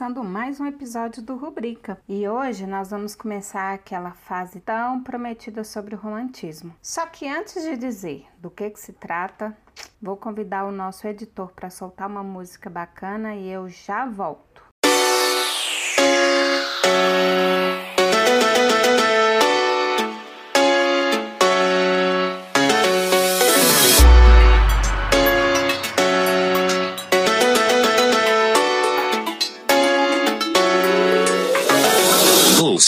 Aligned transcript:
começando 0.00 0.24
mais 0.24 0.58
um 0.58 0.64
episódio 0.64 1.22
do 1.22 1.36
Rubrica 1.36 2.00
e 2.08 2.26
hoje 2.26 2.66
nós 2.66 2.88
vamos 2.88 3.14
começar 3.14 3.74
aquela 3.74 4.12
fase 4.12 4.58
tão 4.58 5.02
prometida 5.02 5.62
sobre 5.62 5.94
o 5.94 5.98
romantismo. 5.98 6.74
Só 6.80 7.04
que 7.04 7.28
antes 7.28 7.62
de 7.62 7.76
dizer 7.76 8.26
do 8.38 8.50
que, 8.50 8.70
que 8.70 8.80
se 8.80 8.94
trata, 8.94 9.54
vou 10.00 10.16
convidar 10.16 10.64
o 10.64 10.72
nosso 10.72 11.06
editor 11.06 11.52
para 11.52 11.68
soltar 11.68 12.08
uma 12.08 12.22
música 12.22 12.70
bacana 12.70 13.34
e 13.34 13.46
eu 13.50 13.68
já 13.68 14.06
volto. 14.06 14.49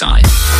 side. 0.02 0.51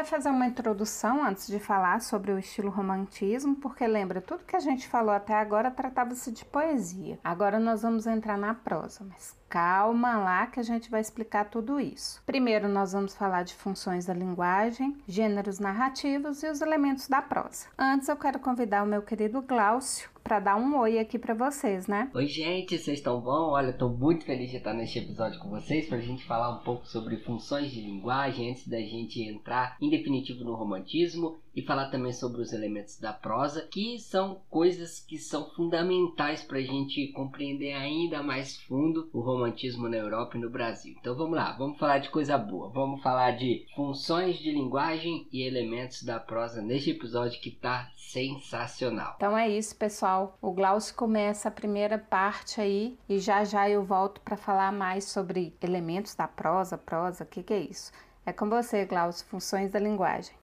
Vai 0.00 0.04
fazer 0.06 0.30
uma 0.30 0.46
introdução 0.46 1.22
antes 1.22 1.46
de 1.46 1.58
falar 1.58 2.00
sobre 2.00 2.32
o 2.32 2.38
estilo 2.38 2.70
romantismo, 2.70 3.54
porque 3.56 3.86
lembra, 3.86 4.22
tudo 4.22 4.44
que 4.44 4.56
a 4.56 4.60
gente 4.60 4.88
falou 4.88 5.14
até 5.14 5.34
agora 5.34 5.70
tratava-se 5.70 6.32
de 6.32 6.42
poesia. 6.42 7.18
Agora 7.22 7.60
nós 7.60 7.82
vamos 7.82 8.06
entrar 8.06 8.38
na 8.38 8.54
prosa, 8.54 9.04
mas 9.06 9.36
calma 9.46 10.16
lá 10.16 10.46
que 10.46 10.58
a 10.58 10.62
gente 10.62 10.90
vai 10.90 11.02
explicar 11.02 11.50
tudo 11.50 11.78
isso. 11.78 12.22
Primeiro, 12.24 12.66
nós 12.66 12.92
vamos 12.92 13.14
falar 13.14 13.42
de 13.42 13.54
funções 13.54 14.06
da 14.06 14.14
linguagem, 14.14 14.96
gêneros 15.06 15.58
narrativos 15.58 16.42
e 16.42 16.48
os 16.48 16.62
elementos 16.62 17.06
da 17.06 17.20
prosa. 17.20 17.66
Antes, 17.76 18.08
eu 18.08 18.16
quero 18.16 18.38
convidar 18.38 18.82
o 18.82 18.86
meu 18.86 19.02
querido 19.02 19.42
Glaucio 19.42 20.08
para 20.22 20.40
dar 20.40 20.56
um 20.56 20.78
oi 20.78 20.98
aqui 20.98 21.18
para 21.18 21.34
vocês, 21.34 21.86
né? 21.86 22.10
Oi, 22.14 22.26
gente, 22.26 22.78
vocês 22.78 22.98
estão 22.98 23.20
bom? 23.20 23.50
Olha, 23.50 23.70
estou 23.70 23.90
muito 23.90 24.24
feliz 24.24 24.50
de 24.50 24.56
estar 24.58 24.74
neste 24.74 24.98
episódio 24.98 25.40
com 25.40 25.48
vocês 25.48 25.88
para 25.88 25.98
a 25.98 26.02
gente 26.02 26.24
falar 26.24 26.50
um 26.56 26.62
pouco 26.62 26.86
sobre 26.86 27.16
funções 27.18 27.70
de 27.70 27.80
linguagem 27.80 28.50
antes 28.50 28.66
da 28.68 28.80
gente 28.80 29.22
entrar 29.22 29.76
em 29.80 29.90
definitivo 29.90 30.44
no 30.44 30.54
romantismo 30.54 31.38
e 31.54 31.62
falar 31.62 31.90
também 31.90 32.12
sobre 32.12 32.40
os 32.40 32.52
elementos 32.52 32.98
da 32.98 33.12
prosa, 33.12 33.66
que 33.70 33.98
são 33.98 34.40
coisas 34.48 35.00
que 35.00 35.18
são 35.18 35.50
fundamentais 35.50 36.42
para 36.42 36.58
a 36.58 36.62
gente 36.62 37.08
compreender 37.08 37.72
ainda 37.72 38.22
mais 38.22 38.56
fundo 38.56 39.08
o 39.12 39.20
romantismo 39.20 39.88
na 39.88 39.96
Europa 39.96 40.36
e 40.36 40.40
no 40.40 40.50
Brasil. 40.50 40.94
Então 41.00 41.14
vamos 41.16 41.36
lá, 41.36 41.52
vamos 41.52 41.78
falar 41.78 41.98
de 41.98 42.10
coisa 42.10 42.36
boa, 42.38 42.68
vamos 42.68 43.02
falar 43.02 43.32
de 43.32 43.66
funções 43.74 44.38
de 44.38 44.50
linguagem 44.50 45.26
e 45.32 45.42
elementos 45.42 46.02
da 46.02 46.18
prosa 46.20 46.62
neste 46.62 46.90
episódio 46.90 47.40
que 47.40 47.50
tá 47.50 47.90
sensacional. 47.96 49.14
Então 49.16 49.36
é 49.36 49.48
isso, 49.48 49.76
pessoal. 49.76 50.36
O 50.40 50.52
Glaucio 50.52 50.94
começa 50.94 51.48
a 51.48 51.52
primeira 51.52 51.98
parte 51.98 52.60
aí 52.60 52.98
e 53.08 53.18
já 53.18 53.44
já 53.44 53.68
eu 53.68 53.84
volto 53.84 54.20
para 54.20 54.36
falar 54.36 54.72
mais 54.72 55.04
sobre 55.04 55.54
elementos 55.60 56.14
da 56.14 56.26
prosa, 56.26 56.76
prosa, 56.78 57.24
o 57.24 57.26
que, 57.26 57.42
que 57.42 57.54
é 57.54 57.60
isso? 57.60 57.92
É 58.24 58.32
com 58.32 58.48
você, 58.48 58.84
Glaucio, 58.84 59.26
funções 59.26 59.70
da 59.70 59.78
linguagem. 59.78 60.39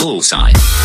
Bullseye. 0.00 0.79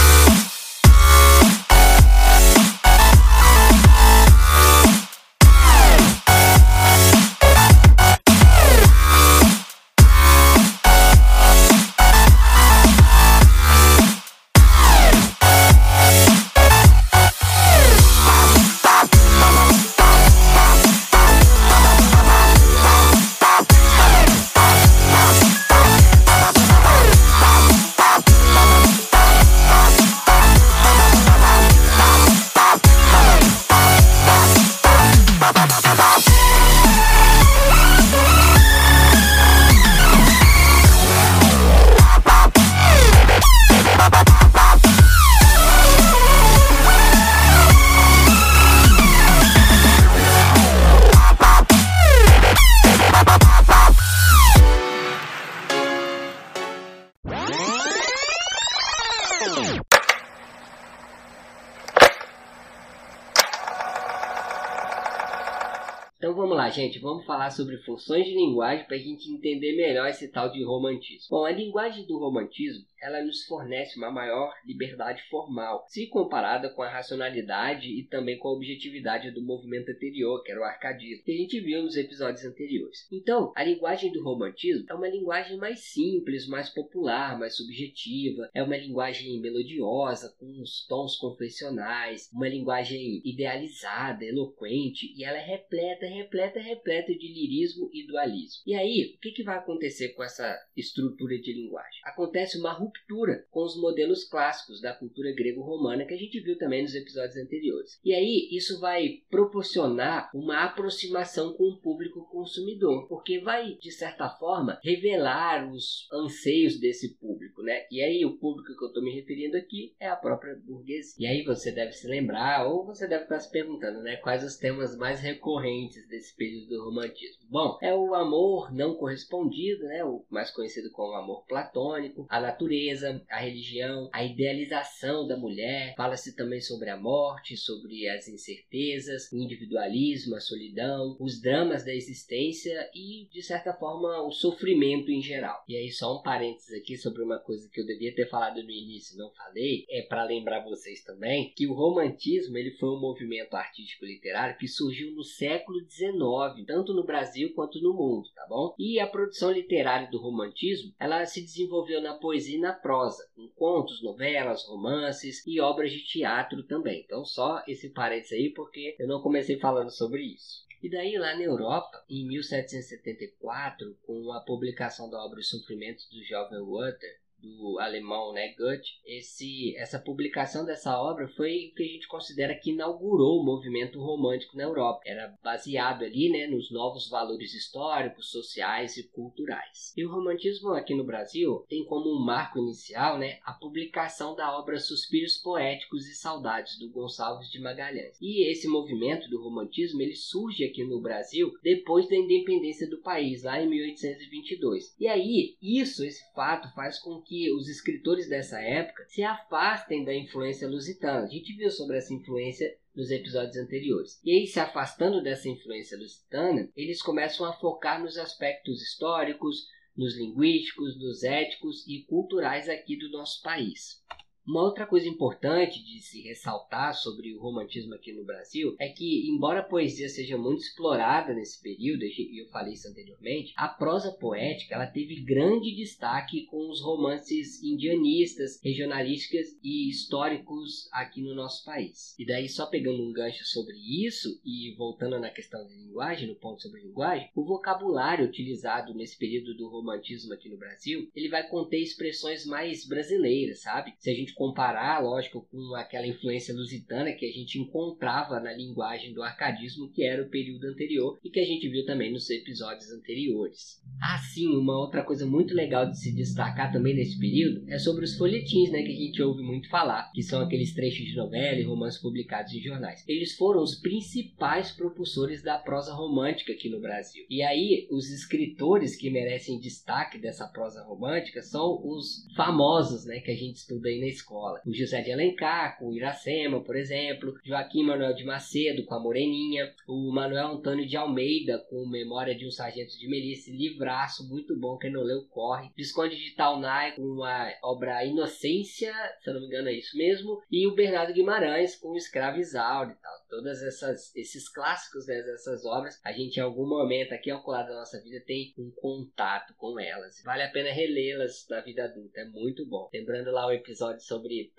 Falar 67.46 67.52
sobre 67.52 67.78
funções 67.78 68.26
de 68.26 68.34
linguagem 68.34 68.86
para 68.86 68.96
a 68.96 69.00
gente 69.00 69.32
entender 69.32 69.76
melhor 69.76 70.08
esse 70.08 70.28
tal 70.32 70.52
de 70.52 70.64
romantismo. 70.64 71.28
Bom, 71.30 71.46
a 71.46 71.52
linguagem 71.52 72.06
do 72.06 72.18
romantismo 72.18 72.86
ela 73.06 73.24
nos 73.24 73.46
fornece 73.46 73.98
uma 73.98 74.10
maior 74.10 74.52
liberdade 74.66 75.22
formal, 75.30 75.86
se 75.88 76.08
comparada 76.08 76.70
com 76.70 76.82
a 76.82 76.90
racionalidade 76.90 77.88
e 77.88 78.04
também 78.04 78.38
com 78.40 78.48
a 78.48 78.54
objetividade 78.54 79.30
do 79.30 79.44
movimento 79.44 79.92
anterior, 79.92 80.42
que 80.44 80.52
era 80.52 80.60
o 80.60 80.64
arcadismo, 80.64 81.24
que 81.24 81.32
a 81.32 81.38
gente 81.38 81.60
viu 81.60 81.84
nos 81.84 81.96
episódios 81.96 82.44
anteriores. 82.44 83.08
Então, 83.12 83.54
a 83.56 83.64
linguagem 83.64 84.12
do 84.12 84.24
romantismo 84.24 84.88
é 84.90 84.94
uma 84.96 85.08
linguagem 85.08 85.58
mais 85.58 85.82
simples, 85.82 86.48
mais 86.48 86.70
popular, 86.70 87.38
mais 87.38 87.56
subjetiva, 87.56 88.50
é 88.54 88.64
uma 88.64 88.76
linguagem 88.76 89.40
melodiosa, 89.40 90.36
com 90.40 90.60
os 90.60 90.86
tons 90.88 91.16
confessionais, 91.18 92.28
uma 92.34 92.50
linguagem 92.50 93.22
idealizada, 93.24 94.26
eloquente, 94.26 95.14
e 95.16 95.24
ela 95.24 95.38
é 95.38 95.46
repleta, 95.46 96.08
repleta, 96.08 96.60
repleta 96.60 97.14
de 97.14 97.28
lirismo 97.28 97.88
e 97.94 98.08
dualismo. 98.08 98.64
E 98.66 98.74
aí, 98.74 99.14
o 99.16 99.20
que, 99.20 99.32
que 99.32 99.44
vai 99.44 99.58
acontecer 99.58 100.10
com 100.10 100.24
essa 100.24 100.58
estrutura 100.76 101.38
de 101.38 101.54
linguagem? 101.54 102.00
Acontece 102.04 102.58
uma 102.58 102.74
ruptura 102.74 102.95
ruptura 102.96 103.46
com 103.52 103.64
os 103.64 103.80
modelos 103.80 104.24
clássicos 104.24 104.82
da 104.82 104.94
cultura 104.94 105.34
grego-romana 105.34 106.06
que 106.06 106.14
a 106.14 106.18
gente 106.18 106.40
viu 106.40 106.58
também 106.58 106.82
nos 106.82 106.96
episódios 106.96 107.36
anteriores. 107.38 108.00
E 108.04 108.14
aí 108.14 108.50
isso 108.52 108.80
vai 108.80 109.22
proporcionar 109.30 110.30
uma 110.34 110.64
aproximação 110.64 111.54
com 111.54 111.64
o 111.66 111.78
público 111.80 112.28
consumidor, 112.30 113.08
porque 113.08 113.40
vai 113.40 113.76
de 113.76 113.92
certa 113.92 114.30
forma 114.30 114.80
revelar 114.84 115.72
os 115.72 116.08
anseios 116.12 116.80
desse 116.80 117.18
público, 117.18 117.62
né? 117.62 117.86
E 117.92 118.02
aí 118.02 118.26
o 118.26 118.38
público 118.38 118.76
que 118.78 118.84
eu 118.84 118.88
estou 118.88 119.04
me 119.04 119.14
referindo 119.14 119.58
aqui 119.58 119.96
é 120.00 120.08
a 120.08 120.16
própria 120.16 120.56
burguesia. 120.56 121.16
E 121.18 121.28
aí 121.28 121.44
você 121.44 121.72
deve 121.72 121.92
se 121.92 122.08
lembrar 122.08 122.68
ou 122.68 122.86
você 122.86 123.08
deve 123.08 123.24
estar 123.24 123.40
se 123.40 123.52
perguntando, 123.52 124.02
né, 124.02 124.18
quais 124.18 124.44
os 124.44 124.58
temas 124.58 124.96
mais 124.98 125.20
recorrentes 125.20 126.08
desse 126.08 126.36
período 126.36 126.68
do 126.68 126.86
romantismo. 126.86 127.46
Bom, 127.50 127.78
é 127.82 127.94
o 127.94 128.14
amor 128.14 128.74
não 128.74 128.96
correspondido, 128.96 129.84
né, 129.84 130.04
o 130.04 130.26
mais 130.30 130.52
conhecido 130.52 130.92
como 130.92 131.14
amor 131.14 131.46
platônico, 131.46 132.26
a 132.30 132.40
natureza 132.40 132.85
natureza, 132.86 133.26
a 133.30 133.40
religião, 133.40 134.10
a 134.14 134.24
idealização 134.24 135.28
da 135.28 135.38
mulher. 135.38 135.96
Fala-se 135.96 136.36
também 136.36 136.62
sobre 136.62 136.90
a 136.90 136.98
morte, 136.98 137.58
sobre 137.58 138.08
as 138.10 138.28
incertezas, 138.28 139.32
o 139.32 139.38
individualismo, 139.38 140.36
a 140.36 140.40
solidão, 140.40 141.18
os 141.20 141.42
dramas 141.42 141.84
da 141.84 141.94
existência 141.94 142.90
e, 142.94 143.28
de 143.32 143.42
certa 143.42 143.74
forma, 143.74 144.22
o 144.26 144.32
sofrimento 144.32 145.10
em 145.10 145.22
geral. 145.22 145.64
E 145.68 145.76
aí, 145.76 145.90
só 145.90 146.18
um 146.18 146.22
parênteses 146.22 146.74
aqui 146.80 146.98
sobre 146.98 147.24
uma 147.24 147.40
coisa 147.40 147.70
que 147.72 147.82
eu 147.82 147.86
devia 147.86 148.14
ter 148.14 148.30
falado 148.30 148.62
no 148.64 148.72
início 148.72 149.18
não 149.18 149.32
falei, 149.32 149.86
é 149.90 150.02
para 150.04 150.24
lembrar 150.24 150.64
vocês 150.64 151.04
também 151.04 151.54
que 151.56 151.68
o 151.68 151.74
romantismo 151.74 152.58
ele 152.58 152.72
foi 152.72 152.90
um 152.90 153.00
movimento 153.00 153.56
artístico 153.56 154.06
literário 154.06 154.58
que 154.58 154.68
surgiu 154.68 155.12
no 155.14 155.24
século 155.24 155.80
XIX, 155.90 156.66
tanto 156.68 156.94
no 156.94 157.06
Brasil 157.06 157.54
quanto 157.54 157.82
no 157.82 157.94
mundo, 157.94 158.28
tá 158.36 158.46
bom? 158.48 158.76
E 158.78 159.00
a 159.00 159.08
produção 159.08 159.52
literária 159.52 160.10
do 160.10 160.20
romantismo, 160.20 160.94
ela 161.00 161.26
se 161.26 161.42
desenvolveu 161.42 162.02
na 162.02 162.16
poesia 162.16 162.58
e 162.58 162.62
na 162.62 162.75
prosa, 162.76 163.28
com 163.36 163.48
contos, 163.50 164.04
novelas, 164.04 164.66
romances 164.66 165.46
e 165.48 165.60
obras 165.60 165.92
de 165.92 166.04
teatro 166.04 166.64
também. 166.64 167.02
Então, 167.04 167.26
só 167.26 167.64
esse 167.68 167.90
parênteses 167.90 168.34
aí, 168.34 168.54
porque 168.54 168.96
eu 169.00 169.08
não 169.08 169.22
comecei 169.22 169.58
falando 169.58 169.90
sobre 169.90 170.22
isso. 170.22 170.66
E 170.84 170.90
daí, 170.90 171.18
lá 171.18 171.36
na 171.36 171.42
Europa, 171.42 172.04
em 172.08 172.28
1774, 172.28 173.98
com 174.06 174.32
a 174.32 174.42
publicação 174.42 175.10
da 175.10 175.18
obra 175.18 175.40
Os 175.40 175.50
Sofrimentos 175.50 176.08
do 176.10 176.24
Jovem 176.24 176.60
Werther, 176.60 177.20
do 177.46 177.80
alemão 177.80 178.34
né, 178.34 178.54
Goethe, 178.58 179.00
esse, 179.06 179.76
essa 179.78 180.00
publicação 180.00 180.66
dessa 180.66 181.00
obra 181.00 181.28
foi 181.30 181.70
o 181.72 181.76
que 181.76 181.84
a 181.84 181.88
gente 181.88 182.08
considera 182.08 182.56
que 182.56 182.72
inaugurou 182.72 183.40
o 183.40 183.46
movimento 183.46 184.00
romântico 184.00 184.58
na 184.58 184.64
Europa. 184.64 185.02
Era 185.06 185.34
baseado 185.44 186.04
ali 186.04 186.30
né, 186.30 186.48
nos 186.48 186.72
novos 186.72 187.10
valores 187.10 187.54
históricos, 187.54 188.32
sociais 188.32 188.98
e 188.98 189.08
culturais. 189.10 189.94
E 189.96 190.06
o 190.06 190.12
romantismo 190.12 190.70
aqui 190.70 190.96
no 190.96 191.04
Brasil 191.04 191.66
tem 191.70 191.86
como 191.86 192.10
um 192.10 192.24
marco 192.24 192.60
inicial 192.60 193.18
né, 193.18 193.40
a 193.44 193.54
publicação 193.54 194.36
da 194.36 194.58
obra 194.58 194.80
Suspiros 194.80 195.38
Poéticos 195.38 196.08
e 196.08 196.16
Saudades, 196.16 196.80
do 196.80 196.90
Gonçalves 196.90 197.50
de 197.50 197.60
Magalhães. 197.60 198.18
E 198.22 198.50
esse 198.50 198.68
movimento 198.68 199.30
do 199.30 199.42
romantismo 199.42 200.02
ele 200.02 200.16
surge 200.16 200.64
aqui 200.64 200.84
no 200.84 201.02
Brasil 201.02 201.52
depois 201.62 202.08
da 202.08 202.16
independência 202.16 202.90
do 202.90 203.02
país, 203.02 203.44
lá 203.44 203.62
em 203.62 203.70
1822. 203.70 204.96
E 205.00 205.08
aí, 205.08 205.56
isso, 205.62 206.04
esse 206.04 206.24
fato, 206.34 206.74
faz 206.74 207.00
com 207.00 207.22
que 207.22 207.35
que 207.36 207.52
os 207.52 207.68
escritores 207.68 208.30
dessa 208.30 208.62
época 208.62 209.04
se 209.10 209.22
afastem 209.22 210.06
da 210.06 210.16
influência 210.16 210.70
lusitana. 210.70 211.26
A 211.26 211.30
gente 211.30 211.54
viu 211.54 211.70
sobre 211.70 211.98
essa 211.98 212.14
influência 212.14 212.74
nos 212.96 213.12
episódios 213.12 213.58
anteriores. 213.58 214.22
E 214.24 214.32
aí, 214.32 214.48
se 214.48 214.58
afastando 214.58 215.22
dessa 215.22 215.50
influência 215.50 215.98
lusitana, 215.98 216.70
eles 216.78 217.02
começam 217.02 217.46
a 217.46 217.52
focar 217.52 218.02
nos 218.02 218.18
aspectos 218.18 218.82
históricos, 218.82 219.68
nos 219.98 220.18
linguísticos, 220.18 220.98
nos 220.98 221.24
éticos 221.24 221.86
e 221.86 222.06
culturais 222.08 222.70
aqui 222.70 222.96
do 222.96 223.12
nosso 223.12 223.42
país. 223.44 224.02
Uma 224.48 224.62
outra 224.62 224.86
coisa 224.86 225.08
importante 225.08 225.84
de 225.84 226.00
se 226.00 226.22
ressaltar 226.22 226.94
sobre 226.94 227.34
o 227.34 227.42
romantismo 227.42 227.96
aqui 227.96 228.14
no 228.14 228.24
Brasil 228.24 228.76
é 228.80 228.90
que, 228.90 229.28
embora 229.28 229.62
a 229.62 229.64
poesia 229.64 230.08
seja 230.08 230.38
muito 230.38 230.62
explorada 230.62 231.34
nesse 231.34 231.60
período, 231.60 232.04
e 232.04 232.42
eu 232.44 232.48
falei 232.50 232.74
isso 232.74 232.88
anteriormente, 232.88 233.54
a 233.58 233.68
prosa 233.68 234.12
poética 234.12 234.76
ela 234.76 234.86
teve 234.86 235.24
grande 235.24 235.76
destaque 235.76 236.46
com 236.46 236.70
os 236.70 236.80
romances 236.80 237.64
indianistas, 237.64 238.60
regionalísticas 238.64 239.48
e 239.64 239.90
históricos 239.90 240.88
aqui 240.92 241.24
no 241.24 241.34
nosso 241.34 241.66
país. 241.66 242.14
E 242.20 242.26
daí, 242.26 242.48
só 242.48 242.68
pegando 242.68 243.02
um 243.02 243.12
gancho 243.12 243.44
sobre 243.46 243.76
isso 243.76 244.40
e 244.46 244.76
voltando 244.78 245.20
na 245.20 245.32
questão 245.32 245.66
de 245.66 245.74
linguagem, 245.74 246.28
no 246.28 246.36
ponto 246.36 246.62
sobre 246.62 246.82
linguagem, 246.82 247.32
o 247.36 247.44
vocabulário 247.44 248.26
utilizado 248.26 248.94
nesse 248.94 249.18
período 249.18 249.56
do 249.56 249.70
romantismo 249.70 250.34
aqui 250.34 250.50
no 250.50 250.58
Brasil, 250.58 251.10
ele 251.16 251.30
vai 251.30 251.48
conter 251.50 251.82
expressões 251.82 252.46
mais 252.46 252.88
brasileiras, 252.88 253.62
sabe? 253.62 253.96
Se 253.98 254.12
a 254.12 254.14
gente 254.14 254.35
comparar, 254.36 255.02
lógico, 255.02 255.48
com 255.50 255.76
aquela 255.76 256.06
influência 256.06 256.54
lusitana 256.54 257.14
que 257.14 257.26
a 257.26 257.32
gente 257.32 257.60
encontrava 257.60 258.40
na 258.40 258.54
linguagem 258.54 259.14
do 259.14 259.24
arcadismo, 259.24 259.90
que 259.92 260.04
era 260.04 260.24
o 260.24 260.30
período 260.30 260.66
anterior 260.66 261.18
e 261.24 261.30
que 261.30 261.40
a 261.40 261.46
gente 261.46 261.68
viu 261.70 261.86
também 261.86 262.12
nos 262.12 262.30
episódios 262.30 262.92
anteriores. 262.92 263.82
Assim, 264.02 264.56
uma 264.56 264.78
outra 264.78 265.04
coisa 265.04 265.26
muito 265.26 265.54
legal 265.54 265.90
de 265.90 265.98
se 265.98 266.14
destacar 266.14 266.72
também 266.72 266.96
nesse 266.96 267.18
período 267.18 267.64
é 267.70 267.80
sobre 267.80 268.04
os 268.04 268.18
folhetins, 268.18 268.72
né, 268.72 268.84
que 268.84 268.92
a 268.92 268.96
gente 268.96 269.22
ouve 269.22 269.42
muito 269.42 269.70
falar, 269.70 270.12
que 270.14 270.22
são 270.22 270.42
aqueles 270.42 270.74
trechos 270.74 271.06
de 271.06 271.16
novela 271.16 271.60
e 271.60 271.64
romances 271.64 272.02
publicados 272.02 272.54
em 272.54 272.62
jornais. 272.62 273.04
Eles 273.08 273.36
foram 273.36 273.64
os 273.64 273.76
principais 273.76 274.72
propulsores 274.72 275.42
da 275.42 275.58
prosa 275.58 275.94
romântica 275.94 276.52
aqui 276.52 276.70
no 276.70 276.82
Brasil. 276.82 277.26
E 277.30 277.42
aí, 277.42 277.88
os 277.90 278.10
escritores 278.12 278.96
que 278.96 279.10
merecem 279.10 279.60
destaque 279.60 280.20
dessa 280.20 280.48
prosa 280.48 280.84
romântica 280.84 281.42
são 281.42 281.82
os 281.86 282.28
famosos, 282.36 283.06
né, 283.06 283.20
que 283.20 283.32
a 283.32 283.36
gente 283.36 283.56
estuda 283.56 283.88
aí 283.88 284.00
na 284.00 284.08
escola 284.08 284.25
escola. 284.26 284.62
O 284.66 284.74
José 284.74 285.02
de 285.02 285.12
Alencar, 285.12 285.78
com 285.78 285.90
o 285.90 285.94
Iracema, 285.94 286.64
por 286.64 286.76
exemplo, 286.76 287.36
Joaquim 287.44 287.84
Manuel 287.84 288.16
de 288.16 288.26
Macedo, 288.26 288.84
com 288.86 288.96
a 288.96 289.00
Moreninha, 289.00 289.74
o 289.88 290.12
Manuel 290.12 290.48
Antônio 290.48 290.88
de 290.88 290.98
Almeida, 290.98 291.60
com 291.70 291.86
Memória 291.86 292.36
de 292.36 292.46
um 292.46 292.52
Sargento 292.52 292.98
de 292.98 293.08
Melissa, 293.08 293.52
livraço 293.52 294.28
muito 294.28 294.58
bom, 294.60 294.78
quem 294.78 294.92
não 294.92 295.04
leu, 295.04 295.24
corre. 295.30 295.70
Visconde 295.78 296.16
de 296.16 296.36
Taunay, 296.36 296.94
com 296.96 297.24
a 297.24 297.54
obra 297.64 298.04
Inocência, 298.04 298.94
se 299.22 299.30
eu 299.30 299.36
não 299.36 299.42
me 299.42 299.48
engano 299.48 299.70
é 299.70 299.74
isso 299.74 299.96
mesmo, 299.98 300.42
e 300.52 300.68
o 300.68 300.74
Bernardo 300.74 301.14
Guimarães, 301.14 301.76
com 301.76 301.90
o 301.90 301.98
Escravo 301.98 302.40
Isauro 302.40 302.92
e 302.92 302.96
tal. 302.96 303.14
Todas 303.30 303.62
essas, 303.62 304.16
esses 304.16 304.50
clássicos 304.50 305.08
né, 305.08 305.22
dessas 305.22 305.66
obras, 305.66 306.00
a 306.04 306.12
gente 306.12 306.38
em 306.38 306.44
algum 306.44 306.68
momento 306.68 307.14
aqui 307.14 307.30
ao 307.30 307.46
lado 307.46 307.68
da 307.68 307.76
nossa 307.76 308.02
vida 308.02 308.24
tem 308.26 308.54
um 308.58 308.72
contato 308.72 309.54
com 309.58 309.80
elas. 309.80 310.22
Vale 310.24 310.44
a 310.44 310.52
pena 310.52 310.72
relê-las 310.72 311.46
na 311.50 311.62
vida 311.62 311.84
adulta, 311.84 312.22
é 312.22 312.26
muito 312.26 312.66
bom. 312.66 312.90
Lembrando 312.94 313.32
lá 313.32 313.48
o 313.48 313.52
episódio 313.52 314.02
sobre 314.02 314.15
sobre 314.16 314.54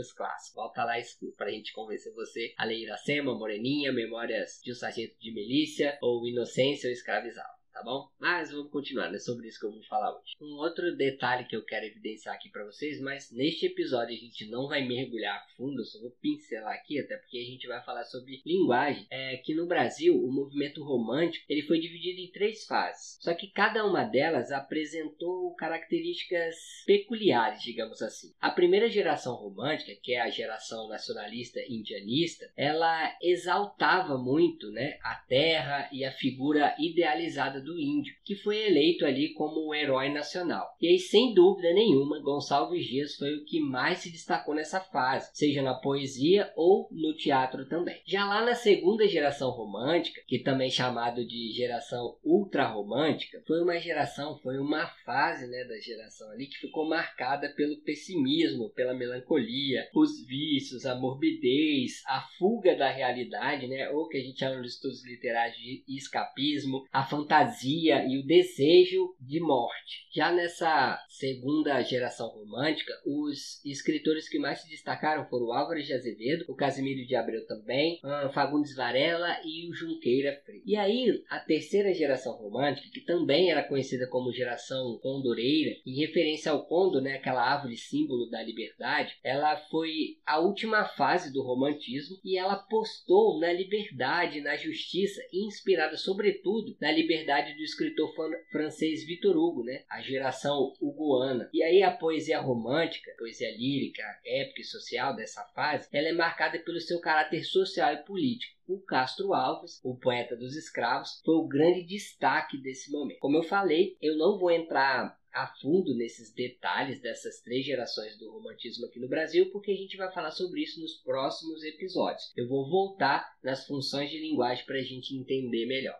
os 0.00 0.12
clássicos. 0.12 0.54
Volta 0.54 0.84
lá 0.84 0.98
e 0.98 1.02
escuta 1.02 1.36
pra 1.36 1.50
gente 1.50 1.72
convencer 1.72 2.12
você 2.12 2.54
a 2.56 2.64
ler 2.64 2.78
Iracema, 2.78 3.34
Moreninha, 3.34 3.92
Memórias 3.92 4.60
de 4.62 4.72
um 4.72 4.74
Sargento 4.74 5.16
de 5.18 5.32
Milícia 5.32 5.98
ou 6.00 6.26
Inocência 6.26 6.88
ou 6.88 6.92
Escravizado 6.92 7.59
tá 7.80 7.84
bom? 7.84 8.08
Mas 8.18 8.50
vamos 8.52 8.70
continuar, 8.70 9.12
é 9.14 9.18
sobre 9.18 9.48
isso 9.48 9.58
que 9.58 9.64
eu 9.64 9.72
vou 9.72 9.82
falar 9.84 10.10
hoje. 10.10 10.34
Um 10.40 10.56
outro 10.58 10.94
detalhe 10.96 11.46
que 11.46 11.56
eu 11.56 11.64
quero 11.64 11.86
evidenciar 11.86 12.34
aqui 12.34 12.50
para 12.50 12.64
vocês, 12.64 13.00
mas 13.00 13.32
neste 13.32 13.66
episódio 13.66 14.14
a 14.14 14.18
gente 14.18 14.48
não 14.50 14.68
vai 14.68 14.86
mergulhar 14.86 15.36
a 15.36 15.56
fundo, 15.56 15.82
só 15.84 15.98
vou 15.98 16.10
pincelar 16.20 16.74
aqui, 16.74 17.00
até 17.00 17.16
porque 17.16 17.38
a 17.38 17.44
gente 17.44 17.66
vai 17.66 17.82
falar 17.82 18.04
sobre 18.04 18.42
linguagem. 18.44 19.06
É 19.10 19.38
que 19.38 19.54
no 19.54 19.66
Brasil, 19.66 20.14
o 20.14 20.30
movimento 20.30 20.84
romântico, 20.84 21.46
ele 21.48 21.62
foi 21.62 21.80
dividido 21.80 22.20
em 22.20 22.30
três 22.30 22.66
fases. 22.66 23.18
Só 23.20 23.32
que 23.32 23.48
cada 23.48 23.86
uma 23.86 24.04
delas 24.04 24.52
apresentou 24.52 25.54
características 25.54 26.56
peculiares, 26.86 27.62
digamos 27.62 28.02
assim. 28.02 28.34
A 28.40 28.50
primeira 28.50 28.90
geração 28.90 29.34
romântica, 29.34 29.92
que 30.02 30.12
é 30.12 30.20
a 30.20 30.28
geração 30.28 30.88
nacionalista 30.88 31.60
indianista, 31.66 32.50
ela 32.56 33.16
exaltava 33.22 34.18
muito, 34.18 34.70
né, 34.70 34.98
a 35.02 35.14
terra 35.14 35.88
e 35.92 36.04
a 36.04 36.12
figura 36.12 36.74
idealizada 36.78 37.60
do 37.60 37.69
do 37.70 37.78
índio, 37.78 38.14
que 38.24 38.34
foi 38.34 38.66
eleito 38.66 39.06
ali 39.06 39.32
como 39.34 39.68
o 39.68 39.74
herói 39.74 40.08
nacional. 40.12 40.66
E 40.80 40.88
aí, 40.88 40.98
sem 40.98 41.32
dúvida 41.32 41.72
nenhuma, 41.72 42.20
Gonçalves 42.20 42.84
Dias 42.84 43.14
foi 43.14 43.34
o 43.36 43.44
que 43.44 43.60
mais 43.60 43.98
se 43.98 44.10
destacou 44.10 44.54
nessa 44.54 44.80
fase, 44.80 45.30
seja 45.32 45.62
na 45.62 45.74
poesia 45.74 46.52
ou 46.56 46.88
no 46.90 47.14
teatro 47.14 47.68
também. 47.68 48.00
Já 48.04 48.24
lá 48.24 48.44
na 48.44 48.54
segunda 48.54 49.06
geração 49.06 49.50
romântica, 49.50 50.20
que 50.26 50.40
também 50.40 50.66
é 50.66 50.70
chamado 50.70 51.24
de 51.26 51.52
geração 51.52 52.16
ultrarromântica, 52.24 53.42
foi 53.46 53.62
uma 53.62 53.78
geração, 53.78 54.38
foi 54.42 54.58
uma 54.58 54.86
fase 55.04 55.46
né, 55.46 55.64
da 55.64 55.78
geração 55.78 56.30
ali 56.30 56.46
que 56.46 56.58
ficou 56.58 56.88
marcada 56.88 57.52
pelo 57.54 57.80
pessimismo, 57.82 58.70
pela 58.70 58.94
melancolia, 58.94 59.88
os 59.94 60.26
vícios, 60.26 60.86
a 60.86 60.94
morbidez, 60.94 62.02
a 62.06 62.20
fuga 62.38 62.76
da 62.76 62.90
realidade, 62.90 63.66
né, 63.66 63.88
ou 63.90 64.08
que 64.08 64.16
a 64.16 64.20
gente 64.20 64.38
chama 64.38 64.56
nos 64.56 64.74
estudos 64.74 65.04
literários 65.04 65.56
de 65.58 65.84
escapismo, 65.88 66.84
a 66.92 67.04
fantasia 67.04 67.59
e 67.68 68.18
o 68.18 68.26
desejo 68.26 69.14
de 69.20 69.40
morte. 69.40 70.08
Já 70.14 70.32
nessa 70.32 70.98
segunda 71.08 71.80
geração 71.82 72.28
romântica, 72.28 72.92
os 73.06 73.64
escritores 73.64 74.28
que 74.28 74.38
mais 74.38 74.60
se 74.60 74.68
destacaram 74.68 75.28
foram 75.28 75.52
Álvares 75.52 75.86
de 75.86 75.92
Azevedo, 75.92 76.44
o 76.48 76.54
Casimiro 76.54 77.06
de 77.06 77.14
Abreu 77.14 77.46
também, 77.46 78.00
Fagundes 78.32 78.74
Varela 78.74 79.40
e 79.44 79.68
o 79.68 79.74
Junqueira 79.74 80.40
Freire. 80.44 80.62
E 80.66 80.76
aí, 80.76 81.22
a 81.28 81.38
terceira 81.38 81.94
geração 81.94 82.32
romântica, 82.34 82.88
que 82.92 83.00
também 83.00 83.50
era 83.50 83.62
conhecida 83.62 84.08
como 84.08 84.32
geração 84.32 84.98
condoreira, 85.02 85.76
em 85.86 86.00
referência 86.00 86.52
ao 86.52 86.66
condor, 86.66 87.00
né, 87.00 87.14
aquela 87.14 87.42
árvore 87.42 87.76
símbolo 87.76 88.28
da 88.28 88.42
liberdade, 88.42 89.16
ela 89.22 89.56
foi 89.70 90.18
a 90.26 90.40
última 90.40 90.84
fase 90.84 91.32
do 91.32 91.42
romantismo 91.42 92.16
e 92.24 92.36
ela 92.36 92.56
postou 92.56 93.38
na 93.38 93.52
liberdade, 93.52 94.40
na 94.40 94.56
justiça, 94.56 95.20
inspirada 95.32 95.96
sobretudo 95.96 96.76
na 96.80 96.90
liberdade 96.90 97.39
do 97.42 97.62
escritor 97.62 98.12
francês 98.50 99.04
Victor 99.04 99.36
Hugo, 99.36 99.64
né, 99.64 99.84
a 99.90 100.00
geração 100.00 100.74
hugoana. 100.80 101.48
E 101.52 101.62
aí 101.62 101.82
a 101.82 101.90
poesia 101.90 102.40
romântica, 102.40 103.14
poesia 103.18 103.50
lírica, 103.56 104.02
épica 104.24 104.60
e 104.60 104.64
social 104.64 105.14
dessa 105.16 105.44
fase, 105.54 105.88
ela 105.92 106.08
é 106.08 106.12
marcada 106.12 106.58
pelo 106.58 106.80
seu 106.80 107.00
caráter 107.00 107.42
social 107.44 107.92
e 107.92 108.04
político 108.04 108.60
o 108.70 108.80
Castro 108.80 109.34
Alves, 109.34 109.80
o 109.82 109.96
poeta 109.96 110.36
dos 110.36 110.54
escravos, 110.54 111.20
foi 111.24 111.34
o 111.34 111.48
grande 111.48 111.82
destaque 111.82 112.56
desse 112.56 112.90
momento. 112.92 113.18
Como 113.18 113.36
eu 113.36 113.42
falei, 113.42 113.96
eu 114.00 114.16
não 114.16 114.38
vou 114.38 114.48
entrar 114.48 115.18
a 115.32 115.46
fundo 115.60 115.94
nesses 115.96 116.32
detalhes 116.32 117.00
dessas 117.00 117.40
três 117.40 117.64
gerações 117.64 118.18
do 118.18 118.30
romantismo 118.30 118.86
aqui 118.86 118.98
no 119.00 119.08
Brasil, 119.08 119.50
porque 119.50 119.72
a 119.72 119.76
gente 119.76 119.96
vai 119.96 120.12
falar 120.12 120.30
sobre 120.30 120.62
isso 120.62 120.80
nos 120.80 120.94
próximos 121.02 121.62
episódios. 121.64 122.32
Eu 122.36 122.48
vou 122.48 122.68
voltar 122.68 123.36
nas 123.42 123.66
funções 123.66 124.10
de 124.10 124.18
linguagem 124.18 124.64
para 124.64 124.78
a 124.78 124.82
gente 124.82 125.16
entender 125.16 125.66
melhor. 125.66 125.98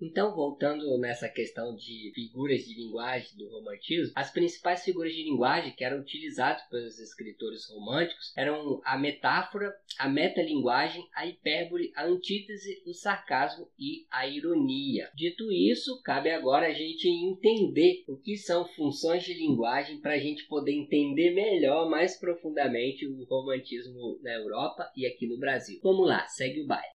Então, 0.00 0.34
voltando 0.34 0.98
nessa 0.98 1.26
questão 1.28 1.74
de 1.74 2.12
figuras 2.14 2.60
de 2.64 2.74
linguagem 2.74 3.36
do 3.36 3.48
romantismo, 3.48 4.12
as 4.14 4.30
principais 4.30 4.84
figuras 4.84 5.12
de 5.12 5.22
linguagem 5.22 5.74
que 5.74 5.84
eram 5.84 6.00
utilizadas 6.00 6.62
pelos 6.68 6.98
escritores 6.98 7.66
românticos 7.70 8.32
eram 8.36 8.80
a 8.84 8.98
metáfora, 8.98 9.74
a 9.98 10.06
metalinguagem, 10.08 11.08
a 11.14 11.26
hipérbole, 11.26 11.92
a 11.96 12.04
antítese, 12.04 12.82
o 12.86 12.92
sarcasmo 12.92 13.68
e 13.78 14.06
a 14.10 14.26
ironia. 14.28 15.10
Dito 15.14 15.50
isso, 15.50 16.02
cabe 16.02 16.30
agora 16.30 16.66
a 16.66 16.74
gente 16.74 17.08
entender 17.08 18.04
o 18.06 18.18
que 18.18 18.36
são 18.36 18.66
funções 18.74 19.24
de 19.24 19.32
linguagem 19.32 20.00
para 20.00 20.12
a 20.12 20.18
gente 20.18 20.46
poder 20.46 20.72
entender 20.72 21.30
melhor, 21.30 21.88
mais 21.88 22.18
profundamente, 22.18 23.06
o 23.06 23.24
romantismo 23.24 24.18
na 24.22 24.32
Europa 24.34 24.90
e 24.94 25.06
aqui 25.06 25.26
no 25.26 25.38
Brasil. 25.38 25.80
Vamos 25.82 26.06
lá, 26.06 26.26
segue 26.26 26.60
o 26.60 26.66
baile. 26.66 26.95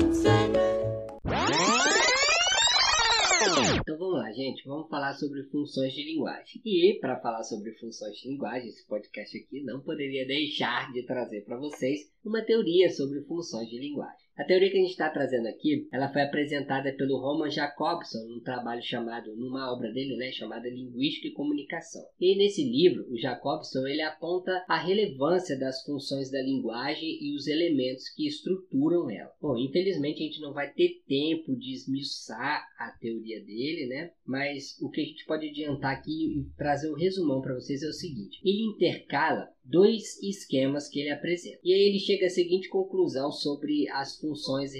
Gente, 4.41 4.65
vamos 4.65 4.89
falar 4.89 5.13
sobre 5.13 5.43
funções 5.43 5.93
de 5.93 6.03
linguagem. 6.03 6.61
E 6.65 6.97
para 6.99 7.19
falar 7.19 7.43
sobre 7.43 7.71
funções 7.73 8.17
de 8.17 8.29
linguagem, 8.29 8.69
esse 8.69 8.85
podcast 8.87 9.37
aqui 9.37 9.63
não 9.63 9.81
poderia 9.81 10.25
deixar 10.25 10.91
de 10.91 11.03
trazer 11.03 11.41
para 11.41 11.57
vocês 11.57 12.11
uma 12.25 12.43
teoria 12.43 12.89
sobre 12.89 13.21
funções 13.21 13.69
de 13.69 13.79
linguagem. 13.79 14.21
A 14.37 14.43
teoria 14.45 14.71
que 14.71 14.77
a 14.77 14.81
gente 14.81 14.91
está 14.91 15.09
trazendo 15.09 15.47
aqui, 15.47 15.87
ela 15.91 16.11
foi 16.11 16.21
apresentada 16.21 16.91
pelo 16.93 17.19
Roman 17.19 17.49
Jacobson 17.49 18.25
num 18.27 18.39
trabalho 18.39 18.81
chamado, 18.81 19.35
numa 19.35 19.71
obra 19.71 19.91
dele, 19.91 20.15
né, 20.15 20.31
chamada 20.31 20.69
Linguística 20.69 21.27
e 21.27 21.33
Comunicação. 21.33 22.01
E 22.19 22.35
nesse 22.37 22.63
livro, 22.63 23.05
o 23.11 23.17
Jacobson 23.17 23.85
ele 23.85 24.01
aponta 24.01 24.65
a 24.67 24.77
relevância 24.77 25.59
das 25.59 25.83
funções 25.83 26.31
da 26.31 26.41
linguagem 26.41 27.21
e 27.21 27.35
os 27.35 27.45
elementos 27.45 28.09
que 28.09 28.25
estruturam 28.25 29.11
ela. 29.11 29.31
Bom, 29.39 29.57
infelizmente 29.57 30.23
a 30.23 30.25
gente 30.25 30.41
não 30.41 30.53
vai 30.53 30.71
ter 30.73 31.03
tempo 31.07 31.55
de 31.55 31.73
esmiuçar 31.73 32.65
a 32.79 32.89
teoria 32.99 33.43
dele, 33.43 33.87
né? 33.87 34.11
Mas 34.31 34.79
o 34.79 34.89
que 34.89 35.01
a 35.01 35.03
gente 35.03 35.25
pode 35.25 35.49
adiantar 35.49 35.91
aqui 35.91 36.39
e 36.39 36.45
trazer 36.55 36.89
um 36.89 36.95
resumão 36.95 37.41
para 37.41 37.53
vocês 37.53 37.83
é 37.83 37.87
o 37.89 37.91
seguinte: 37.91 38.39
ele 38.45 38.63
intercala 38.63 39.51
dois 39.61 40.17
esquemas 40.23 40.87
que 40.87 41.01
ele 41.01 41.09
apresenta. 41.09 41.59
E 41.61 41.73
aí 41.73 41.81
ele 41.81 41.99
chega 41.99 42.27
à 42.27 42.29
seguinte 42.29 42.69
conclusão 42.69 43.29
sobre 43.29 43.89
as 43.89 44.17
funções, 44.17 44.71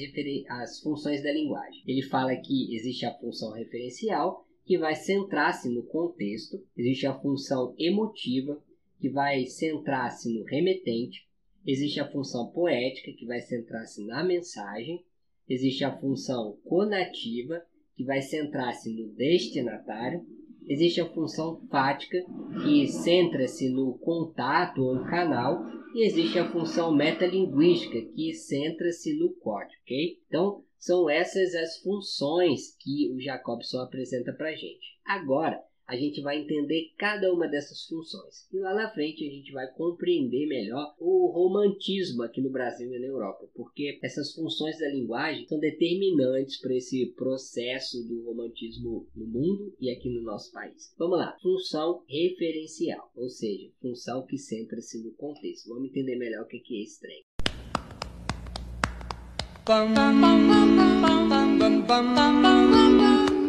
as 0.48 0.80
funções 0.80 1.22
da 1.22 1.34
linguagem. 1.34 1.84
Ele 1.86 2.02
fala 2.02 2.34
que 2.38 2.74
existe 2.74 3.06
a 3.06 3.14
função 3.14 3.52
referencial, 3.52 4.48
que 4.64 4.78
vai 4.78 4.96
centrar-se 4.96 5.68
no 5.68 5.84
contexto, 5.84 6.66
existe 6.78 7.06
a 7.06 7.20
função 7.20 7.76
emotiva, 7.78 8.58
que 9.02 9.10
vai 9.10 9.46
centrar-se 9.48 10.34
no 10.34 10.46
remetente, 10.46 11.28
existe 11.68 12.00
a 12.00 12.10
função 12.10 12.48
poética, 12.52 13.12
que 13.12 13.26
vai 13.26 13.42
centrar-se 13.42 14.02
na 14.06 14.24
mensagem, 14.24 15.04
existe 15.46 15.84
a 15.84 16.00
função 16.00 16.58
conativa, 16.64 17.62
que 17.96 18.04
vai 18.04 18.22
centrar-se 18.22 18.94
no 18.94 19.08
destinatário, 19.16 20.26
Existe 20.68 21.02
a 21.02 21.10
função 21.10 21.60
fática, 21.70 22.18
que 22.64 22.88
centra-se 22.88 23.70
no 23.70 23.98
contato 23.98 24.82
ou 24.82 25.04
canal, 25.04 25.66
e 25.94 26.06
existe 26.06 26.40
a 26.40 26.50
função 26.50 26.96
metalinguística, 26.96 28.00
que 28.14 28.34
centra-se 28.34 29.18
no 29.18 29.34
código, 29.34 29.82
ok? 29.84 30.20
Então, 30.28 30.64
são 30.78 31.10
essas 31.10 31.54
as 31.56 31.78
funções 31.80 32.76
que 32.80 33.12
o 33.12 33.20
Jacobson 33.20 33.80
apresenta 33.80 34.32
para 34.34 34.50
a 34.50 34.56
gente. 34.56 34.98
Agora, 35.04 35.62
a 35.92 35.98
gente 35.98 36.22
vai 36.22 36.40
entender 36.40 36.94
cada 36.98 37.34
uma 37.34 37.50
dessas 37.50 37.86
funções. 37.86 38.48
E 38.54 38.58
lá 38.58 38.74
na 38.74 38.90
frente 38.90 39.28
a 39.28 39.30
gente 39.30 39.52
vai 39.52 39.68
compreender 39.74 40.48
melhor 40.48 40.96
o 40.98 41.28
romantismo 41.28 42.24
aqui 42.24 42.40
no 42.40 42.50
Brasil 42.50 42.90
e 42.94 42.98
na 42.98 43.08
Europa, 43.08 43.50
porque 43.54 44.00
essas 44.02 44.34
funções 44.34 44.80
da 44.80 44.88
linguagem 44.88 45.46
são 45.50 45.60
determinantes 45.60 46.62
para 46.62 46.74
esse 46.74 47.08
processo 47.08 48.02
do 48.08 48.24
romantismo 48.24 49.06
no 49.14 49.28
mundo 49.28 49.76
e 49.82 49.92
aqui 49.92 50.10
no 50.10 50.22
nosso 50.22 50.54
país. 50.54 50.96
Vamos 50.98 51.20
lá, 51.20 51.38
função 51.42 52.06
referencial, 52.08 53.12
ou 53.14 53.28
seja, 53.30 53.70
função 53.82 54.26
que 54.26 54.38
centra-se 54.38 55.04
no 55.04 55.12
contexto. 55.12 55.68
Vamos 55.68 55.90
entender 55.90 56.16
melhor 56.16 56.44
o 56.44 56.48
que 56.48 56.58
é 56.58 56.84
esse 56.84 57.02
trem. 57.02 57.22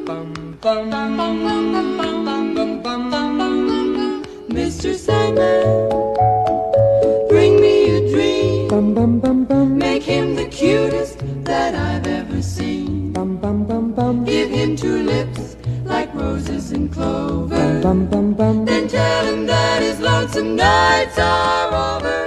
Bum, 0.04 0.42
Mr. 4.72 4.96
Sandman, 4.96 5.88
bring 7.28 7.60
me 7.60 7.90
a 7.94 8.10
dream. 8.10 8.68
Bum, 8.68 8.94
bum, 8.94 9.20
bum, 9.20 9.44
bum. 9.44 9.76
Make 9.76 10.02
him 10.02 10.34
the 10.34 10.46
cutest 10.46 11.18
that 11.44 11.74
I've 11.74 12.06
ever 12.06 12.40
seen. 12.40 13.12
Bum, 13.12 13.36
bum, 13.36 13.66
bum, 13.66 13.92
bum. 13.92 14.24
Give 14.24 14.48
him 14.48 14.74
two 14.74 15.02
lips 15.02 15.56
like 15.84 16.12
roses 16.14 16.72
and 16.72 16.90
clover. 16.90 17.82
Bum, 17.82 18.06
bum, 18.06 18.32
bum, 18.32 18.34
bum. 18.34 18.64
Then 18.64 18.88
tell 18.88 19.26
him 19.26 19.44
that 19.44 19.82
his 19.82 20.00
lonesome 20.00 20.56
nights 20.56 21.18
are 21.18 21.98
over. 21.98 22.21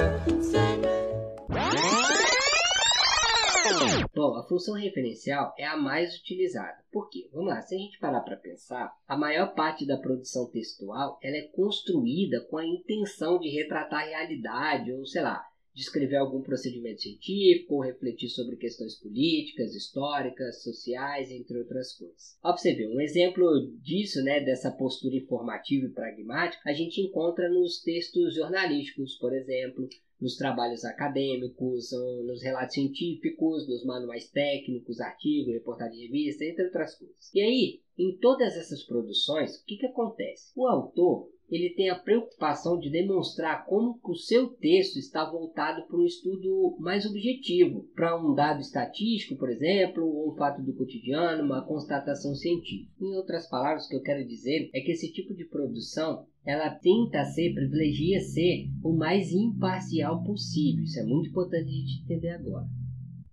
Bom, 4.26 4.38
a 4.38 4.44
função 4.48 4.74
referencial 4.74 5.54
é 5.56 5.66
a 5.68 5.78
mais 5.78 6.18
utilizada. 6.18 6.84
Por 6.92 7.12
quê? 7.12 7.30
Vamos 7.32 7.50
lá, 7.50 7.62
se 7.62 7.76
a 7.76 7.78
gente 7.78 8.00
parar 8.00 8.22
para 8.22 8.36
pensar, 8.36 8.92
a 9.08 9.16
maior 9.16 9.54
parte 9.54 9.86
da 9.86 10.00
produção 10.00 10.50
textual 10.50 11.20
ela 11.22 11.38
é 11.38 11.44
construída 11.50 12.42
com 12.50 12.58
a 12.58 12.66
intenção 12.66 13.38
de 13.38 13.50
retratar 13.50 14.02
a 14.02 14.06
realidade 14.08 14.92
ou, 14.92 15.06
sei 15.06 15.22
lá, 15.22 15.46
descrever 15.76 16.16
algum 16.16 16.42
procedimento 16.42 17.04
científico 17.04 17.76
ou 17.76 17.82
refletir 17.82 18.30
sobre 18.30 18.56
questões 18.56 18.96
políticas, 18.96 19.76
históricas, 19.76 20.64
sociais, 20.64 21.30
entre 21.30 21.60
outras 21.60 21.94
coisas. 21.94 22.36
Ver, 22.64 22.88
um 22.88 23.00
exemplo 23.00 23.46
disso, 23.80 24.24
né, 24.24 24.40
dessa 24.40 24.72
postura 24.72 25.16
informativa 25.16 25.86
e 25.86 25.94
pragmática, 25.94 26.68
a 26.68 26.74
gente 26.74 27.00
encontra 27.00 27.48
nos 27.48 27.80
textos 27.80 28.34
jornalísticos, 28.34 29.20
por 29.20 29.36
exemplo, 29.36 29.88
nos 30.20 30.38
trabalhos 30.38 30.86
acadêmicos, 30.86 31.92
nos 32.26 32.42
relatos 32.42 32.74
científicos, 32.74 33.68
nos 33.68 33.86
manuais 33.86 34.30
técnicos, 34.30 35.00
artigos, 35.00 35.54
reportagens 35.54 35.98
de 35.98 36.08
revista, 36.08 36.46
entre 36.46 36.66
outras 36.66 36.96
coisas. 36.96 37.32
E 37.34 37.42
aí, 37.42 37.82
em 37.98 38.18
todas 38.18 38.56
essas 38.56 38.84
produções, 38.84 39.58
o 39.58 39.66
que, 39.66 39.78
que 39.78 39.86
acontece? 39.86 40.52
O 40.56 40.68
autor 40.68 41.30
ele 41.50 41.70
tem 41.70 41.90
a 41.90 42.00
preocupação 42.00 42.80
de 42.80 42.90
demonstrar 42.90 43.66
como 43.66 44.00
o 44.04 44.16
seu 44.16 44.48
texto 44.48 44.98
está 44.98 45.30
voltado 45.30 45.86
para 45.88 45.98
um 45.98 46.06
estudo 46.06 46.76
mais 46.80 47.06
objetivo, 47.06 47.88
para 47.96 48.20
um 48.20 48.34
dado 48.34 48.62
estatístico, 48.62 49.38
por 49.38 49.50
exemplo, 49.50 50.06
ou 50.06 50.32
um 50.32 50.36
fato 50.36 50.62
do 50.62 50.74
cotidiano, 50.74 51.44
uma 51.44 51.66
constatação 51.66 52.34
científica. 52.34 52.92
Em 53.00 53.16
outras 53.16 53.48
palavras, 53.48 53.86
o 53.86 53.90
que 53.90 53.96
eu 53.96 54.02
quero 54.02 54.28
dizer 54.28 54.70
é 54.74 54.82
que 54.82 54.92
esse 54.92 55.12
tipo 55.12 55.34
de 55.34 55.46
produção 55.46 56.26
ela 56.46 56.70
tenta 56.70 57.26
ser, 57.26 57.54
privilegia 57.54 58.20
ser 58.20 58.70
o 58.84 58.94
mais 58.94 59.32
imparcial 59.32 60.24
possível. 60.24 60.84
Isso 60.84 61.00
é 61.00 61.04
muito 61.04 61.30
importante 61.30 61.68
a 61.68 61.72
gente 61.72 62.04
entender 62.04 62.30
agora. 62.30 62.68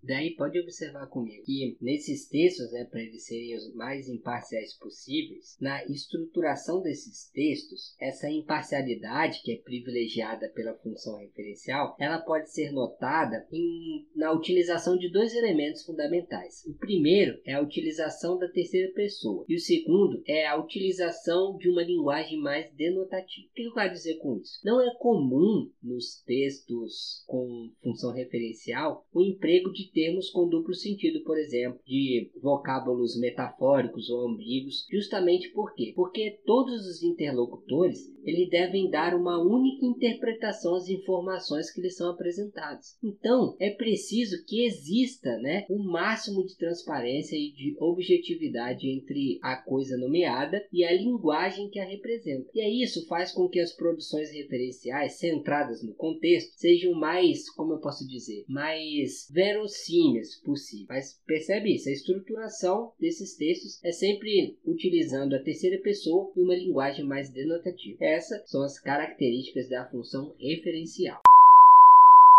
Daí 0.02 0.34
pode 0.34 0.58
observar 0.58 1.06
comigo 1.06 1.44
que 1.44 1.76
nesses 1.80 2.28
textos, 2.28 2.72
né, 2.72 2.84
para 2.84 3.00
eles 3.00 3.24
serem 3.24 3.56
os 3.56 3.72
mais 3.74 4.08
imparciais 4.08 4.76
possíveis, 4.76 5.56
na 5.60 5.84
estruturação 5.86 6.82
desses 6.82 7.30
textos, 7.30 7.94
essa 8.00 8.28
imparcialidade 8.28 9.40
que 9.42 9.52
é 9.52 9.56
privilegiada 9.58 10.48
pela 10.48 10.74
função 10.78 11.18
referencial, 11.18 11.96
ela 12.00 12.18
pode 12.18 12.50
ser 12.50 12.72
notada 12.72 13.46
em, 13.52 14.04
na 14.16 14.32
utilização 14.32 14.96
de 14.96 15.08
dois 15.08 15.34
elementos 15.34 15.84
fundamentais. 15.84 16.64
O 16.66 16.74
primeiro 16.74 17.40
é 17.44 17.54
a 17.54 17.62
utilização 17.62 18.38
da 18.38 18.48
terceira 18.48 18.92
pessoa 18.92 19.44
e 19.48 19.54
o 19.54 19.60
segundo 19.60 20.22
é 20.26 20.46
a 20.46 20.56
utilização 20.56 21.56
de 21.58 21.68
uma 21.68 21.82
linguagem 21.82 22.40
mais 22.40 22.72
denotativa. 22.74 23.46
O 23.48 23.54
que 23.54 23.62
eu 23.62 23.74
quero 23.74 23.92
dizer 23.92 24.16
com 24.16 24.38
isso? 24.38 24.60
Não 24.64 24.80
é 24.80 24.92
comum 24.96 25.70
nos 25.80 26.20
textos 26.24 27.22
com 27.26 27.70
função 27.82 28.12
referencial 28.12 29.06
o 29.12 29.22
emprego 29.22 29.72
de 29.72 29.91
termos 29.92 30.30
com 30.30 30.48
duplo 30.48 30.74
sentido, 30.74 31.22
por 31.24 31.38
exemplo, 31.38 31.80
de 31.86 32.30
vocábulos 32.40 33.18
metafóricos 33.18 34.10
ou 34.10 34.28
ambíguos, 34.28 34.86
justamente 34.90 35.50
por 35.52 35.74
quê? 35.74 35.92
Porque 35.94 36.40
todos 36.44 36.86
os 36.86 37.02
interlocutores 37.02 38.12
eles 38.24 38.48
devem 38.48 38.88
dar 38.88 39.14
uma 39.14 39.42
única 39.42 39.84
interpretação 39.84 40.74
às 40.74 40.88
informações 40.88 41.72
que 41.72 41.80
lhes 41.80 41.96
são 41.96 42.10
apresentadas. 42.10 42.96
Então, 43.02 43.56
é 43.60 43.70
preciso 43.70 44.44
que 44.46 44.64
exista 44.64 45.36
né, 45.38 45.66
o 45.68 45.82
máximo 45.82 46.44
de 46.46 46.56
transparência 46.56 47.36
e 47.36 47.52
de 47.52 47.76
objetividade 47.80 48.88
entre 48.88 49.38
a 49.42 49.56
coisa 49.56 49.96
nomeada 49.96 50.64
e 50.72 50.84
a 50.84 50.92
linguagem 50.92 51.68
que 51.68 51.78
a 51.78 51.84
representa. 51.84 52.48
E 52.54 52.60
aí 52.60 52.82
isso 52.82 53.06
faz 53.06 53.32
com 53.32 53.48
que 53.48 53.58
as 53.58 53.72
produções 53.72 54.30
referenciais 54.30 55.18
centradas 55.18 55.82
no 55.82 55.94
contexto 55.94 56.52
sejam 56.56 56.92
mais, 56.94 57.50
como 57.50 57.74
eu 57.74 57.80
posso 57.80 58.06
dizer, 58.06 58.44
mais 58.48 59.26
verossímeis 59.82 60.36
possível. 60.36 60.86
Mas 60.88 61.20
percebe 61.26 61.74
isso, 61.74 61.88
a 61.88 61.92
estruturação 61.92 62.92
desses 62.98 63.34
textos 63.36 63.82
é 63.84 63.92
sempre 63.92 64.58
utilizando 64.64 65.34
a 65.34 65.42
terceira 65.42 65.80
pessoa 65.82 66.32
e 66.36 66.40
uma 66.40 66.54
linguagem 66.54 67.04
mais 67.04 67.30
denotativa. 67.30 68.04
Essas 68.04 68.48
são 68.48 68.62
as 68.62 68.78
características 68.78 69.68
da 69.68 69.88
função 69.88 70.34
referencial. 70.38 71.20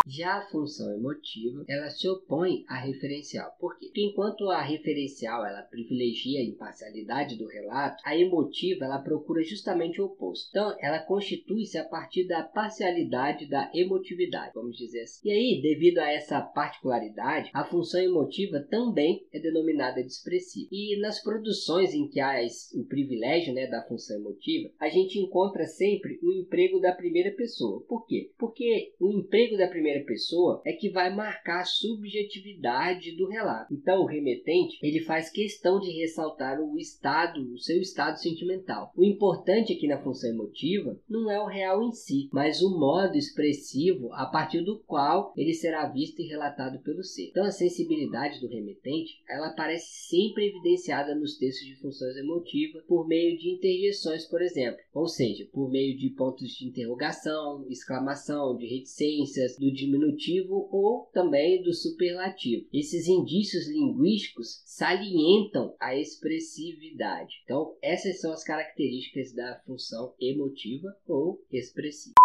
Já 0.06 0.38
a 0.38 0.48
função 0.48 0.94
emotiva, 0.94 1.64
ela 1.68 1.90
se 1.90 2.08
opõe 2.08 2.66
à 2.68 2.78
referencial. 2.78 3.56
Por 3.60 3.78
quê? 3.78 3.88
Porque 3.94 4.02
enquanto 4.02 4.50
a 4.50 4.62
referencial 4.62 5.46
ela 5.46 5.62
privilegia 5.62 6.40
a 6.40 6.44
imparcialidade 6.44 7.38
do 7.38 7.48
relato, 7.48 8.02
a 8.04 8.18
emotiva 8.18 8.86
ela 8.86 8.98
procura 8.98 9.44
justamente 9.44 10.02
o 10.02 10.06
oposto. 10.06 10.48
Então, 10.50 10.76
ela 10.80 11.00
constitui-se 11.00 11.78
a 11.78 11.84
partir 11.84 12.26
da 12.26 12.42
parcialidade 12.42 13.48
da 13.48 13.70
emotividade, 13.74 14.54
vamos 14.56 14.78
dizer 14.78 15.02
assim. 15.02 15.28
E 15.28 15.32
aí, 15.32 15.62
devido 15.62 16.00
a 16.00 16.12
essa 16.12 16.42
particularidade, 16.42 17.52
a 17.54 17.64
função 17.64 18.02
emotiva 18.02 18.60
também 18.62 19.26
é 19.32 19.40
denominada 19.40 20.02
de 20.02 20.12
expressiva. 20.12 20.68
E 20.72 21.00
nas 21.00 21.22
produções 21.22 21.94
em 21.94 22.08
que 22.08 22.20
há 22.20 22.42
o 22.74 22.86
privilégio 22.86 23.54
né, 23.54 23.68
da 23.68 23.84
função 23.84 24.18
emotiva, 24.18 24.72
a 24.80 24.90
gente 24.90 25.20
encontra 25.20 25.66
sempre 25.68 26.20
o 26.24 26.32
emprego 26.32 26.80
da 26.80 26.92
primeira 26.92 27.32
pessoa. 27.32 27.84
Por 27.88 28.08
quê? 28.08 28.32
Porque 28.40 28.94
o 29.00 29.12
emprego 29.12 29.56
da 29.56 29.68
primeira 29.68 29.93
primeira 29.94 30.06
pessoa 30.06 30.62
é 30.66 30.74
que 30.74 30.90
vai 30.90 31.14
marcar 31.14 31.62
a 31.62 31.66
subjetividade 31.66 33.16
do 33.16 33.28
relato. 33.28 33.74
Então, 33.74 34.02
o 34.02 34.08
remetente 34.08 34.78
ele 34.82 35.02
faz 35.02 35.30
questão 35.30 35.80
de 35.80 35.92
ressaltar 35.92 36.60
o 36.60 36.78
estado, 36.80 37.54
o 37.54 37.60
seu 37.60 37.80
estado 37.80 38.18
sentimental. 38.18 38.92
O 38.96 39.04
importante 39.04 39.74
aqui 39.74 39.88
na 39.88 40.02
função 40.02 40.30
emotiva 40.30 41.00
não 41.08 41.30
é 41.30 41.40
o 41.40 41.48
real 41.48 41.84
em 41.84 41.92
si, 41.92 42.30
mas 42.32 42.62
o 42.62 42.78
modo 42.78 43.18
expressivo 43.18 44.12
a 44.14 44.26
partir 44.26 44.62
do 44.62 44.80
qual 44.80 45.34
ele 45.38 45.54
será 45.54 45.88
visto 45.88 46.22
e 46.22 46.28
relatado 46.28 46.82
pelo 46.82 47.04
ser. 47.04 47.30
Então, 47.30 47.46
a 47.46 47.52
sensibilidade 47.52 48.40
do 48.40 48.48
remetente 48.48 49.22
ela 49.30 49.48
aparece 49.48 50.08
sempre 50.10 50.48
evidenciada 50.48 51.14
nos 51.16 51.38
textos 51.38 51.68
de 51.68 51.76
funções 51.76 52.16
emotivas 52.16 52.84
por 52.86 53.08
meio 53.08 53.38
de 53.38 53.50
interjeções, 53.50 54.26
por 54.26 54.42
exemplo, 54.42 54.80
ou 54.94 55.08
seja, 55.08 55.48
por 55.52 55.70
meio 55.70 55.98
de 55.98 56.10
pontos 56.12 56.52
de 56.52 56.68
interrogação, 56.68 57.66
exclamação, 57.70 58.56
de 58.58 58.66
reticências, 58.68 59.58
do 59.58 59.72
diminutivo 59.86 60.68
ou 60.72 61.10
também 61.14 61.62
do 61.62 61.74
superlativo. 61.74 62.68
Esses 62.74 63.08
indícios 63.08 63.68
linguísticos 63.68 64.62
salientam 64.66 65.76
a 65.80 65.96
expressividade. 65.96 67.42
Então, 67.44 67.76
essas 67.82 68.20
são 68.20 68.32
as 68.32 68.44
características 68.44 69.34
da 69.34 69.62
função 69.66 70.14
emotiva 70.20 70.96
ou 71.08 71.42
expressiva. 71.52 72.23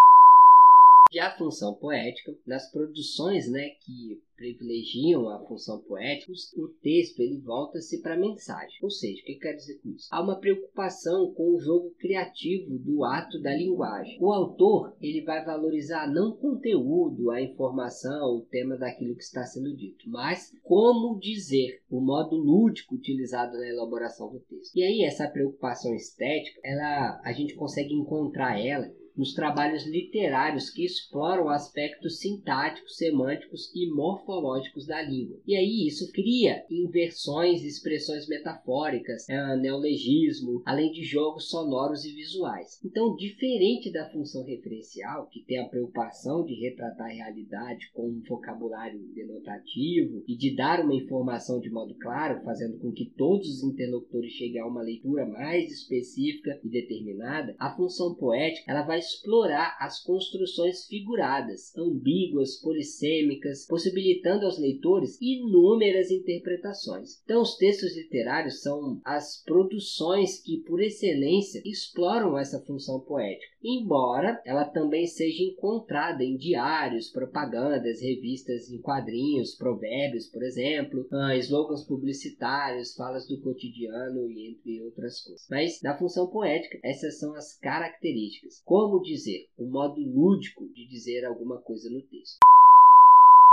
Já 1.13 1.29
a 1.29 1.37
função 1.37 1.75
poética, 1.75 2.35
nas 2.47 2.71
produções 2.71 3.51
né, 3.51 3.71
que 3.81 4.21
privilegiam 4.39 5.29
a 5.29 5.45
função 5.47 5.81
poética, 5.81 6.33
o 6.57 6.69
texto 6.81 7.21
ele 7.21 7.41
volta-se 7.41 8.01
para 8.01 8.15
a 8.15 8.19
mensagem. 8.19 8.79
Ou 8.83 8.91
seja, 8.91 9.21
o 9.21 9.25
que 9.25 9.35
quer 9.35 9.55
dizer 9.55 9.81
com 9.83 9.91
isso? 9.91 10.09
Há 10.11 10.23
uma 10.23 10.39
preocupação 10.39 11.33
com 11.35 11.55
o 11.55 11.59
jogo 11.59 11.91
criativo 11.99 12.79
do 12.79 13.05
ato 13.05 13.41
da 13.41 13.53
linguagem. 13.53 14.17
O 14.21 14.33
autor 14.33 14.97
ele 15.01 15.23
vai 15.23 15.45
valorizar 15.45 16.07
não 16.07 16.31
o 16.31 16.37
conteúdo, 16.37 17.31
a 17.31 17.43
informação, 17.43 18.37
o 18.37 18.43
tema 18.43 18.77
daquilo 18.77 19.17
que 19.17 19.23
está 19.23 19.45
sendo 19.45 19.75
dito, 19.75 20.09
mas 20.09 20.53
como 20.63 21.19
dizer, 21.19 21.83
o 21.91 22.01
modo 22.01 22.37
lúdico 22.37 22.95
utilizado 22.95 23.57
na 23.57 23.69
elaboração 23.69 24.31
do 24.31 24.39
texto. 24.41 24.77
E 24.77 24.83
aí 24.85 25.03
essa 25.03 25.29
preocupação 25.29 25.95
estética, 25.95 26.61
ela 26.63 27.21
a 27.25 27.33
gente 27.33 27.55
consegue 27.55 27.93
encontrar 27.93 28.65
ela 28.65 28.89
nos 29.19 29.35
trabalhos 29.35 29.85
literários 29.85 30.71
que 30.71 30.85
exploram 30.85 31.49
aspectos 31.49 32.21
sintáticos, 32.21 32.97
semânticos 32.97 33.75
e 33.75 33.91
morfológicos 33.93 34.87
da 34.87 35.03
língua. 35.03 35.41
E 35.45 35.57
aí 35.57 35.89
isso 35.89 36.11
cria 36.13 36.65
inversões, 36.71 37.65
expressões 37.65 38.29
metafóricas, 38.29 39.29
é, 39.29 39.57
neologismo, 39.57 40.63
além 40.65 40.93
de 40.93 41.03
jogos 41.03 41.51
sonoros 41.51 42.05
e 42.05 42.15
visuais. 42.15 42.79
Então, 42.85 43.17
diferente 43.17 43.91
da 43.91 44.09
função 44.11 44.45
referencial, 44.45 45.27
que 45.27 45.45
tem 45.45 45.59
a 45.59 45.69
preocupação 45.69 46.45
de 46.45 46.55
retratar 46.55 47.09
a 47.09 47.13
realidade 47.13 47.91
com 47.93 48.09
um 48.09 48.23
vocabulário 48.29 49.01
denotativo 49.15 50.23
e 50.29 50.37
de 50.37 50.55
dar 50.55 50.85
uma 50.85 50.95
informação 50.95 51.59
de 51.59 51.71
modo 51.71 51.95
claro, 51.97 52.45
fazendo 52.45 52.79
com 52.79 52.93
que 52.93 53.13
todos 53.17 53.49
os 53.49 53.65
interlocutores 53.65 54.33
cheguem 54.33 54.61
a 54.61 54.67
uma 54.67 54.83
leitura 54.83 55.27
mais 55.27 55.73
específica 55.73 56.61
e 56.63 56.69
determinada, 56.69 57.57
a 57.59 57.75
função 57.75 58.15
poética 58.15 58.71
ela 58.71 58.83
vai 58.83 59.01
explorar 59.09 59.77
as 59.81 60.03
construções 60.03 60.87
figuradas, 60.87 61.75
ambíguas, 61.77 62.57
polissêmicas, 62.57 63.67
possibilitando 63.67 64.45
aos 64.45 64.59
leitores 64.59 65.19
inúmeras 65.21 66.11
interpretações. 66.11 67.21
Então, 67.25 67.43
os 67.43 67.57
textos 67.57 67.97
literários 67.97 68.61
são 68.61 69.01
as 69.05 69.43
produções 69.45 70.41
que, 70.41 70.59
por 70.59 70.81
excelência, 70.81 71.63
exploram 71.65 72.39
essa 72.39 72.61
função 72.61 73.01
poética, 73.01 73.57
embora 73.63 74.41
ela 74.45 74.65
também 74.65 75.07
seja 75.07 75.43
encontrada 75.43 76.23
em 76.23 76.37
diários, 76.37 77.11
propagandas, 77.11 78.01
revistas 78.01 78.71
em 78.71 78.81
quadrinhos, 78.81 79.55
provérbios, 79.55 80.27
por 80.29 80.43
exemplo, 80.43 81.07
ah, 81.13 81.37
slogans 81.37 81.85
publicitários, 81.85 82.95
falas 82.95 83.27
do 83.27 83.41
cotidiano 83.41 84.31
e 84.31 84.51
entre 84.51 84.83
outras 84.83 85.21
coisas. 85.23 85.47
Mas 85.51 85.81
na 85.83 85.97
função 85.97 86.29
poética, 86.29 86.79
essas 86.83 87.19
são 87.19 87.35
as 87.35 87.57
características. 87.59 88.63
Como 88.65 88.98
dizer, 89.03 89.49
o 89.57 89.67
modo 89.67 90.01
lúdico 90.01 90.69
de 90.73 90.87
dizer 90.89 91.25
alguma 91.25 91.61
coisa 91.61 91.89
no 91.91 92.03
texto. 92.03 92.39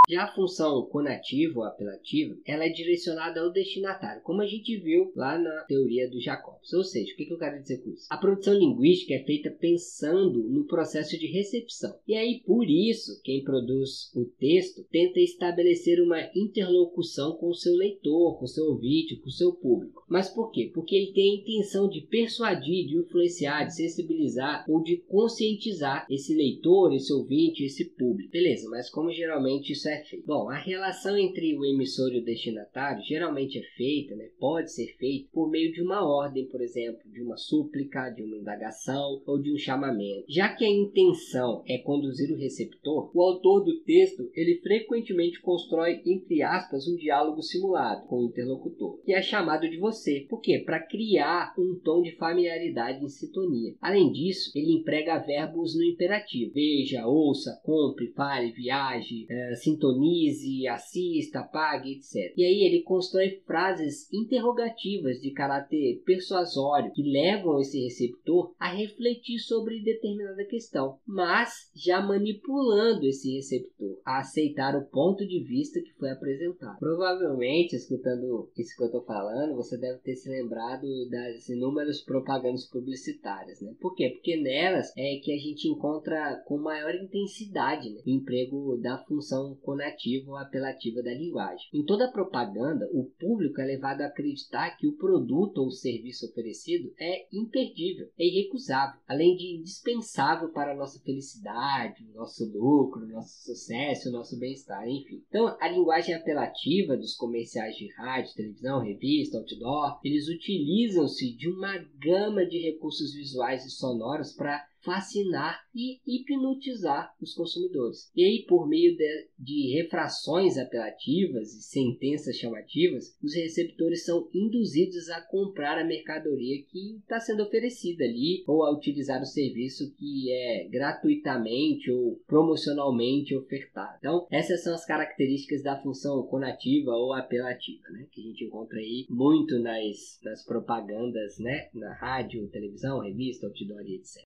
Já 0.08 0.22
a 0.22 0.34
função 0.34 0.86
conativa 0.86 1.58
ou 1.58 1.64
apelativa, 1.64 2.36
ela 2.46 2.64
é 2.64 2.68
direcionada 2.68 3.40
ao 3.40 3.50
destinatário, 3.50 4.22
como 4.22 4.40
a 4.40 4.46
gente 4.46 4.76
viu 4.78 5.12
lá 5.16 5.36
na 5.36 5.64
teoria 5.64 6.08
do 6.08 6.20
Jacobs. 6.20 6.72
Ou 6.72 6.84
seja, 6.84 7.12
o 7.12 7.16
que, 7.16 7.28
eu 7.28 7.38
quero 7.38 7.60
dizer 7.60 7.82
com 7.82 7.90
isso? 7.90 8.06
A 8.08 8.16
produção 8.16 8.54
linguística 8.54 9.14
é 9.14 9.24
feita 9.24 9.50
pensando 9.50 10.44
no 10.48 10.64
processo 10.64 11.18
de 11.18 11.26
recepção. 11.26 11.98
E 12.06 12.14
aí, 12.14 12.40
por 12.46 12.70
isso, 12.70 13.20
quem 13.24 13.42
produz 13.42 14.14
o 14.14 14.24
texto 14.38 14.84
tenta 14.92 15.18
estabelecer 15.18 16.00
uma 16.00 16.20
interlocução 16.36 17.36
com 17.36 17.48
o 17.48 17.54
seu 17.54 17.74
leitor, 17.74 18.38
com 18.38 18.44
o 18.44 18.48
seu 18.48 18.64
ouvinte, 18.66 19.16
com 19.16 19.26
o 19.26 19.32
seu 19.32 19.52
público. 19.54 20.04
Mas 20.08 20.28
por 20.28 20.52
quê? 20.52 20.70
Porque 20.72 20.94
ele 20.94 21.12
tem 21.12 21.32
a 21.32 21.40
intenção 21.40 21.88
de 21.88 22.02
persuadir, 22.02 22.86
de 22.86 22.96
influenciar, 22.96 23.64
de 23.64 23.74
sensibilizar 23.74 24.64
ou 24.68 24.80
de 24.84 24.98
conscientizar 24.98 26.06
esse 26.08 26.32
leitor, 26.32 26.94
esse 26.94 27.12
ouvinte, 27.12 27.64
esse 27.64 27.86
público. 27.86 28.30
Beleza, 28.30 28.68
mas 28.70 28.88
como 28.88 29.10
geralmente 29.10 29.72
isso 29.72 29.88
é 29.88 29.95
feito? 30.04 30.26
Bom, 30.26 30.48
a 30.48 30.56
relação 30.56 31.16
entre 31.16 31.56
o 31.56 31.64
emissor 31.64 32.12
e 32.12 32.18
o 32.18 32.24
destinatário 32.24 33.02
geralmente 33.02 33.58
é 33.58 33.62
feita, 33.76 34.14
né, 34.14 34.28
pode 34.38 34.72
ser 34.72 34.86
feita 34.98 35.28
por 35.32 35.50
meio 35.50 35.72
de 35.72 35.82
uma 35.82 36.06
ordem, 36.06 36.46
por 36.46 36.60
exemplo, 36.60 37.00
de 37.06 37.22
uma 37.22 37.36
súplica, 37.36 38.10
de 38.10 38.22
uma 38.22 38.36
indagação 38.36 39.22
ou 39.26 39.40
de 39.40 39.52
um 39.52 39.58
chamamento. 39.58 40.24
Já 40.28 40.54
que 40.54 40.64
a 40.64 40.70
intenção 40.70 41.62
é 41.66 41.78
conduzir 41.78 42.30
o 42.32 42.38
receptor, 42.38 43.10
o 43.14 43.22
autor 43.22 43.64
do 43.64 43.80
texto 43.80 44.30
ele 44.34 44.60
frequentemente 44.60 45.40
constrói 45.40 46.02
entre 46.06 46.42
aspas 46.42 46.86
um 46.86 46.96
diálogo 46.96 47.42
simulado 47.42 48.06
com 48.06 48.20
o 48.20 48.26
interlocutor, 48.26 49.00
que 49.04 49.12
é 49.12 49.22
chamado 49.22 49.68
de 49.68 49.78
você. 49.78 50.26
Por 50.28 50.40
quê? 50.40 50.62
Para 50.64 50.80
criar 50.80 51.54
um 51.58 51.78
tom 51.82 52.02
de 52.02 52.16
familiaridade 52.16 53.04
em 53.04 53.08
sintonia. 53.08 53.74
Além 53.80 54.10
disso, 54.12 54.50
ele 54.54 54.72
emprega 54.72 55.18
verbos 55.18 55.76
no 55.76 55.84
imperativo. 55.84 56.52
Veja, 56.52 57.06
ouça, 57.06 57.60
compre, 57.64 58.12
fale, 58.12 58.52
viaje, 58.52 59.26
é, 59.28 59.54
sintonize, 59.86 60.66
assista, 60.68 61.42
pague, 61.42 61.92
etc. 61.92 62.32
E 62.36 62.44
aí 62.44 62.62
ele 62.64 62.82
constrói 62.82 63.40
frases 63.46 64.12
interrogativas 64.12 65.20
de 65.20 65.30
caráter 65.30 66.02
persuasório 66.04 66.92
que 66.92 67.02
levam 67.02 67.60
esse 67.60 67.82
receptor 67.82 68.54
a 68.58 68.72
refletir 68.72 69.38
sobre 69.38 69.82
determinada 69.82 70.44
questão, 70.44 70.98
mas 71.06 71.70
já 71.74 72.00
manipulando 72.00 73.06
esse 73.06 73.34
receptor 73.34 74.00
a 74.04 74.20
aceitar 74.20 74.76
o 74.76 74.86
ponto 74.86 75.26
de 75.26 75.42
vista 75.44 75.80
que 75.80 75.92
foi 75.94 76.10
apresentado. 76.10 76.78
Provavelmente, 76.78 77.76
escutando 77.76 78.50
isso 78.56 78.76
que 78.76 78.82
eu 78.82 78.86
estou 78.86 79.04
falando, 79.04 79.56
você 79.56 79.78
deve 79.78 79.98
ter 80.00 80.16
se 80.16 80.28
lembrado 80.28 80.86
das 81.10 81.48
inúmeras 81.48 82.00
propagandas 82.02 82.66
publicitárias, 82.66 83.60
né? 83.60 83.74
Por 83.80 83.94
quê? 83.94 84.10
Porque 84.10 84.36
nelas 84.36 84.92
é 84.96 85.20
que 85.22 85.32
a 85.32 85.38
gente 85.38 85.68
encontra 85.68 86.42
com 86.46 86.58
maior 86.58 86.94
intensidade 86.94 87.90
né, 87.90 88.00
o 88.06 88.10
emprego 88.10 88.78
da 88.78 88.98
função 88.98 89.56
conativa 89.76 90.30
ou 90.30 90.36
apelativa 90.36 91.02
da 91.02 91.12
linguagem. 91.12 91.68
Em 91.72 91.84
toda 91.84 92.10
propaganda, 92.10 92.88
o 92.92 93.04
público 93.18 93.60
é 93.60 93.64
levado 93.64 94.00
a 94.00 94.06
acreditar 94.06 94.76
que 94.76 94.86
o 94.86 94.96
produto 94.96 95.58
ou 95.58 95.70
serviço 95.70 96.26
oferecido 96.26 96.92
é 96.98 97.26
imperdível, 97.32 98.08
é 98.18 98.24
irrecusável, 98.24 98.98
além 99.06 99.36
de 99.36 99.58
indispensável 99.58 100.48
para 100.48 100.72
a 100.72 100.76
nossa 100.76 100.98
felicidade, 101.00 102.06
nosso 102.14 102.44
lucro, 102.50 103.06
nosso 103.06 103.44
sucesso, 103.44 104.08
o 104.08 104.12
nosso 104.12 104.38
bem-estar, 104.38 104.88
enfim. 104.88 105.22
Então, 105.28 105.56
a 105.60 105.68
linguagem 105.68 106.14
apelativa 106.14 106.96
dos 106.96 107.14
comerciais 107.14 107.76
de 107.76 107.92
rádio, 107.94 108.34
televisão, 108.34 108.80
revista, 108.80 109.38
outdoor, 109.38 110.00
eles 110.02 110.28
utilizam-se 110.28 111.36
de 111.36 111.50
uma 111.50 111.76
gama 111.98 112.46
de 112.46 112.58
recursos 112.58 113.12
visuais 113.12 113.64
e 113.66 113.70
sonoros 113.70 114.32
para 114.32 114.66
fascinar 114.86 115.60
e 115.74 115.98
hipnotizar 116.06 117.12
os 117.20 117.34
consumidores. 117.34 118.08
E 118.14 118.24
aí, 118.24 118.46
por 118.48 118.68
meio 118.68 118.96
de, 118.96 119.28
de 119.36 119.74
refrações 119.74 120.56
apelativas 120.56 121.52
e 121.52 121.62
sentenças 121.62 122.36
chamativas, 122.36 123.18
os 123.20 123.34
receptores 123.34 124.04
são 124.04 124.30
induzidos 124.32 125.10
a 125.10 125.20
comprar 125.20 125.76
a 125.76 125.84
mercadoria 125.84 126.62
que 126.62 126.98
está 126.98 127.18
sendo 127.18 127.42
oferecida 127.42 128.04
ali 128.04 128.44
ou 128.46 128.62
a 128.62 128.72
utilizar 128.72 129.20
o 129.20 129.26
serviço 129.26 129.92
que 129.96 130.30
é 130.30 130.68
gratuitamente 130.68 131.90
ou 131.90 132.20
promocionalmente 132.26 133.34
ofertado. 133.34 133.96
Então, 133.98 134.26
essas 134.30 134.62
são 134.62 134.72
as 134.72 134.86
características 134.86 135.64
da 135.64 135.82
função 135.82 136.22
conativa 136.28 136.92
ou 136.92 137.12
apelativa, 137.12 137.88
né? 137.90 138.06
que 138.12 138.20
a 138.20 138.24
gente 138.24 138.44
encontra 138.44 138.78
aí 138.78 139.06
muito 139.10 139.58
nas, 139.58 140.20
nas 140.22 140.44
propagandas, 140.44 141.38
né? 141.40 141.68
na 141.74 141.92
rádio, 141.94 142.48
televisão, 142.48 143.00
revista, 143.00 143.46
outdoor 143.46 143.82
e 143.84 143.96
etc. 143.96 144.24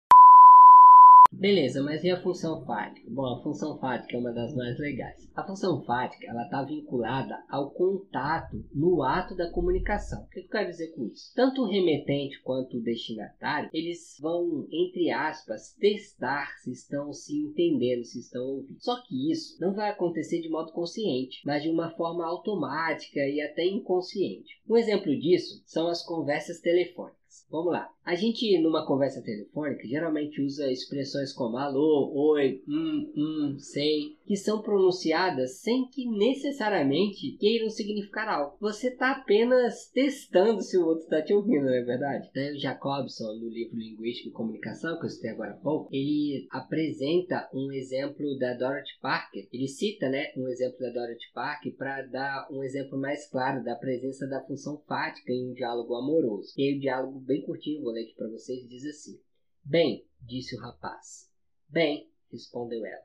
Beleza, 1.38 1.82
mas 1.82 2.04
e 2.04 2.10
a 2.10 2.22
função 2.22 2.64
fática? 2.64 3.10
Bom, 3.10 3.26
a 3.26 3.42
função 3.42 3.78
fática 3.78 4.16
é 4.16 4.20
uma 4.20 4.32
das 4.32 4.54
mais 4.54 4.78
legais. 4.78 5.28
A 5.34 5.44
função 5.44 5.82
fática 5.82 6.26
ela 6.26 6.44
está 6.44 6.62
vinculada 6.62 7.42
ao 7.50 7.70
contato 7.70 8.64
no 8.72 9.02
ato 9.02 9.34
da 9.34 9.50
comunicação. 9.50 10.22
O 10.22 10.28
que 10.28 10.40
eu 10.40 10.48
quero 10.48 10.70
dizer 10.70 10.92
com 10.92 11.06
isso? 11.06 11.32
Tanto 11.34 11.62
o 11.62 11.68
remetente 11.68 12.40
quanto 12.42 12.78
o 12.78 12.82
destinatário, 12.82 13.68
eles 13.72 14.16
vão, 14.20 14.66
entre 14.70 15.10
aspas, 15.10 15.74
testar 15.74 16.56
se 16.62 16.70
estão 16.70 17.12
se 17.12 17.36
entendendo, 17.36 18.04
se 18.04 18.20
estão 18.20 18.42
ouvindo. 18.42 18.80
Só 18.80 19.02
que 19.02 19.30
isso 19.30 19.60
não 19.60 19.74
vai 19.74 19.90
acontecer 19.90 20.40
de 20.40 20.48
modo 20.48 20.72
consciente, 20.72 21.42
mas 21.44 21.62
de 21.62 21.68
uma 21.68 21.90
forma 21.90 22.24
automática 22.24 23.20
e 23.20 23.40
até 23.40 23.66
inconsciente. 23.66 24.60
Um 24.68 24.76
exemplo 24.76 25.14
disso 25.18 25.62
são 25.66 25.88
as 25.88 26.02
conversas 26.04 26.60
telefônicas. 26.60 27.46
Vamos 27.50 27.72
lá. 27.72 27.93
A 28.04 28.14
gente, 28.14 28.58
numa 28.60 28.86
conversa 28.86 29.22
telefônica, 29.22 29.88
geralmente 29.88 30.42
usa 30.42 30.70
expressões 30.70 31.32
como 31.32 31.56
alô, 31.56 32.12
oi, 32.14 32.62
hum, 32.68 33.12
hum, 33.16 33.56
sei, 33.58 34.18
que 34.26 34.36
são 34.36 34.60
pronunciadas 34.60 35.58
sem 35.60 35.88
que 35.88 36.06
necessariamente 36.06 37.36
queiram 37.38 37.70
significar 37.70 38.28
algo. 38.28 38.56
Você 38.60 38.88
está 38.88 39.12
apenas 39.12 39.90
testando 39.90 40.60
se 40.60 40.76
o 40.76 40.84
outro 40.84 41.04
está 41.04 41.22
te 41.22 41.32
ouvindo, 41.32 41.64
não 41.64 41.74
é 41.74 41.82
verdade? 41.82 42.30
Daniel 42.34 42.58
Jacobson, 42.58 43.34
no 43.34 43.48
livro 43.48 43.78
Linguística 43.78 44.28
e 44.28 44.32
Comunicação, 44.32 44.98
que 44.98 45.06
eu 45.06 45.10
citei 45.10 45.30
agora 45.30 45.52
há 45.52 45.56
pouco, 45.56 45.88
ele 45.90 46.46
apresenta 46.50 47.48
um 47.54 47.72
exemplo 47.72 48.38
da 48.38 48.52
Dorothy 48.52 48.98
Parker. 49.00 49.48
Ele 49.50 49.66
cita 49.66 50.10
né, 50.10 50.26
um 50.36 50.46
exemplo 50.48 50.78
da 50.78 50.90
Dorothy 50.90 51.32
Parker 51.32 51.74
para 51.74 52.02
dar 52.02 52.48
um 52.50 52.62
exemplo 52.62 52.98
mais 52.98 53.26
claro 53.30 53.64
da 53.64 53.74
presença 53.74 54.26
da 54.26 54.42
função 54.42 54.78
fática 54.86 55.32
em 55.32 55.50
um 55.50 55.54
diálogo 55.54 55.94
amoroso. 55.94 56.52
E 56.56 56.64
aí 56.64 56.76
o 56.76 56.80
diálogo 56.80 57.18
bem 57.20 57.42
curtinho, 57.42 57.93
ler 57.94 58.04
aqui 58.04 58.14
para 58.14 58.28
vocês, 58.28 58.68
diz 58.68 58.84
assim: 58.84 59.20
Bem, 59.64 60.06
disse 60.20 60.56
o 60.56 60.60
rapaz. 60.60 61.30
Bem, 61.68 62.10
respondeu 62.30 62.84
ela. 62.84 63.04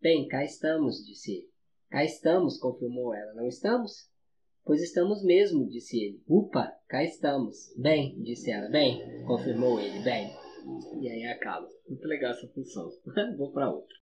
Bem, 0.00 0.28
cá 0.28 0.44
estamos, 0.44 1.04
disse 1.04 1.32
ele. 1.32 1.50
Cá 1.90 2.04
estamos, 2.04 2.58
confirmou 2.58 3.14
ela. 3.14 3.34
Não 3.34 3.48
estamos? 3.48 4.08
Pois 4.64 4.82
estamos 4.82 5.24
mesmo, 5.24 5.68
disse 5.68 5.98
ele. 5.98 6.22
Upa, 6.28 6.70
cá 6.86 7.02
estamos. 7.02 7.74
Bem, 7.76 8.20
disse 8.22 8.50
ela. 8.50 8.68
Bem, 8.68 9.24
confirmou 9.26 9.80
ele. 9.80 9.98
Bem. 10.04 10.30
E 11.00 11.08
aí 11.08 11.24
acaba. 11.24 11.66
Muito 11.88 12.06
legal 12.06 12.32
essa 12.32 12.46
função. 12.48 12.90
Vou 13.36 13.50
para 13.52 13.70
outra. 13.70 13.96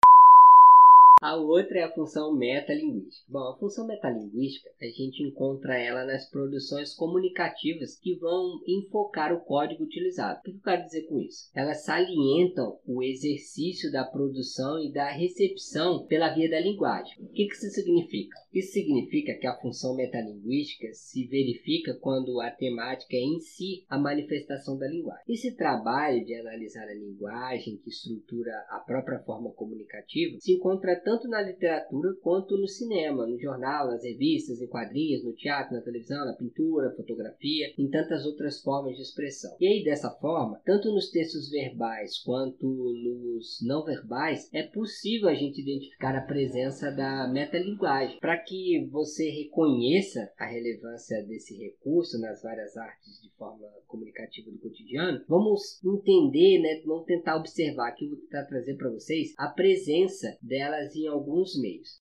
A 1.23 1.37
outra 1.37 1.79
é 1.79 1.83
a 1.83 1.93
função 1.93 2.35
metalinguística. 2.35 3.25
Bom, 3.29 3.47
a 3.47 3.57
função 3.57 3.87
metalinguística, 3.87 4.69
a 4.81 4.85
gente 4.87 5.23
encontra 5.23 5.79
ela 5.79 6.03
nas 6.03 6.29
produções 6.29 6.93
comunicativas 6.93 7.97
que 7.97 8.13
vão 8.15 8.59
enfocar 8.67 9.33
o 9.33 9.39
código 9.39 9.85
utilizado. 9.85 10.39
O 10.39 10.43
que 10.43 10.51
eu 10.51 10.59
quero 10.61 10.83
dizer 10.83 11.03
com 11.03 11.21
isso? 11.21 11.49
Elas 11.55 11.85
salientam 11.85 12.77
o 12.85 13.01
exercício 13.01 13.89
da 13.89 14.03
produção 14.03 14.83
e 14.83 14.91
da 14.91 15.09
recepção 15.11 16.05
pela 16.07 16.27
via 16.33 16.49
da 16.49 16.59
linguagem. 16.59 17.15
O 17.23 17.29
que 17.29 17.45
isso 17.45 17.69
significa? 17.69 18.37
Isso 18.53 18.73
significa 18.73 19.33
que 19.35 19.47
a 19.47 19.55
função 19.61 19.95
metalinguística 19.95 20.89
se 20.91 21.25
verifica 21.27 21.97
quando 22.01 22.41
a 22.41 22.51
temática 22.51 23.15
é 23.15 23.21
em 23.21 23.39
si 23.39 23.85
a 23.89 23.97
manifestação 23.97 24.77
da 24.77 24.89
linguagem. 24.89 25.23
Esse 25.29 25.55
trabalho 25.55 26.25
de 26.25 26.35
analisar 26.35 26.83
a 26.83 26.93
linguagem 26.93 27.77
que 27.77 27.89
estrutura 27.89 28.51
a 28.69 28.79
própria 28.79 29.19
forma 29.19 29.53
comunicativa 29.53 30.37
se 30.41 30.51
encontra 30.51 30.99
tanto 31.01 31.12
tanto 31.13 31.27
na 31.27 31.41
literatura 31.41 32.15
quanto 32.21 32.57
no 32.57 32.67
cinema, 32.67 33.27
no 33.27 33.39
jornal, 33.39 33.87
nas 33.87 34.03
revistas, 34.03 34.59
em 34.59 34.67
quadrinhos, 34.67 35.23
no 35.23 35.33
teatro, 35.33 35.75
na 35.75 35.81
televisão, 35.81 36.25
na 36.25 36.33
pintura, 36.33 36.95
fotografia, 36.95 37.71
em 37.77 37.87
tantas 37.87 38.25
outras 38.25 38.61
formas 38.61 38.95
de 38.95 39.03
expressão. 39.03 39.55
E 39.59 39.67
aí, 39.67 39.83
dessa 39.83 40.09
forma, 40.09 40.59
tanto 40.65 40.91
nos 40.91 41.11
textos 41.11 41.51
verbais 41.51 42.17
quanto 42.23 42.65
nos 42.65 43.59
não 43.61 43.83
verbais, 43.83 44.49
é 44.51 44.63
possível 44.63 45.29
a 45.29 45.35
gente 45.35 45.61
identificar 45.61 46.15
a 46.15 46.25
presença 46.25 46.89
da 46.91 47.27
metalinguagem. 47.27 48.19
Para 48.19 48.37
que 48.39 48.87
você 48.91 49.29
reconheça 49.29 50.31
a 50.39 50.45
relevância 50.45 51.23
desse 51.27 51.55
recurso 51.55 52.19
nas 52.19 52.41
várias 52.41 52.75
artes 52.75 53.21
de 53.21 53.29
forma 53.37 53.67
comunicativa 53.87 54.49
do 54.49 54.57
cotidiano, 54.57 55.23
vamos 55.27 55.79
entender, 55.83 56.59
né, 56.59 56.81
vamos 56.85 57.05
tentar 57.05 57.35
observar 57.35 57.89
aqui, 57.89 58.07
vou 58.07 58.17
tentar 58.17 58.45
trazer 58.45 58.75
para 58.75 58.89
vocês 58.89 59.33
a 59.37 59.47
presença 59.47 60.35
delas 60.41 60.95
em 60.95 61.02
em 61.03 61.07
alguns 61.07 61.55
meses. 61.55 62.01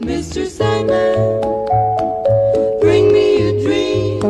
Mr. 0.00 0.46
Sandman, 0.46 1.40
bring 2.80 3.12
me 3.12 3.48
a 3.48 3.62
dream. 3.62 4.20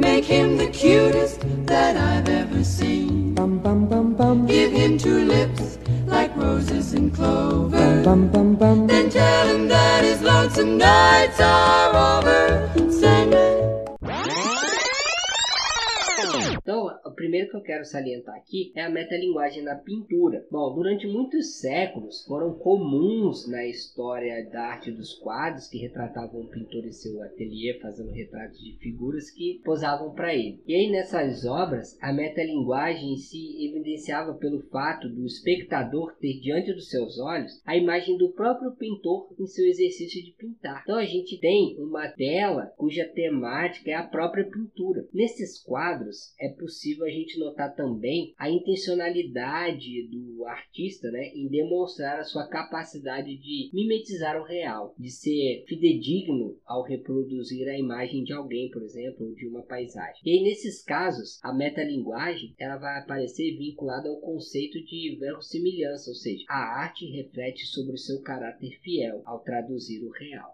Make 0.00 0.24
him 0.24 0.56
the 0.56 0.68
cutest 0.68 1.40
that 1.66 1.96
I've 1.96 2.28
ever 2.28 2.64
seen. 2.64 3.34
Give 4.46 4.72
him 4.72 4.98
two 4.98 5.24
lips 5.24 5.78
like 6.06 6.34
roses 6.36 6.94
and 6.94 7.14
clover. 7.14 8.02
Bum, 9.12 9.18
bum, 9.18 9.28
bum, 9.28 9.40
then 9.40 9.46
tell 9.46 9.56
him 9.56 9.68
that 9.68 10.04
his 10.04 10.22
lonesome 10.22 10.78
nights 10.78 11.40
are 11.40 12.18
over. 12.18 13.79
Primeiro 17.14 17.50
que 17.50 17.56
eu 17.56 17.62
quero 17.62 17.84
salientar 17.84 18.34
aqui 18.36 18.72
é 18.74 18.82
a 18.82 18.90
metalinguagem 18.90 19.62
na 19.62 19.76
pintura. 19.76 20.46
Bom, 20.50 20.74
durante 20.74 21.06
muitos 21.06 21.58
séculos 21.58 22.24
foram 22.24 22.54
comuns 22.54 23.48
na 23.48 23.66
história 23.66 24.44
da 24.50 24.62
arte 24.62 24.90
dos 24.90 25.14
quadros 25.14 25.68
que 25.68 25.78
retratavam 25.78 26.40
um 26.40 26.46
pintor 26.46 26.84
em 26.86 26.92
seu 26.92 27.22
ateliê 27.22 27.78
fazendo 27.80 28.10
retratos 28.10 28.58
de 28.58 28.76
figuras 28.78 29.30
que 29.30 29.60
posavam 29.64 30.12
para 30.12 30.34
ele. 30.34 30.62
E 30.66 30.74
aí 30.74 30.90
nessas 30.90 31.44
obras 31.44 31.98
a 32.00 32.12
metalinguagem 32.12 33.16
se 33.16 33.66
evidenciava 33.66 34.34
pelo 34.34 34.62
fato 34.68 35.08
do 35.08 35.26
espectador 35.26 36.14
ter 36.20 36.40
diante 36.40 36.72
dos 36.72 36.88
seus 36.88 37.18
olhos 37.18 37.60
a 37.64 37.76
imagem 37.76 38.16
do 38.16 38.32
próprio 38.32 38.72
pintor 38.72 39.28
em 39.38 39.46
seu 39.46 39.66
exercício 39.66 40.22
de 40.22 40.32
pintar. 40.32 40.82
Então 40.82 40.96
a 40.96 41.04
gente 41.04 41.38
tem 41.38 41.76
uma 41.78 42.08
tela 42.08 42.72
cuja 42.76 43.04
temática 43.04 43.90
é 43.90 43.94
a 43.94 44.06
própria 44.06 44.44
pintura. 44.44 45.06
Nesses 45.12 45.62
quadros 45.62 46.34
é 46.40 46.48
possível 46.60 47.06
a 47.06 47.10
gente 47.10 47.38
notar 47.38 47.74
também 47.74 48.34
a 48.38 48.50
intencionalidade 48.50 50.06
do 50.08 50.44
artista 50.44 51.10
né, 51.10 51.30
em 51.34 51.48
demonstrar 51.48 52.20
a 52.20 52.24
sua 52.24 52.46
capacidade 52.46 53.34
de 53.38 53.70
mimetizar 53.72 54.38
o 54.38 54.44
real, 54.44 54.94
de 54.98 55.10
ser 55.10 55.64
fidedigno 55.66 56.58
ao 56.66 56.82
reproduzir 56.82 57.66
a 57.66 57.78
imagem 57.78 58.22
de 58.22 58.34
alguém, 58.34 58.70
por 58.70 58.82
exemplo, 58.82 59.26
ou 59.26 59.34
de 59.34 59.46
uma 59.46 59.62
paisagem. 59.62 60.20
E 60.24 60.30
aí, 60.30 60.42
nesses 60.42 60.82
casos, 60.84 61.40
a 61.42 61.52
metalinguagem 61.52 62.54
ela 62.58 62.76
vai 62.76 62.98
aparecer 62.98 63.56
vinculada 63.56 64.08
ao 64.08 64.20
conceito 64.20 64.82
de 64.84 65.16
verossimilhança, 65.18 66.10
ou 66.10 66.14
seja, 66.14 66.44
a 66.48 66.82
arte 66.82 67.06
reflete 67.06 67.64
sobre 67.66 67.94
o 67.94 67.98
seu 67.98 68.20
caráter 68.20 68.78
fiel 68.82 69.22
ao 69.24 69.40
traduzir 69.40 70.04
o 70.04 70.10
real. 70.10 70.52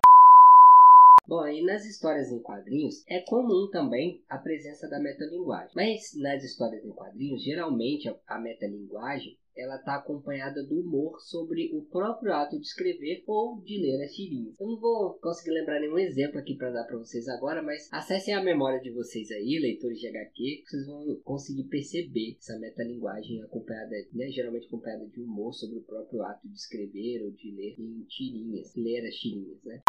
Bom, 1.27 1.45
e 1.49 1.61
nas 1.65 1.85
histórias 1.85 2.31
em 2.31 2.41
quadrinhos 2.41 3.03
é 3.09 3.21
comum 3.21 3.69
também 3.73 4.23
a 4.29 4.39
presença 4.39 4.89
da 4.89 5.01
metalinguagem. 5.01 5.73
Mas 5.75 6.12
nas 6.15 6.45
histórias 6.45 6.85
em 6.85 6.93
quadrinhos, 6.93 7.43
geralmente 7.43 8.09
a 8.29 8.39
metalinguagem 8.39 9.37
ela 9.57 9.77
está 9.77 9.97
acompanhada 9.97 10.62
do 10.62 10.81
humor 10.81 11.19
sobre 11.21 11.71
o 11.75 11.83
próprio 11.87 12.33
ato 12.33 12.59
de 12.59 12.67
escrever 12.67 13.25
ou 13.27 13.61
de 13.62 13.81
ler 13.81 14.05
as 14.05 14.12
tirinhas. 14.12 14.55
Eu 14.61 14.67
não 14.67 14.79
vou 14.79 15.15
conseguir 15.15 15.53
lembrar 15.53 15.81
nenhum 15.81 15.99
exemplo 15.99 16.39
aqui 16.39 16.55
para 16.55 16.71
dar 16.71 16.85
para 16.85 16.99
vocês 16.99 17.27
agora, 17.27 17.62
mas 17.62 17.89
acessem 17.91 18.35
a 18.35 18.45
memória 18.45 18.79
de 18.81 18.93
vocês 18.93 19.31
aí, 19.31 19.59
leitores 19.59 19.99
de 19.99 20.09
HQ, 20.09 20.62
vocês 20.65 20.87
vão 20.87 21.21
conseguir 21.25 21.65
perceber 21.65 22.37
essa 22.39 22.59
metalinguagem 22.59 23.43
acompanhada, 23.43 23.97
né, 24.12 24.29
geralmente 24.29 24.67
acompanhada 24.67 25.07
de 25.07 25.21
humor 25.21 25.53
sobre 25.55 25.79
o 25.79 25.83
próprio 25.83 26.23
ato 26.23 26.47
de 26.47 26.55
escrever 26.55 27.25
ou 27.25 27.31
de 27.31 27.51
ler 27.51 27.75
em 27.81 28.05
tirinhas, 28.05 28.75
ler 28.77 29.07
as 29.09 29.15
tirinhas, 29.15 29.65
né? 29.65 29.81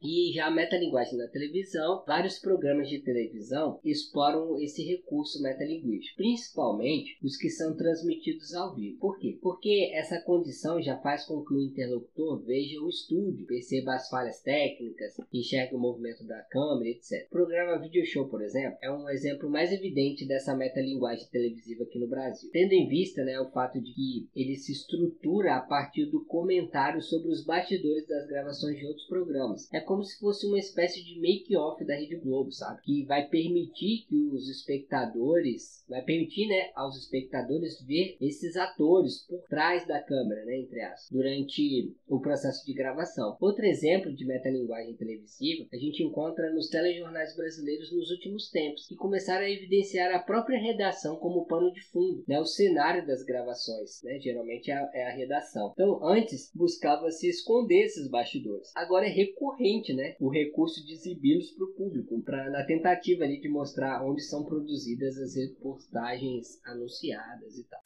E 0.00 0.32
já 0.32 0.46
a 0.46 0.50
metalinguagem 0.50 1.18
na 1.18 1.26
televisão, 1.26 2.04
vários 2.06 2.38
programas 2.38 2.88
de 2.88 3.00
televisão 3.00 3.80
exploram 3.84 4.56
esse 4.60 4.82
recurso 4.84 5.42
metalinguístico, 5.42 6.16
principalmente 6.16 7.18
os 7.20 7.36
que 7.36 7.50
são 7.50 7.76
transmitidos 7.76 8.54
ao 8.54 8.76
vivo. 8.76 8.98
Por 9.00 9.18
quê? 9.18 9.36
Porque 9.42 9.90
essa 9.92 10.20
condição 10.20 10.80
já 10.80 10.96
faz 10.98 11.26
com 11.26 11.44
que 11.44 11.52
o 11.52 11.60
interlocutor 11.60 12.40
veja 12.44 12.80
o 12.80 12.88
estúdio, 12.88 13.46
perceba 13.46 13.94
as 13.94 14.08
falhas 14.08 14.40
técnicas, 14.40 15.16
enxergue 15.32 15.74
o 15.74 15.80
movimento 15.80 16.24
da 16.24 16.40
câmera, 16.42 16.90
etc. 16.90 17.26
O 17.26 17.30
programa 17.30 17.80
Video 17.80 18.06
Show, 18.06 18.28
por 18.28 18.40
exemplo, 18.40 18.78
é 18.80 18.92
um 18.92 19.08
exemplo 19.08 19.50
mais 19.50 19.72
evidente 19.72 20.26
dessa 20.26 20.54
metalinguagem 20.54 21.26
televisiva 21.28 21.82
aqui 21.82 21.98
no 21.98 22.06
Brasil, 22.06 22.48
tendo 22.52 22.72
em 22.72 22.86
vista 22.86 23.24
né, 23.24 23.40
o 23.40 23.50
fato 23.50 23.80
de 23.80 23.92
que 23.92 24.28
ele 24.36 24.56
se 24.56 24.70
estrutura 24.70 25.56
a 25.56 25.60
partir 25.60 26.06
do 26.06 26.24
comentário 26.24 27.02
sobre 27.02 27.32
os 27.32 27.44
bastidores 27.44 28.06
das 28.06 28.28
gravações 28.28 28.78
de 28.78 28.86
outros 28.86 29.06
programas. 29.08 29.68
É 29.72 29.87
como 29.88 30.04
se 30.04 30.18
fosse 30.18 30.46
uma 30.46 30.58
espécie 30.58 31.02
de 31.02 31.18
make-off 31.18 31.82
da 31.82 31.94
Rede 31.94 32.16
Globo, 32.16 32.52
sabe? 32.52 32.82
Que 32.82 33.06
vai 33.06 33.26
permitir 33.26 34.04
que 34.06 34.28
os 34.30 34.46
espectadores, 34.50 35.82
vai 35.88 36.02
permitir, 36.02 36.46
né, 36.46 36.70
aos 36.74 36.94
espectadores 36.98 37.80
ver 37.86 38.18
esses 38.20 38.54
atores 38.56 39.26
por 39.26 39.40
trás 39.48 39.86
da 39.86 39.98
câmera, 40.02 40.44
né, 40.44 40.58
entre 40.58 40.82
as, 40.82 41.08
durante 41.10 41.96
o 42.06 42.20
processo 42.20 42.66
de 42.66 42.74
gravação. 42.74 43.38
Outro 43.40 43.64
exemplo 43.64 44.14
de 44.14 44.26
metalinguagem 44.26 44.94
televisiva 44.94 45.66
a 45.72 45.76
gente 45.78 46.02
encontra 46.02 46.52
nos 46.52 46.68
telejornais 46.68 47.34
brasileiros 47.34 47.90
nos 47.90 48.10
últimos 48.10 48.50
tempos, 48.50 48.86
que 48.86 48.94
começaram 48.94 49.46
a 49.46 49.50
evidenciar 49.50 50.14
a 50.14 50.18
própria 50.18 50.60
redação 50.60 51.16
como 51.16 51.46
pano 51.46 51.72
de 51.72 51.82
fundo, 51.86 52.22
né, 52.28 52.38
o 52.38 52.44
cenário 52.44 53.06
das 53.06 53.22
gravações, 53.22 54.02
né, 54.02 54.18
geralmente 54.20 54.70
é 54.70 54.74
a, 54.74 54.90
é 54.92 55.06
a 55.06 55.16
redação. 55.16 55.70
Então, 55.72 56.06
antes 56.06 56.50
buscava-se 56.54 57.26
esconder 57.26 57.86
esses 57.86 58.06
bastidores. 58.10 58.70
Agora 58.76 59.06
é 59.06 59.10
recorrente 59.10 59.77
né, 59.94 60.16
o 60.20 60.28
recurso 60.28 60.84
de 60.84 60.92
exibi-los 60.92 61.52
para 61.52 61.64
o 61.64 61.72
público, 61.74 62.20
pra, 62.22 62.50
na 62.50 62.64
tentativa 62.64 63.24
ali 63.24 63.40
de 63.40 63.48
mostrar 63.48 64.04
onde 64.04 64.22
são 64.22 64.44
produzidas 64.44 65.16
as 65.18 65.34
reportagens 65.34 66.60
anunciadas 66.64 67.56
e 67.58 67.64
tal. 67.64 67.80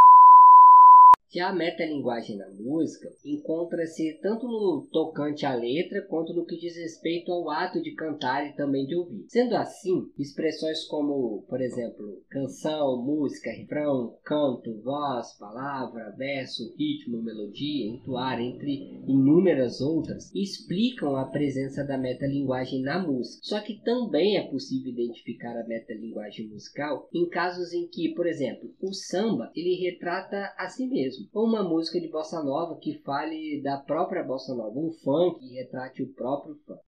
Já 1.35 1.49
a 1.49 1.55
metalinguagem 1.55 2.37
na 2.37 2.51
música 2.51 3.09
encontra-se 3.25 4.18
tanto 4.21 4.47
no 4.47 4.87
tocante 4.92 5.47
à 5.47 5.55
letra 5.55 6.03
quanto 6.03 6.35
no 6.35 6.45
que 6.45 6.59
diz 6.59 6.77
respeito 6.77 7.33
ao 7.33 7.49
ato 7.49 7.81
de 7.81 7.95
cantar 7.95 8.47
e 8.47 8.55
também 8.55 8.85
de 8.85 8.95
ouvir. 8.95 9.25
Sendo 9.29 9.57
assim, 9.57 10.11
expressões 10.18 10.85
como, 10.85 11.42
por 11.49 11.62
exemplo, 11.62 12.23
canção, 12.29 13.03
música, 13.03 13.51
refrão, 13.51 14.14
canto, 14.23 14.79
voz, 14.83 15.33
palavra, 15.38 16.14
verso, 16.18 16.75
ritmo, 16.77 17.23
melodia, 17.23 17.87
entoar, 17.87 18.38
entre 18.38 19.01
inúmeras 19.09 19.81
outras, 19.81 20.31
explicam 20.35 21.16
a 21.16 21.25
presença 21.25 21.83
da 21.83 21.97
metalinguagem 21.97 22.83
na 22.83 22.99
música. 22.99 23.40
Só 23.42 23.61
que 23.62 23.81
também 23.83 24.37
é 24.37 24.51
possível 24.51 24.92
identificar 24.92 25.59
a 25.59 25.66
metalinguagem 25.66 26.49
musical 26.49 27.09
em 27.11 27.27
casos 27.27 27.73
em 27.73 27.88
que, 27.88 28.12
por 28.14 28.27
exemplo, 28.27 28.71
o 28.83 28.92
samba 28.92 29.51
ele 29.57 29.83
retrata 29.83 30.53
a 30.59 30.68
si 30.68 30.87
mesmo 30.87 31.21
ou 31.32 31.44
uma 31.44 31.62
música 31.62 32.00
de 32.00 32.08
bossa 32.08 32.42
nova 32.42 32.78
que 32.78 32.98
fale 33.02 33.61
da 33.62 33.78
própria 33.78 34.22
bossa 34.22 34.54
nova, 34.54 34.78
um 34.78 34.90
funk 35.04 35.40
que 35.40 35.54
retrate 35.54 36.02
o 36.02 36.12
próprio 36.14 36.54
funk. 36.66 36.91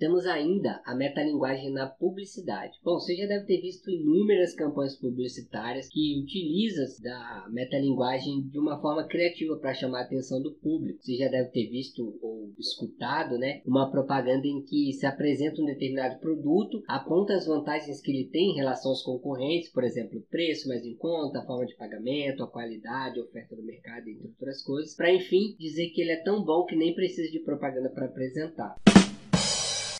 Temos 0.00 0.24
ainda 0.24 0.80
a 0.86 0.94
metalinguagem 0.94 1.70
na 1.70 1.86
publicidade. 1.86 2.78
Bom, 2.82 2.94
você 2.94 3.14
já 3.14 3.26
deve 3.26 3.44
ter 3.44 3.60
visto 3.60 3.90
inúmeras 3.90 4.54
campanhas 4.54 4.96
publicitárias 4.96 5.90
que 5.90 6.18
utilizam 6.18 6.86
da 7.02 7.46
metalinguagem 7.50 8.48
de 8.48 8.58
uma 8.58 8.80
forma 8.80 9.06
criativa 9.06 9.58
para 9.58 9.74
chamar 9.74 9.98
a 9.98 10.04
atenção 10.04 10.40
do 10.40 10.54
público. 10.54 11.02
Você 11.02 11.16
já 11.16 11.28
deve 11.28 11.50
ter 11.50 11.68
visto 11.68 12.18
ou 12.22 12.50
escutado, 12.58 13.36
né, 13.36 13.60
uma 13.66 13.90
propaganda 13.90 14.46
em 14.46 14.62
que 14.62 14.90
se 14.94 15.04
apresenta 15.04 15.60
um 15.60 15.66
determinado 15.66 16.18
produto, 16.18 16.82
aponta 16.88 17.34
as 17.34 17.46
vantagens 17.46 18.00
que 18.00 18.10
ele 18.10 18.30
tem 18.30 18.52
em 18.52 18.56
relação 18.56 18.92
aos 18.92 19.02
concorrentes, 19.02 19.68
por 19.68 19.84
exemplo, 19.84 20.24
preço 20.30 20.66
mais 20.66 20.82
em 20.82 20.94
conta, 20.94 21.40
a 21.40 21.44
forma 21.44 21.66
de 21.66 21.76
pagamento, 21.76 22.42
a 22.42 22.50
qualidade, 22.50 23.20
a 23.20 23.22
oferta 23.22 23.54
do 23.54 23.62
mercado, 23.62 24.08
entre 24.08 24.28
outras 24.28 24.62
coisas, 24.62 24.94
para 24.94 25.12
enfim 25.12 25.54
dizer 25.58 25.90
que 25.90 26.00
ele 26.00 26.12
é 26.12 26.22
tão 26.22 26.42
bom 26.42 26.64
que 26.64 26.74
nem 26.74 26.94
precisa 26.94 27.30
de 27.30 27.40
propaganda 27.40 27.90
para 27.90 28.06
apresentar. 28.06 28.76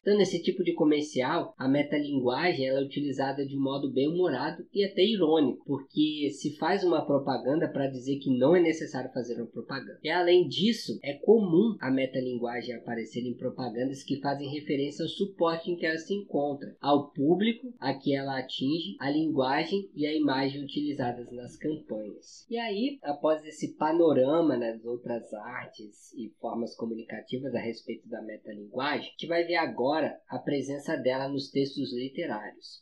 Então, 0.00 0.16
nesse 0.16 0.42
tipo 0.42 0.64
de 0.64 0.72
comercial, 0.72 1.54
a 1.58 1.68
metalinguagem 1.68 2.66
ela 2.66 2.80
é 2.80 2.82
utilizada 2.82 3.44
de 3.44 3.54
um 3.54 3.60
modo 3.60 3.92
bem 3.92 4.08
humorado 4.08 4.66
e 4.72 4.82
até 4.82 5.02
irônico, 5.02 5.62
porque 5.66 6.30
se 6.30 6.56
faz 6.56 6.82
uma 6.82 7.04
propaganda 7.04 7.68
para 7.68 7.86
dizer 7.86 8.18
que 8.18 8.30
não 8.30 8.56
é 8.56 8.60
necessário 8.60 9.12
fazer 9.12 9.36
uma 9.36 9.46
propaganda. 9.46 9.98
E 10.02 10.08
além 10.08 10.48
disso, 10.48 10.98
é 11.02 11.14
comum 11.14 11.76
a 11.80 11.90
metalinguagem 11.90 12.74
aparecer 12.74 13.26
em 13.26 13.34
propagandas 13.34 14.02
que 14.02 14.20
fazem 14.20 14.48
referência 14.48 15.02
ao 15.02 15.08
suporte 15.08 15.70
em 15.70 15.76
que 15.76 15.84
ela 15.84 15.98
se 15.98 16.14
encontra, 16.14 16.74
ao 16.80 17.10
público 17.10 17.72
a 17.78 17.92
que 17.92 18.14
ela 18.14 18.38
atinge, 18.38 18.96
a 18.98 19.10
linguagem 19.10 19.90
e 19.94 20.06
a 20.06 20.14
imagem 20.14 20.64
utilizadas 20.64 21.30
nas 21.30 21.56
campanhas. 21.56 22.46
E 22.48 22.56
aí, 22.56 22.98
após 23.02 23.44
esse 23.44 23.74
panorama 23.76 24.56
nas 24.56 24.82
outras 24.84 25.32
artes 25.34 26.12
e 26.14 26.32
formas 26.40 26.74
comunicativas 26.74 27.54
a 27.54 27.60
respeito 27.60 28.08
da 28.08 28.22
metalinguagem, 28.22 29.08
a 29.08 29.10
gente 29.10 29.26
vai 29.26 29.44
ver 29.44 29.56
agora 29.56 29.89
agora 29.90 30.22
a 30.28 30.38
presença 30.38 30.96
dela 30.96 31.28
nos 31.28 31.50
textos 31.50 31.92
literários. 31.92 32.80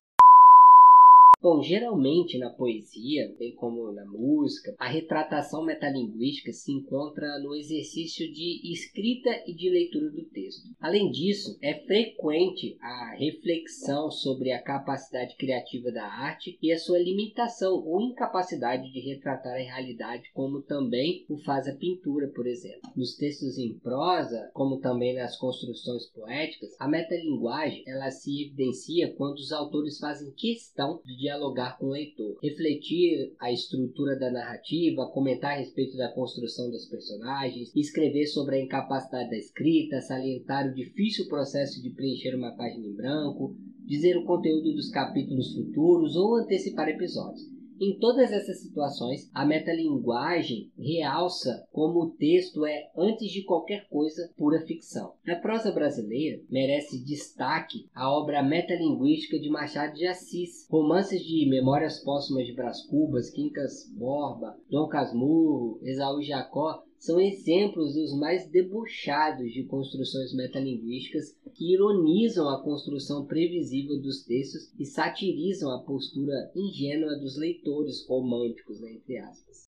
Bom, 1.41 1.63
geralmente 1.63 2.37
na 2.37 2.51
poesia, 2.51 3.33
bem 3.39 3.55
como 3.55 3.93
na 3.93 4.05
música, 4.05 4.75
a 4.77 4.89
retratação 4.89 5.65
metalinguística 5.65 6.53
se 6.53 6.73
encontra 6.73 7.39
no 7.39 7.55
exercício 7.55 8.29
de 8.33 8.73
escrita 8.73 9.31
e 9.47 9.55
de 9.55 9.71
leitura 9.71 10.11
do 10.11 10.25
texto. 10.25 10.69
Além 10.81 11.13
disso, 11.13 11.57
é 11.63 11.75
frequente 11.75 12.77
a 12.81 13.15
reflexão 13.17 14.11
sobre 14.11 14.51
a 14.51 14.61
capacidade 14.61 15.37
criativa 15.37 15.93
da 15.93 16.07
arte 16.07 16.59
e 16.61 16.73
a 16.73 16.79
sua 16.79 16.99
limitação 16.99 17.87
ou 17.87 18.01
incapacidade 18.01 18.91
de 18.93 18.99
retratar 18.99 19.55
a 19.55 19.63
realidade, 19.63 20.33
como 20.35 20.61
também 20.61 21.25
o 21.29 21.39
faz 21.39 21.69
a 21.69 21.77
pintura, 21.77 22.27
por 22.35 22.49
exemplo. 22.49 22.91
Nos 22.97 23.15
textos 23.15 23.57
em 23.59 23.79
prosa, 23.79 24.51
como 24.53 24.81
também 24.81 25.15
nas 25.15 25.37
construções 25.37 26.05
poéticas, 26.07 26.71
a 26.81 26.89
metalinguagem 26.89 27.85
ela 27.87 28.11
se 28.11 28.43
evidencia 28.43 29.15
quando 29.15 29.37
os 29.37 29.53
autores 29.53 30.01
fazem 30.01 30.33
questão 30.33 31.01
de 31.05 31.28
dialogar 31.29 31.79
com 31.79 31.87
o 31.87 31.91
leitor, 31.91 32.39
refletir 32.43 33.35
a 33.39 33.53
estrutura 33.53 34.19
da 34.19 34.31
narrativa, 34.31 35.11
comentar 35.13 35.53
a 35.53 35.59
respeito 35.59 35.97
da 35.97 36.11
construção 36.11 36.71
dos 36.71 36.87
personagens, 36.87 37.71
escrever 37.77 38.27
sobre 38.27 38.57
a 38.57 38.61
incapacidade 38.61 39.29
da 39.29 39.37
escrita, 39.37 40.01
salientar 40.01 40.67
o 40.67 40.75
difícil 40.75 41.29
processo 41.29 41.83
de 41.83 41.91
preencher 41.91 42.35
uma 42.35 42.57
página 42.57 42.87
em 42.87 42.95
branco, 42.95 43.55
dizer 43.85 44.17
o 44.17 44.25
conteúdo 44.25 44.73
dos 44.73 44.91
capítulos 44.91 45.53
futuros 45.55 46.17
ou 46.17 46.37
antecipar 46.37 46.89
episódios. 46.89 47.58
Em 47.81 47.97
todas 47.97 48.33
essas 48.33 48.61
situações, 48.61 49.31
a 49.33 49.47
metalinguagem 49.47 50.73
realça 50.77 51.65
como 51.71 52.01
o 52.01 52.11
texto 52.11 52.67
é, 52.67 52.91
antes 52.97 53.31
de 53.31 53.45
qualquer 53.45 53.87
coisa, 53.89 54.33
pura 54.37 54.61
ficção. 54.67 55.13
Na 55.25 55.37
prosa 55.37 55.71
brasileira, 55.71 56.43
merece 56.51 57.05
destaque 57.05 57.89
a 57.95 58.11
obra 58.11 58.43
metalinguística 58.43 59.39
de 59.39 59.49
Machado 59.49 59.95
de 59.95 60.07
Assis, 60.09 60.67
romances 60.69 61.23
de 61.23 61.49
Memórias 61.49 62.03
Póstumas 62.03 62.47
de 62.47 62.53
Brás 62.53 62.85
Cubas, 62.85 63.31
Quincas 63.31 63.89
Borba, 63.97 64.59
Dom 64.69 64.89
Casmurro, 64.89 65.79
Esaú 65.83 66.21
Jacó 66.21 66.83
são 66.99 67.21
exemplos 67.21 67.95
dos 67.95 68.13
mais 68.19 68.49
debochados 68.49 69.53
de 69.53 69.65
construções 69.65 70.35
metalinguísticas 70.35 71.37
que 71.55 71.73
ironizam 71.73 72.49
a 72.49 72.63
construção 72.63 73.25
previsível 73.25 74.01
dos 74.01 74.25
textos 74.25 74.73
e 74.79 74.85
satirizam 74.85 75.71
a 75.71 75.79
postura 75.79 76.51
ingênua 76.55 77.17
dos 77.17 77.39
leitores 77.39 78.05
românticos, 78.07 78.81
né, 78.81 78.93
entre 78.93 79.19
aspas. 79.19 79.69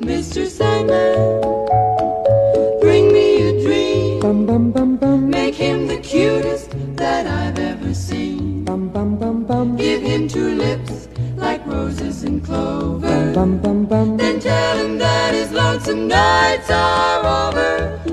Mr. 0.00 0.48
Bring 2.80 3.12
me 3.12 3.48
a 3.48 3.52
dream. 3.62 5.17
Him 5.58 5.88
the 5.88 5.98
cutest 5.98 6.70
that 6.94 7.26
I've 7.26 7.58
ever 7.58 7.92
seen. 7.92 8.62
Bum, 8.64 8.90
bum, 8.90 9.16
bum, 9.16 9.42
bum. 9.42 9.76
Give 9.76 10.00
him 10.00 10.28
two 10.28 10.54
lips 10.54 11.08
like 11.34 11.66
roses 11.66 12.22
and 12.22 12.44
clover. 12.44 13.32
Bum, 13.34 13.58
bum, 13.58 13.84
bum, 13.84 13.86
bum. 13.86 14.16
Then 14.16 14.38
tell 14.38 14.78
him 14.78 14.98
that 14.98 15.34
his 15.34 15.50
lonesome 15.50 16.06
nights 16.06 16.70
are 16.70 17.48
over. 17.48 18.07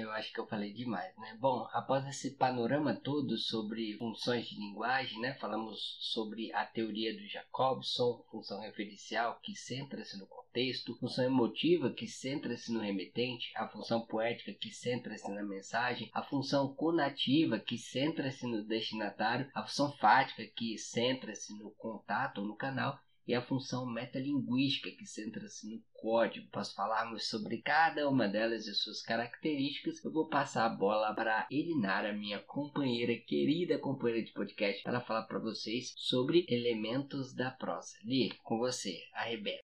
Eu 0.00 0.10
acho 0.12 0.32
que 0.32 0.40
eu 0.40 0.46
falei 0.46 0.72
demais, 0.72 1.16
né? 1.16 1.36
Bom, 1.38 1.68
após 1.72 2.06
esse 2.06 2.36
panorama 2.36 2.94
todo 2.94 3.36
sobre 3.36 3.96
funções 3.98 4.46
de 4.48 4.56
linguagem, 4.56 5.20
né? 5.20 5.34
Falamos 5.34 5.96
sobre 6.00 6.52
a 6.52 6.64
teoria 6.64 7.14
do 7.14 7.26
Jacobson, 7.28 8.24
função 8.30 8.60
referencial 8.60 9.38
que 9.42 9.54
centra-se 9.54 10.18
no 10.18 10.26
contexto, 10.26 10.96
função 10.98 11.24
emotiva 11.24 11.92
que 11.92 12.06
centra-se 12.06 12.72
no 12.72 12.80
remetente, 12.80 13.52
a 13.56 13.68
função 13.68 14.06
poética 14.06 14.52
que 14.52 14.70
centra-se 14.70 15.30
na 15.30 15.42
mensagem, 15.42 16.10
a 16.12 16.22
função 16.22 16.74
conativa 16.74 17.58
que 17.58 17.78
centra-se 17.78 18.46
no 18.46 18.64
destinatário, 18.64 19.50
a 19.54 19.62
função 19.62 19.92
fática 19.98 20.44
que 20.56 20.76
centra-se 20.78 21.56
no 21.58 21.70
contato 21.72 22.40
ou 22.40 22.46
no 22.46 22.56
canal 22.56 22.98
e 23.30 23.34
a 23.34 23.40
função 23.40 23.86
metalinguística 23.86 24.90
que 24.90 25.06
centra-se 25.06 25.70
no 25.70 25.80
código. 25.92 26.48
Após 26.48 26.72
falarmos 26.72 27.28
sobre 27.28 27.58
cada 27.58 28.08
uma 28.08 28.26
delas 28.26 28.66
e 28.66 28.74
suas 28.74 29.02
características, 29.02 30.04
eu 30.04 30.10
vou 30.10 30.26
passar 30.26 30.66
a 30.66 30.68
bola 30.68 31.14
para 31.14 31.46
Elinara, 31.48 32.12
minha 32.12 32.40
companheira, 32.40 33.14
querida 33.16 33.78
companheira 33.78 34.26
de 34.26 34.32
podcast, 34.32 34.82
para 34.82 35.00
falar 35.00 35.22
para 35.22 35.38
vocês 35.38 35.94
sobre 35.96 36.44
elementos 36.48 37.32
da 37.32 37.52
prosa. 37.52 37.96
Li, 38.02 38.32
com 38.42 38.58
você, 38.58 38.98
arrebenta. 39.14 39.62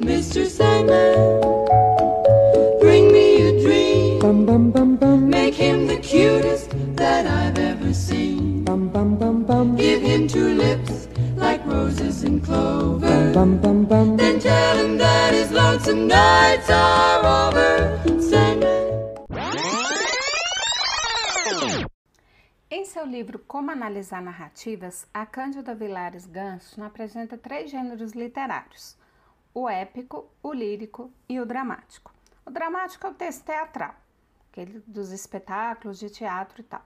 Mr. 0.00 0.46
Sandman, 0.46 1.53
lips 10.74 11.08
like 11.36 11.64
roses 11.66 12.24
and 12.24 12.40
clover. 12.44 13.32
Then 14.16 14.38
tell 14.40 14.76
him 14.78 14.98
that 14.98 15.32
his 15.32 15.50
lonesome 15.50 16.06
nights 16.06 16.70
are 16.70 17.48
over. 17.48 17.94
Em 22.70 22.84
seu 22.84 23.06
livro 23.06 23.38
Como 23.38 23.70
Analisar 23.70 24.20
Narrativas, 24.20 25.06
a 25.14 25.24
Cândida 25.24 25.74
Vilares 25.74 26.26
Ganso 26.26 26.82
apresenta 26.82 27.38
três 27.38 27.70
gêneros 27.70 28.12
literários: 28.12 28.96
o 29.54 29.68
épico, 29.68 30.28
o 30.42 30.52
lírico 30.52 31.12
e 31.28 31.40
o 31.40 31.46
dramático. 31.46 32.12
O 32.44 32.50
dramático 32.50 33.06
é 33.06 33.10
o 33.10 33.14
texto 33.14 33.44
teatral, 33.44 33.94
aquele 34.50 34.82
dos 34.86 35.12
espetáculos 35.12 35.98
de 35.98 36.10
teatro 36.10 36.60
e 36.60 36.64
tal. 36.64 36.84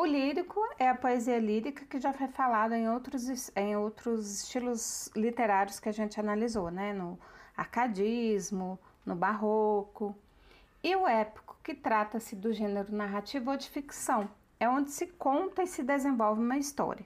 O 0.00 0.06
lírico 0.06 0.58
é 0.78 0.88
a 0.88 0.94
poesia 0.94 1.38
lírica 1.38 1.84
que 1.84 2.00
já 2.00 2.10
foi 2.10 2.26
falada 2.26 2.74
em 2.74 2.88
outros, 2.88 3.50
em 3.54 3.76
outros 3.76 4.44
estilos 4.44 5.10
literários 5.14 5.78
que 5.78 5.90
a 5.90 5.92
gente 5.92 6.18
analisou, 6.18 6.70
né? 6.70 6.94
No 6.94 7.18
arcadismo, 7.54 8.78
no 9.04 9.14
barroco. 9.14 10.16
E 10.82 10.96
o 10.96 11.06
épico, 11.06 11.54
que 11.62 11.74
trata-se 11.74 12.34
do 12.34 12.50
gênero 12.50 12.90
narrativo 12.94 13.50
ou 13.50 13.58
de 13.58 13.68
ficção, 13.68 14.26
é 14.58 14.66
onde 14.66 14.90
se 14.90 15.06
conta 15.06 15.62
e 15.62 15.66
se 15.66 15.82
desenvolve 15.82 16.40
uma 16.40 16.56
história. 16.56 17.04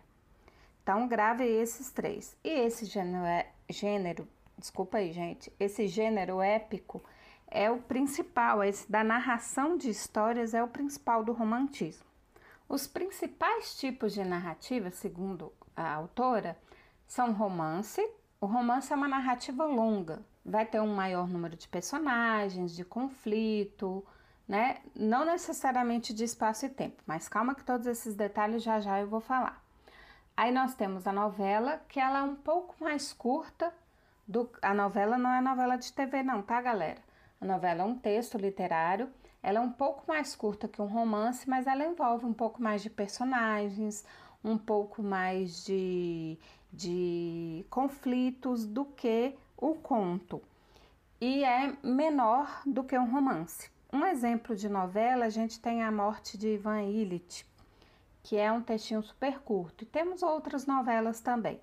Então, 0.81 1.09
grave 1.09 1.43
esses 1.43 1.91
três. 1.91 2.37
E 2.45 2.49
esse 2.49 2.85
gênero, 2.85 3.25
é, 3.25 3.49
gênero, 3.69 4.29
desculpa 4.57 4.99
aí, 4.99 5.13
gente, 5.13 5.53
esse 5.59 5.89
gênero 5.89 6.41
épico 6.41 7.03
é 7.49 7.69
o 7.69 7.79
principal, 7.79 8.63
esse 8.63 8.89
da 8.89 9.03
narração 9.03 9.77
de 9.77 9.91
histórias 9.91 10.55
é 10.55 10.63
o 10.63 10.69
principal 10.69 11.25
do 11.25 11.33
romantismo. 11.33 12.14
Os 12.69 12.87
principais 12.87 13.75
tipos 13.75 14.13
de 14.13 14.25
narrativa, 14.25 14.91
segundo 14.91 15.53
a 15.77 15.95
autora, 15.95 16.59
são 17.07 17.33
romance. 17.33 18.01
O 18.41 18.47
romance 18.47 18.93
é 18.93 18.97
uma 18.97 19.09
narrativa 19.09 19.65
longa, 19.65 20.23
vai 20.45 20.67
ter 20.67 20.81
um 20.81 20.95
maior 20.95 21.29
número 21.29 21.57
de 21.57 21.69
personagens, 21.69 22.75
de 22.75 22.85
conflito, 22.85 24.05
né? 24.47 24.81
Não 24.95 25.25
necessariamente 25.25 26.13
de 26.13 26.25
espaço 26.25 26.67
e 26.67 26.69
tempo, 26.69 27.03
mas 27.07 27.29
calma 27.29 27.55
que 27.55 27.65
todos 27.65 27.87
esses 27.87 28.15
detalhes 28.15 28.63
já 28.63 28.81
já 28.81 29.01
eu 29.01 29.07
vou 29.07 29.21
falar. 29.21 29.63
Aí 30.37 30.51
nós 30.51 30.75
temos 30.75 31.07
a 31.07 31.13
novela, 31.13 31.81
que 31.89 32.01
ela 32.01 32.19
é 32.19 32.23
um 32.23 32.35
pouco 32.35 32.75
mais 32.83 33.13
curta 33.13 33.73
do 34.27 34.51
a 34.63 34.75
novela 34.75 35.17
não 35.17 35.31
é 35.31 35.41
novela 35.41 35.77
de 35.77 35.93
TV 35.93 36.23
não, 36.23 36.43
tá, 36.43 36.61
galera? 36.61 37.01
A 37.41 37.45
novela 37.45 37.83
é 37.83 37.85
um 37.85 37.97
texto 37.97 38.39
literário, 38.39 39.11
ela 39.45 39.59
é 39.59 39.61
um 39.61 39.71
pouco 39.71 40.05
mais 40.09 40.35
curta 40.35 40.67
que 40.67 40.81
um 40.81 40.87
romance, 40.87 41.47
mas 41.47 41.67
ela 41.67 41.85
envolve 41.85 42.25
um 42.25 42.33
pouco 42.33 42.63
mais 42.63 42.83
de 42.83 42.89
personagens, 42.89 44.03
um 44.43 44.57
pouco 44.57 45.03
mais 45.03 45.63
de, 45.67 46.39
de 46.73 47.63
conflitos 47.69 48.65
do 48.65 48.87
que 48.87 49.35
o 49.55 49.75
conto. 49.75 50.41
E 51.21 51.45
é 51.45 51.77
menor 51.83 52.63
do 52.65 52.83
que 52.83 52.99
um 52.99 53.11
romance. 53.11 53.71
Um 53.93 54.07
exemplo 54.07 54.57
de 54.57 54.67
novela, 54.67 55.27
a 55.27 55.31
gente 55.31 55.61
tem 55.61 55.83
A 55.83 55.93
Morte 55.93 56.39
de 56.39 56.55
Ivan 56.55 56.81
Illich, 56.81 57.45
que 58.23 58.39
é 58.39 58.51
um 58.51 58.63
textinho 58.63 59.03
super 59.03 59.41
curto. 59.41 59.85
E 59.85 59.87
temos 59.87 60.23
outras 60.23 60.65
novelas 60.65 61.21
também. 61.21 61.61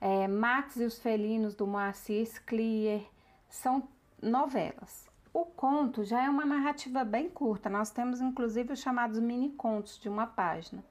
É, 0.00 0.26
Max 0.26 0.74
e 0.74 0.84
os 0.84 0.98
Felinos, 0.98 1.54
do 1.54 1.64
Moacir 1.64 2.42
Clear, 2.44 3.02
são 3.48 3.88
novelas. 4.20 5.07
O 5.38 5.44
conto 5.44 6.02
já 6.02 6.24
é 6.24 6.28
uma 6.28 6.44
narrativa 6.44 7.04
bem 7.04 7.30
curta, 7.30 7.70
nós 7.70 7.92
temos 7.92 8.20
inclusive 8.20 8.72
os 8.72 8.80
chamados 8.80 9.20
mini 9.20 9.50
contos 9.50 9.96
de 9.96 10.08
uma 10.08 10.26
página. 10.26 10.82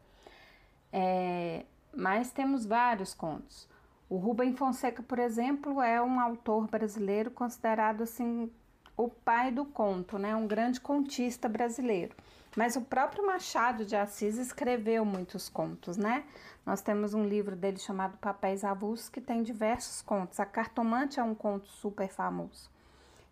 É, 0.89 1.65
mas 1.93 2.31
temos 2.31 2.65
vários 2.65 3.13
contos. 3.13 3.67
O 4.09 4.15
Rubem 4.15 4.55
Fonseca, 4.55 5.03
por 5.03 5.19
exemplo, 5.19 5.81
é 5.81 6.01
um 6.01 6.17
autor 6.17 6.65
brasileiro 6.69 7.29
considerado 7.29 8.03
assim 8.03 8.49
o 8.95 9.09
pai 9.09 9.51
do 9.51 9.65
conto, 9.65 10.17
né? 10.17 10.33
Um 10.33 10.47
grande 10.47 10.79
contista 10.79 11.49
brasileiro. 11.49 12.15
Mas 12.55 12.77
o 12.77 12.81
próprio 12.81 13.27
Machado 13.27 13.83
de 13.83 13.97
Assis 13.97 14.37
escreveu 14.37 15.03
muitos 15.03 15.49
contos, 15.49 15.97
né? 15.97 16.23
Nós 16.65 16.81
temos 16.81 17.13
um 17.13 17.25
livro 17.25 17.53
dele 17.53 17.79
chamado 17.79 18.17
Papéis 18.17 18.63
Avulsos 18.63 19.09
que 19.09 19.19
tem 19.19 19.43
diversos 19.43 20.01
contos. 20.01 20.39
A 20.39 20.45
Cartomante 20.45 21.19
é 21.19 21.23
um 21.23 21.35
conto 21.35 21.67
super 21.67 22.07
famoso. 22.07 22.76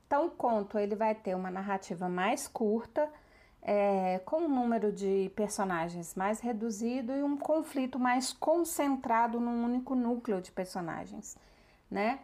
Então, 0.06 0.28
o 0.28 0.32
conto 0.32 0.78
ele 0.78 0.95
vai 0.95 1.16
ter 1.16 1.36
uma 1.36 1.49
narrativa 1.49 2.08
mais 2.08 2.47
curta, 2.47 3.10
é, 3.62 4.20
com 4.26 4.41
um 4.41 4.47
número 4.47 4.91
de 4.91 5.32
personagens 5.36 6.14
mais 6.14 6.39
reduzido 6.39 7.12
e 7.12 7.24
um 7.24 7.36
conflito 7.36 7.97
mais 7.97 8.32
concentrado 8.32 9.39
num 9.39 9.66
único 9.66 9.95
núcleo 9.95 10.39
de 10.39 10.51
personagens, 10.51 11.36
né? 11.89 12.20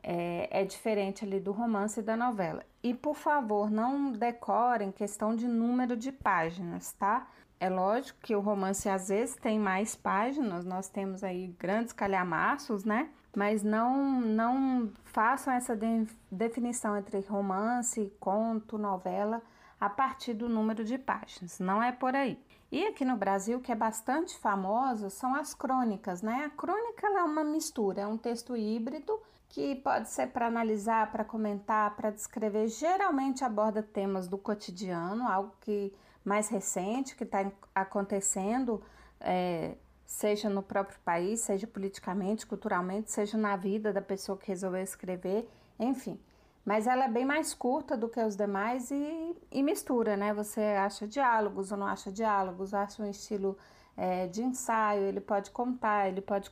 É, 0.00 0.60
é 0.60 0.64
diferente 0.64 1.24
ali 1.24 1.40
do 1.40 1.50
romance 1.50 1.98
e 1.98 2.02
da 2.02 2.16
novela. 2.16 2.62
E 2.80 2.94
por 2.94 3.16
favor, 3.16 3.68
não 3.68 4.12
decorem 4.12 4.92
questão 4.92 5.34
de 5.34 5.48
número 5.48 5.96
de 5.96 6.12
páginas, 6.12 6.92
tá? 6.92 7.26
É 7.58 7.68
lógico 7.68 8.20
que 8.22 8.36
o 8.36 8.40
romance 8.40 8.88
às 8.88 9.08
vezes 9.08 9.34
tem 9.34 9.58
mais 9.58 9.96
páginas, 9.96 10.64
nós 10.64 10.88
temos 10.88 11.24
aí 11.24 11.48
grandes 11.58 11.92
calhamaços, 11.92 12.84
né? 12.84 13.10
Mas 13.36 13.62
não, 13.62 14.18
não 14.18 14.90
façam 15.04 15.52
essa 15.52 15.76
de, 15.76 16.08
definição 16.32 16.96
entre 16.96 17.20
romance, 17.20 18.10
conto, 18.18 18.78
novela 18.78 19.42
a 19.78 19.90
partir 19.90 20.32
do 20.32 20.48
número 20.48 20.82
de 20.82 20.96
páginas, 20.96 21.58
não 21.58 21.82
é 21.82 21.92
por 21.92 22.16
aí. 22.16 22.42
E 22.72 22.86
aqui 22.86 23.04
no 23.04 23.14
Brasil, 23.14 23.60
que 23.60 23.70
é 23.70 23.74
bastante 23.74 24.38
famoso, 24.38 25.10
são 25.10 25.34
as 25.34 25.52
crônicas, 25.52 26.22
né? 26.22 26.44
A 26.46 26.48
crônica 26.56 27.06
é 27.06 27.22
uma 27.22 27.44
mistura, 27.44 28.00
é 28.00 28.06
um 28.06 28.16
texto 28.16 28.56
híbrido 28.56 29.20
que 29.50 29.74
pode 29.76 30.08
ser 30.08 30.28
para 30.28 30.46
analisar, 30.46 31.12
para 31.12 31.22
comentar, 31.22 31.94
para 31.94 32.10
descrever. 32.10 32.68
Geralmente 32.68 33.44
aborda 33.44 33.82
temas 33.82 34.28
do 34.28 34.38
cotidiano, 34.38 35.28
algo 35.28 35.52
que 35.60 35.92
mais 36.24 36.48
recente 36.48 37.14
que 37.14 37.24
está 37.24 37.52
acontecendo, 37.74 38.82
é, 39.20 39.76
seja 40.06 40.48
no 40.48 40.62
próprio 40.62 40.98
país, 41.00 41.40
seja 41.40 41.66
politicamente, 41.66 42.46
culturalmente, 42.46 43.10
seja 43.10 43.36
na 43.36 43.56
vida 43.56 43.92
da 43.92 44.00
pessoa 44.00 44.38
que 44.38 44.48
resolveu 44.48 44.82
escrever, 44.82 45.48
enfim. 45.78 46.18
Mas 46.64 46.86
ela 46.86 47.04
é 47.04 47.08
bem 47.08 47.24
mais 47.24 47.52
curta 47.54 47.96
do 47.96 48.08
que 48.08 48.20
os 48.20 48.36
demais 48.36 48.90
e, 48.90 49.36
e 49.52 49.62
mistura, 49.62 50.16
né? 50.16 50.32
Você 50.34 50.60
acha 50.60 51.06
diálogos 51.06 51.70
ou 51.70 51.78
não 51.78 51.86
acha 51.86 52.10
diálogos, 52.10 52.74
acha 52.74 53.02
um 53.02 53.10
estilo 53.10 53.56
é, 53.96 54.26
de 54.26 54.42
ensaio, 54.42 55.02
ele 55.02 55.20
pode 55.20 55.50
contar, 55.50 56.08
ele 56.08 56.20
pode 56.20 56.50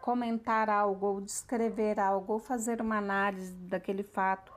comentar 0.00 0.68
algo, 0.68 1.06
ou 1.06 1.20
descrever 1.20 2.00
algo, 2.00 2.34
ou 2.34 2.38
fazer 2.38 2.80
uma 2.80 2.96
análise 2.96 3.52
daquele 3.52 4.02
fato. 4.02 4.52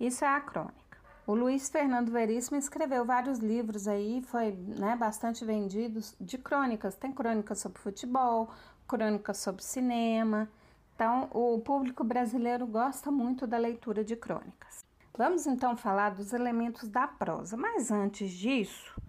Isso 0.00 0.24
é 0.24 0.28
a 0.28 0.40
crônica. 0.40 0.81
O 1.24 1.34
Luiz 1.34 1.68
Fernando 1.68 2.10
Veríssimo 2.10 2.58
escreveu 2.58 3.04
vários 3.04 3.38
livros 3.38 3.86
aí, 3.86 4.20
foi 4.22 4.50
né, 4.50 4.96
bastante 4.96 5.44
vendido 5.44 6.00
de 6.20 6.36
crônicas. 6.36 6.96
Tem 6.96 7.12
crônicas 7.12 7.60
sobre 7.60 7.78
futebol, 7.78 8.50
crônicas 8.88 9.38
sobre 9.38 9.62
cinema. 9.62 10.48
Então, 10.96 11.28
o 11.32 11.60
público 11.60 12.02
brasileiro 12.02 12.66
gosta 12.66 13.10
muito 13.10 13.46
da 13.46 13.56
leitura 13.56 14.04
de 14.04 14.16
crônicas. 14.16 14.84
Vamos 15.16 15.46
então 15.46 15.76
falar 15.76 16.10
dos 16.10 16.32
elementos 16.32 16.88
da 16.88 17.06
prosa, 17.06 17.56
mas 17.56 17.92
antes 17.92 18.30
disso, 18.32 19.00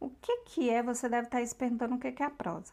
o 0.00 0.10
que, 0.10 0.38
que 0.38 0.68
é? 0.68 0.82
Você 0.82 1.08
deve 1.08 1.26
estar 1.26 1.46
se 1.46 1.54
perguntando 1.54 1.94
o 1.94 1.98
que, 1.98 2.10
que 2.10 2.22
é 2.22 2.26
a 2.26 2.30
prosa. 2.30 2.72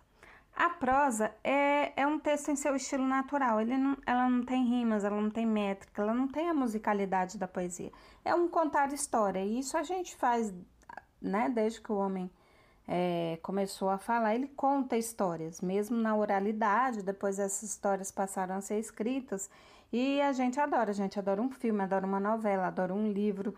A 0.59 0.69
prosa 0.71 1.33
é, 1.41 1.93
é 1.95 2.05
um 2.05 2.19
texto 2.19 2.51
em 2.51 2.55
seu 2.57 2.75
estilo 2.75 3.05
natural, 3.05 3.61
Ele 3.61 3.77
não, 3.77 3.95
ela 4.05 4.29
não 4.29 4.43
tem 4.43 4.65
rimas, 4.65 5.05
ela 5.05 5.15
não 5.15 5.29
tem 5.29 5.45
métrica, 5.45 6.01
ela 6.01 6.13
não 6.13 6.27
tem 6.27 6.49
a 6.49 6.53
musicalidade 6.53 7.37
da 7.37 7.47
poesia. 7.47 7.89
É 8.25 8.35
um 8.35 8.49
contar 8.49 8.91
história, 8.91 9.39
e 9.39 9.59
isso 9.59 9.77
a 9.77 9.83
gente 9.83 10.17
faz 10.17 10.53
né, 11.21 11.49
desde 11.49 11.79
que 11.79 11.89
o 11.89 11.95
homem 11.95 12.29
é, 12.85 13.39
começou 13.41 13.89
a 13.89 13.97
falar, 13.97 14.35
ele 14.35 14.49
conta 14.49 14.97
histórias, 14.97 15.61
mesmo 15.61 15.95
na 15.95 16.13
oralidade, 16.13 17.03
depois 17.03 17.39
essas 17.39 17.63
histórias 17.63 18.11
passaram 18.11 18.55
a 18.55 18.61
ser 18.61 18.79
escritas. 18.79 19.49
E 19.93 20.21
a 20.21 20.33
gente 20.33 20.59
adora, 20.59 20.91
a 20.91 20.93
gente 20.93 21.17
adora 21.17 21.41
um 21.41 21.49
filme, 21.49 21.81
adora 21.83 22.05
uma 22.05 22.19
novela, 22.19 22.67
adora 22.67 22.93
um 22.93 23.09
livro, 23.09 23.55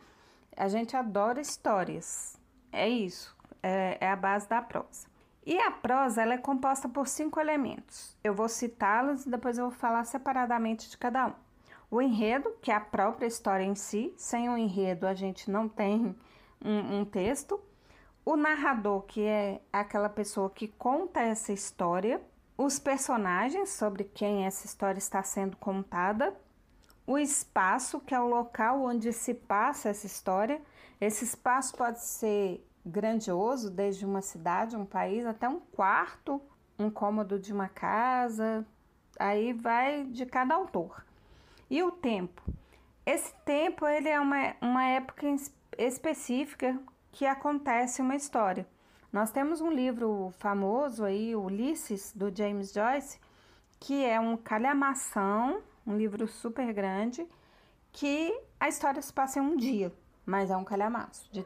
a 0.56 0.68
gente 0.68 0.96
adora 0.96 1.42
histórias, 1.42 2.38
é 2.72 2.88
isso, 2.88 3.36
é, 3.64 3.98
é 4.00 4.08
a 4.08 4.16
base 4.16 4.48
da 4.48 4.62
prosa. 4.62 5.11
E 5.46 5.58
a 5.60 5.72
prosa 5.72 6.22
ela 6.22 6.34
é 6.36 6.38
composta 6.38 6.88
por 6.88 7.08
cinco 7.08 7.40
elementos. 7.40 8.16
Eu 8.24 8.34
vou 8.34 8.48
citá-los 8.48 9.26
e 9.26 9.30
depois 9.30 9.58
eu 9.58 9.70
vou 9.70 9.74
falar 9.74 10.04
separadamente 10.04 10.90
de 10.90 10.98
cada 10.98 11.28
um. 11.28 11.34
O 11.90 12.02
enredo, 12.02 12.56
que 12.62 12.72
é 12.72 12.76
a 12.76 12.80
própria 12.80 13.28
história 13.28 13.64
em 13.64 13.76
si. 13.76 14.14
Sem 14.18 14.50
o 14.50 14.58
enredo 14.58 15.08
a 15.08 15.14
gente 15.14 15.50
não 15.50 15.68
tem 15.68 16.16
um, 16.64 17.00
um 17.00 17.06
texto 17.06 17.60
o 18.24 18.36
narrador, 18.36 19.02
que 19.02 19.24
é 19.24 19.62
aquela 19.74 20.10
pessoa 20.10 20.50
que 20.50 20.68
conta 20.68 21.22
essa 21.22 21.52
história, 21.52 22.22
os 22.58 22.78
personagens 22.78 23.72
sobre 23.72 24.04
quem 24.04 24.46
essa 24.46 24.66
história 24.66 25.00
está 25.00 25.24
sendo 25.24 25.58
contada, 25.58 26.34
o 27.08 27.18
espaço, 27.18 28.00
que 28.00 28.14
é 28.14 28.20
o 28.20 28.28
local 28.28 28.84
onde 28.84 29.12
se 29.12 29.34
passa 29.34 29.90
essa 29.90 30.06
história. 30.06 30.62
Esse 31.00 31.26
espaço 31.26 31.76
pode 31.76 32.00
ser 32.00 32.66
grandioso, 32.86 33.70
desde 33.70 34.06
uma 34.06 34.22
cidade, 34.22 34.76
um 34.76 34.86
país, 34.86 35.26
até 35.26 35.48
um 35.48 35.60
quarto, 35.60 36.42
um 36.78 36.90
cômodo 36.90 37.40
de 37.40 37.54
uma 37.54 37.68
casa. 37.68 38.66
Aí 39.20 39.54
vai 39.54 40.06
de 40.06 40.26
cada 40.26 40.56
autor. 40.56 41.06
E 41.70 41.82
o 41.84 41.92
tempo. 41.92 42.42
Esse 43.06 43.34
tempo 43.46 43.86
ele 43.86 44.10
é 44.10 44.20
uma, 44.20 44.56
uma 44.62 44.84
época 44.86 45.26
específica 45.78 46.80
que 47.12 47.26
acontece 47.26 48.02
uma 48.02 48.16
história. 48.16 48.68
Nós 49.12 49.32
temos 49.32 49.60
um 49.60 49.70
livro 49.70 50.34
famoso 50.40 51.04
aí, 51.04 51.36
Ulisses, 51.36 52.14
do 52.16 52.34
James 52.34 52.72
Joyce, 52.72 53.20
que 53.80 54.06
é 54.06 54.20
um 54.20 54.38
calhamação, 54.38 55.62
um 55.86 55.98
livro 55.98 56.28
super 56.28 56.72
grande, 56.72 57.28
que 57.92 58.34
a 58.60 58.70
história 58.70 59.02
se 59.02 59.12
passa 59.12 59.40
em 59.40 59.42
um 59.42 59.58
dia, 59.58 59.94
mas 60.26 60.50
é 60.50 60.56
um 60.56 60.64
calhamaço. 60.64 61.30
De, 61.34 61.46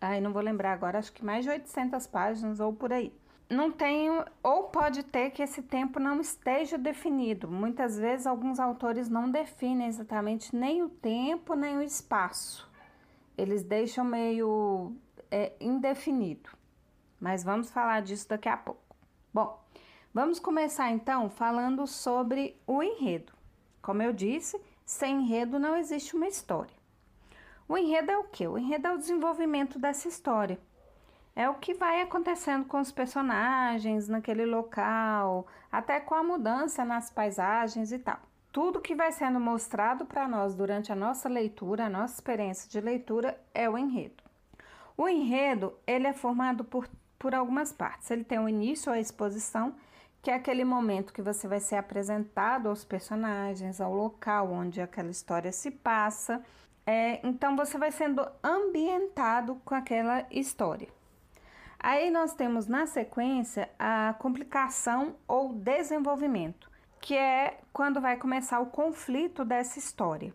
aí 0.00 0.20
não 0.20 0.32
vou 0.32 0.42
lembrar 0.42 0.72
agora, 0.72 0.98
acho 0.98 1.12
que 1.12 1.24
mais 1.24 1.44
de 1.44 1.50
800 1.50 2.06
páginas 2.06 2.60
ou 2.60 2.72
por 2.72 2.92
aí. 2.92 3.12
Não 3.48 3.70
tenho, 3.70 4.24
ou 4.42 4.64
pode 4.64 5.04
ter 5.04 5.30
que 5.30 5.42
esse 5.42 5.62
tempo 5.62 6.00
não 6.00 6.20
esteja 6.20 6.76
definido. 6.76 7.46
Muitas 7.46 7.96
vezes 7.96 8.26
alguns 8.26 8.58
autores 8.58 9.08
não 9.08 9.30
definem 9.30 9.86
exatamente 9.86 10.54
nem 10.54 10.82
o 10.82 10.88
tempo 10.88 11.54
nem 11.54 11.78
o 11.78 11.82
espaço 11.82 12.68
eles 13.36 13.62
deixam 13.62 14.04
meio 14.04 14.96
é, 15.30 15.52
indefinido. 15.60 16.50
Mas 17.20 17.44
vamos 17.44 17.70
falar 17.70 18.00
disso 18.02 18.28
daqui 18.28 18.48
a 18.48 18.56
pouco. 18.56 18.96
Bom, 19.32 19.62
vamos 20.12 20.38
começar 20.38 20.90
então 20.90 21.28
falando 21.28 21.86
sobre 21.86 22.56
o 22.66 22.82
enredo. 22.82 23.32
Como 23.82 24.02
eu 24.02 24.12
disse, 24.12 24.60
sem 24.84 25.22
enredo 25.22 25.58
não 25.58 25.76
existe 25.76 26.16
uma 26.16 26.26
história. 26.26 26.75
O 27.68 27.76
enredo 27.76 28.10
é 28.10 28.16
o 28.18 28.24
que? 28.24 28.46
O 28.46 28.58
enredo 28.58 28.88
é 28.88 28.94
o 28.94 28.98
desenvolvimento 28.98 29.78
dessa 29.78 30.08
história. 30.08 30.58
É 31.34 31.48
o 31.48 31.54
que 31.54 31.74
vai 31.74 32.00
acontecendo 32.00 32.64
com 32.64 32.80
os 32.80 32.92
personagens 32.92 34.08
naquele 34.08 34.46
local, 34.46 35.46
até 35.70 36.00
com 36.00 36.14
a 36.14 36.22
mudança 36.22 36.84
nas 36.84 37.10
paisagens 37.10 37.92
e 37.92 37.98
tal 37.98 38.20
tudo 38.56 38.80
que 38.80 38.94
vai 38.94 39.12
sendo 39.12 39.38
mostrado 39.38 40.06
para 40.06 40.26
nós 40.26 40.54
durante 40.54 40.90
a 40.90 40.96
nossa 40.96 41.28
leitura, 41.28 41.84
a 41.84 41.90
nossa 41.90 42.14
experiência 42.14 42.70
de 42.70 42.80
leitura, 42.80 43.38
é 43.52 43.68
o 43.68 43.76
enredo. 43.76 44.24
O 44.96 45.06
enredo 45.06 45.74
ele 45.86 46.06
é 46.06 46.14
formado 46.14 46.64
por, 46.64 46.88
por 47.18 47.34
algumas 47.34 47.70
partes. 47.70 48.10
Ele 48.10 48.24
tem 48.24 48.38
o 48.38 48.48
início, 48.48 48.90
a 48.90 48.98
exposição, 48.98 49.74
que 50.22 50.30
é 50.30 50.34
aquele 50.34 50.64
momento 50.64 51.12
que 51.12 51.20
você 51.20 51.46
vai 51.46 51.60
ser 51.60 51.76
apresentado 51.76 52.70
aos 52.70 52.82
personagens, 52.82 53.78
ao 53.78 53.92
local 53.92 54.50
onde 54.50 54.80
aquela 54.80 55.10
história 55.10 55.52
se 55.52 55.70
passa. 55.70 56.42
É, 56.86 57.20
então 57.26 57.56
você 57.56 57.76
vai 57.76 57.90
sendo 57.90 58.26
ambientado 58.42 59.60
com 59.64 59.74
aquela 59.74 60.24
história. 60.30 60.88
Aí 61.78 62.10
nós 62.10 62.32
temos 62.32 62.66
na 62.66 62.86
sequência 62.86 63.68
a 63.78 64.14
complicação 64.18 65.16
ou 65.26 65.52
desenvolvimento 65.52 66.70
que 67.06 67.14
é 67.14 67.60
quando 67.72 68.00
vai 68.00 68.16
começar 68.16 68.58
o 68.58 68.66
conflito 68.66 69.44
dessa 69.44 69.78
história, 69.78 70.34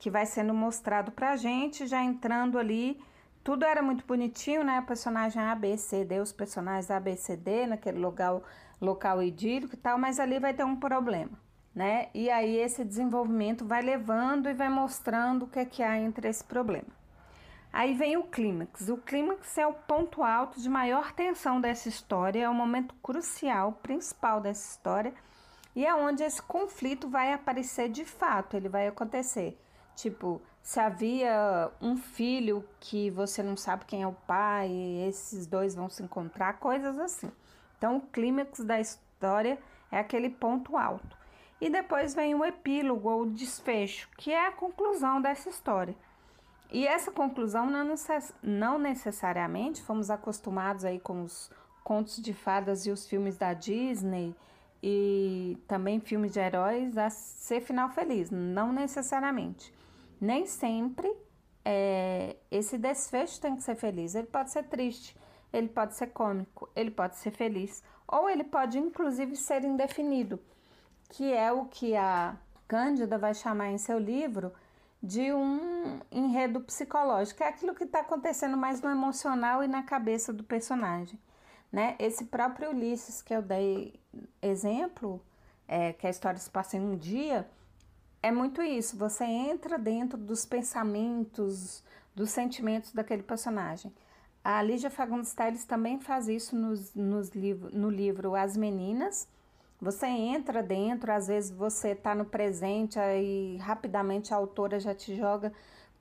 que 0.00 0.10
vai 0.10 0.26
sendo 0.26 0.52
mostrado 0.52 1.12
pra 1.12 1.36
gente, 1.36 1.86
já 1.86 2.02
entrando 2.02 2.58
ali. 2.58 3.00
Tudo 3.44 3.64
era 3.64 3.80
muito 3.80 4.04
bonitinho, 4.04 4.64
né? 4.64 4.80
Personagem 4.80 5.40
A, 5.40 5.54
B, 5.54 5.76
C, 5.76 6.04
D, 6.04 6.18
os 6.18 6.32
personagens 6.32 6.90
A, 6.90 6.98
B, 6.98 7.14
C, 7.14 7.36
D, 7.36 7.68
naquele 7.68 8.00
local, 8.00 8.42
local 8.80 9.22
idílico 9.22 9.74
e 9.74 9.78
tal, 9.78 9.96
mas 9.96 10.18
ali 10.18 10.40
vai 10.40 10.52
ter 10.52 10.64
um 10.64 10.74
problema, 10.74 11.38
né? 11.74 12.08
E 12.14 12.30
aí 12.30 12.56
esse 12.56 12.84
desenvolvimento 12.84 13.64
vai 13.64 13.82
levando 13.82 14.48
e 14.48 14.54
vai 14.54 14.68
mostrando 14.68 15.44
o 15.44 15.48
que 15.48 15.58
é 15.58 15.64
que 15.64 15.82
há 15.82 15.98
entre 15.98 16.28
esse 16.28 16.44
problema. 16.44 16.88
Aí 17.72 17.94
vem 17.94 18.16
o 18.16 18.24
clímax. 18.24 18.88
O 18.88 18.98
clímax 18.98 19.56
é 19.56 19.66
o 19.66 19.72
ponto 19.72 20.22
alto 20.22 20.60
de 20.60 20.68
maior 20.68 21.12
tensão 21.12 21.60
dessa 21.60 21.88
história, 21.88 22.44
é 22.44 22.48
o 22.48 22.54
momento 22.54 22.94
crucial, 23.02 23.72
principal 23.82 24.40
dessa 24.40 24.70
história 24.70 25.14
e 25.74 25.86
é 25.86 25.94
onde 25.94 26.22
esse 26.22 26.40
conflito 26.42 27.08
vai 27.08 27.32
aparecer 27.32 27.88
de 27.88 28.04
fato, 28.04 28.56
ele 28.56 28.68
vai 28.68 28.86
acontecer. 28.86 29.58
Tipo, 29.96 30.40
se 30.62 30.78
havia 30.78 31.70
um 31.80 31.96
filho 31.96 32.64
que 32.78 33.10
você 33.10 33.42
não 33.42 33.56
sabe 33.56 33.86
quem 33.86 34.02
é 34.02 34.06
o 34.06 34.12
pai, 34.12 34.68
e 34.68 35.08
esses 35.08 35.46
dois 35.46 35.74
vão 35.74 35.88
se 35.88 36.02
encontrar, 36.02 36.58
coisas 36.58 36.98
assim. 36.98 37.30
Então, 37.78 37.96
o 37.96 38.00
clímax 38.00 38.60
da 38.60 38.80
história 38.80 39.58
é 39.90 39.98
aquele 39.98 40.28
ponto 40.28 40.76
alto. 40.76 41.16
E 41.62 41.70
depois 41.70 42.12
vem 42.12 42.34
o 42.34 42.44
epílogo 42.44 43.08
ou 43.08 43.24
desfecho, 43.24 44.08
que 44.18 44.32
é 44.32 44.48
a 44.48 44.50
conclusão 44.50 45.22
dessa 45.22 45.48
história. 45.48 45.94
E 46.72 46.84
essa 46.84 47.12
conclusão 47.12 47.68
não 48.42 48.78
necessariamente 48.80 49.80
fomos 49.80 50.10
acostumados 50.10 50.84
aí 50.84 50.98
com 50.98 51.22
os 51.22 51.48
contos 51.84 52.16
de 52.16 52.34
fadas 52.34 52.84
e 52.84 52.90
os 52.90 53.06
filmes 53.06 53.38
da 53.38 53.54
Disney 53.54 54.34
e 54.82 55.56
também 55.68 56.00
filmes 56.00 56.32
de 56.32 56.40
heróis 56.40 56.98
a 56.98 57.08
ser 57.08 57.60
final 57.60 57.90
feliz, 57.90 58.28
não 58.28 58.72
necessariamente. 58.72 59.72
Nem 60.20 60.46
sempre 60.46 61.14
é, 61.64 62.38
esse 62.50 62.76
desfecho 62.76 63.40
tem 63.40 63.54
que 63.54 63.62
ser 63.62 63.76
feliz. 63.76 64.16
Ele 64.16 64.26
pode 64.26 64.50
ser 64.50 64.64
triste, 64.64 65.16
ele 65.52 65.68
pode 65.68 65.94
ser 65.94 66.08
cômico, 66.08 66.68
ele 66.74 66.90
pode 66.90 67.14
ser 67.18 67.30
feliz, 67.30 67.84
ou 68.08 68.28
ele 68.28 68.42
pode 68.42 68.80
inclusive 68.80 69.36
ser 69.36 69.62
indefinido, 69.62 70.40
que 71.12 71.30
é 71.30 71.52
o 71.52 71.66
que 71.66 71.94
a 71.94 72.34
Cândida 72.66 73.18
vai 73.18 73.34
chamar 73.34 73.70
em 73.70 73.76
seu 73.76 73.98
livro 73.98 74.50
de 75.02 75.30
um 75.30 76.00
enredo 76.10 76.58
psicológico, 76.60 77.42
é 77.42 77.48
aquilo 77.48 77.74
que 77.74 77.84
está 77.84 78.00
acontecendo 78.00 78.56
mais 78.56 78.80
no 78.80 78.88
emocional 78.88 79.62
e 79.62 79.68
na 79.68 79.82
cabeça 79.82 80.32
do 80.32 80.42
personagem. 80.42 81.18
Né? 81.70 81.96
Esse 81.98 82.24
próprio 82.24 82.70
Ulisses 82.70 83.20
que 83.20 83.34
eu 83.34 83.42
dei 83.42 84.00
exemplo, 84.40 85.20
é, 85.68 85.92
que 85.92 86.06
a 86.06 86.10
história 86.10 86.38
se 86.38 86.48
passa 86.48 86.78
em 86.78 86.80
um 86.80 86.96
dia, 86.96 87.46
é 88.22 88.32
muito 88.32 88.62
isso. 88.62 88.96
Você 88.96 89.24
entra 89.24 89.76
dentro 89.76 90.16
dos 90.16 90.46
pensamentos, 90.46 91.84
dos 92.14 92.30
sentimentos 92.30 92.92
daquele 92.92 93.22
personagem. 93.22 93.92
A 94.42 94.62
Lígia 94.62 94.90
Fagundes 94.90 95.34
Telles 95.34 95.66
também 95.66 96.00
faz 96.00 96.26
isso 96.26 96.56
nos, 96.56 96.94
nos 96.94 97.30
no 97.72 97.90
livro 97.90 98.34
As 98.34 98.56
Meninas, 98.56 99.28
você 99.82 100.06
entra 100.06 100.62
dentro, 100.62 101.10
às 101.10 101.26
vezes 101.26 101.50
você 101.50 101.88
está 101.88 102.14
no 102.14 102.24
presente, 102.24 103.00
aí 103.00 103.56
rapidamente 103.56 104.32
a 104.32 104.36
autora 104.36 104.78
já 104.78 104.94
te 104.94 105.16
joga 105.16 105.52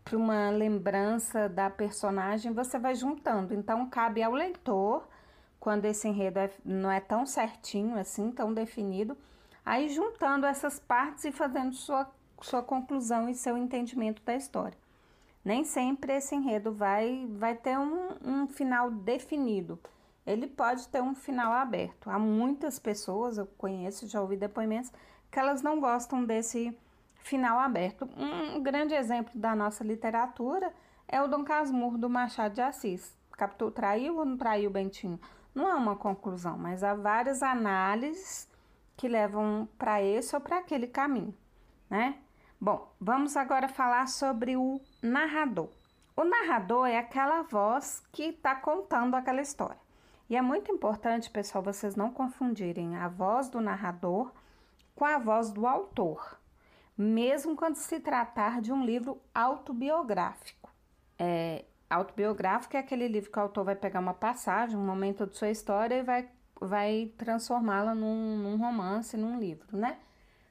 para 0.04 0.16
uma 0.16 0.52
lembrança 0.52 1.50
da 1.50 1.68
personagem, 1.68 2.54
você 2.54 2.78
vai 2.78 2.94
juntando. 2.94 3.56
Então, 3.56 3.90
cabe 3.90 4.22
ao 4.22 4.34
leitor, 4.34 5.08
quando 5.60 5.86
esse 5.86 6.08
enredo 6.08 6.38
é, 6.38 6.52
não 6.64 6.92
é 6.92 7.00
tão 7.00 7.26
certinho 7.26 7.98
assim, 7.98 8.30
tão 8.30 8.54
definido, 8.54 9.18
aí 9.66 9.90
juntando 9.90 10.46
essas 10.46 10.78
partes 10.78 11.26
e 11.26 11.32
fazendo 11.32 11.74
sua, 11.74 12.08
sua 12.40 12.62
conclusão 12.62 13.28
e 13.28 13.34
seu 13.34 13.58
entendimento 13.58 14.22
da 14.22 14.36
história. 14.36 14.78
Nem 15.44 15.64
sempre 15.64 16.14
esse 16.14 16.36
enredo 16.36 16.72
vai, 16.72 17.28
vai 17.32 17.56
ter 17.56 17.80
um, 17.80 18.10
um 18.24 18.48
final 18.48 18.92
definido 18.92 19.80
ele 20.26 20.47
pode 20.47 20.88
ter 20.88 21.01
um 21.01 21.15
final 21.15 21.51
aberto. 21.51 22.09
Há 22.09 22.19
muitas 22.19 22.78
pessoas, 22.80 23.38
eu 23.38 23.45
conheço, 23.45 24.07
já 24.07 24.22
ouvi 24.22 24.38
depoimentos, 24.38 24.91
que 25.30 25.39
elas 25.39 25.61
não 25.61 25.80
gostam 25.80 26.24
desse 26.24 26.78
final 27.15 27.59
aberto. 27.59 28.07
Um 28.17 28.61
grande 28.61 28.93
exemplo 28.93 29.32
da 29.39 29.55
nossa 29.55 29.84
literatura 29.84 30.74
é 31.07 31.22
o 31.22 31.28
Dom 31.28 31.43
Casmurro 31.43 31.97
do 31.97 32.09
Machado 32.09 32.55
de 32.55 32.61
Assis. 32.61 33.15
Captou, 33.32 33.72
traiu 33.72 34.17
ou 34.17 34.26
não 34.26 34.38
traiu 34.38 34.69
Bentinho? 34.69 35.19
Não 35.53 35.67
é 35.67 35.76
uma 35.76 35.95
conclusão, 35.95 36.57
mas 36.57 36.84
há 36.84 36.93
várias 36.93 37.41
análises 37.43 38.47
que 38.95 39.07
levam 39.07 39.67
para 39.78 40.01
esse 40.01 40.36
ou 40.36 40.41
para 40.41 40.59
aquele 40.59 40.88
caminho, 40.88 41.36
né? 41.89 42.19
Bom, 42.59 42.93
vamos 42.99 43.36
agora 43.36 43.67
falar 43.67 44.07
sobre 44.07 44.55
o 44.55 44.80
narrador. 45.01 45.69
O 46.15 46.24
narrador 46.24 46.88
é 46.88 46.99
aquela 46.99 47.41
voz 47.41 48.03
que 48.11 48.26
está 48.26 48.53
contando 48.53 49.15
aquela 49.15 49.41
história. 49.41 49.80
E 50.32 50.36
é 50.38 50.42
muito 50.42 50.72
importante, 50.72 51.30
pessoal, 51.30 51.62
vocês 51.62 51.98
não 51.98 52.10
confundirem 52.10 52.96
a 52.96 53.10
voz 53.10 53.50
do 53.50 53.60
narrador 53.60 54.32
com 54.96 55.04
a 55.04 55.18
voz 55.18 55.52
do 55.52 55.68
autor, 55.68 56.40
mesmo 56.98 57.54
quando 57.54 57.76
se 57.76 58.00
tratar 58.00 58.62
de 58.62 58.72
um 58.72 58.86
livro 58.86 59.22
autobiográfico. 59.36 60.74
É, 61.20 61.66
autobiográfico 61.90 62.78
é 62.78 62.80
aquele 62.80 63.10
livro 63.10 63.30
que 63.30 63.38
o 63.38 63.42
autor 63.42 63.66
vai 63.66 63.76
pegar 63.76 64.00
uma 64.00 64.14
passagem, 64.14 64.78
um 64.78 64.86
momento 64.86 65.28
de 65.28 65.36
sua 65.36 65.50
história 65.50 65.96
e 65.96 66.02
vai, 66.02 66.30
vai 66.62 67.12
transformá-la 67.18 67.94
num, 67.94 68.38
num 68.38 68.56
romance, 68.56 69.18
num 69.18 69.38
livro, 69.38 69.76
né? 69.76 69.98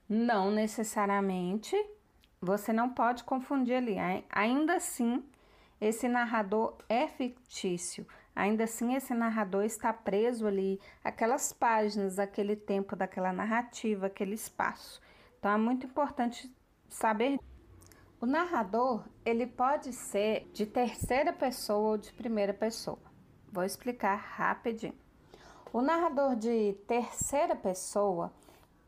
Não 0.06 0.50
necessariamente, 0.50 1.74
você 2.38 2.70
não 2.70 2.90
pode 2.90 3.24
confundir 3.24 3.76
ali. 3.76 3.96
Ainda 4.28 4.74
assim, 4.74 5.24
esse 5.80 6.06
narrador 6.06 6.76
é 6.86 7.08
fictício. 7.08 8.06
Ainda 8.40 8.64
assim, 8.64 8.94
esse 8.94 9.12
narrador 9.12 9.64
está 9.64 9.92
preso 9.92 10.46
ali, 10.46 10.80
aquelas 11.04 11.52
páginas, 11.52 12.18
aquele 12.18 12.56
tempo 12.56 12.96
daquela 12.96 13.34
narrativa, 13.34 14.06
aquele 14.06 14.34
espaço. 14.34 14.98
Então 15.38 15.50
é 15.50 15.58
muito 15.58 15.84
importante 15.84 16.50
saber. 16.88 17.38
O 18.18 18.24
narrador, 18.24 19.04
ele 19.26 19.46
pode 19.46 19.92
ser 19.92 20.48
de 20.54 20.64
terceira 20.64 21.34
pessoa 21.34 21.90
ou 21.90 21.98
de 21.98 22.14
primeira 22.14 22.54
pessoa. 22.54 22.98
Vou 23.52 23.62
explicar 23.62 24.14
rapidinho. 24.16 24.96
O 25.70 25.82
narrador 25.82 26.34
de 26.34 26.72
terceira 26.86 27.54
pessoa 27.54 28.32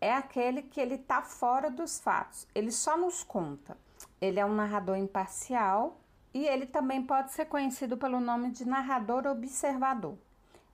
é 0.01 0.15
aquele 0.15 0.63
que 0.63 0.81
ele 0.81 0.95
está 0.95 1.21
fora 1.21 1.71
dos 1.71 2.01
fatos, 2.01 2.49
ele 2.55 2.73
só 2.73 2.97
nos 2.97 3.23
conta. 3.23 3.77
Ele 4.19 4.41
é 4.41 4.47
um 4.47 4.55
narrador 4.55 4.97
imparcial 4.97 6.02
e 6.33 6.47
ele 6.47 6.67
também 6.67 7.03
pode 7.03 7.33
ser 7.33 7.47
conhecido 7.47 7.97
pelo 7.97 8.21
nome 8.21 8.51
de 8.51 8.67
narrador 8.67 9.27
observador. 9.27 10.17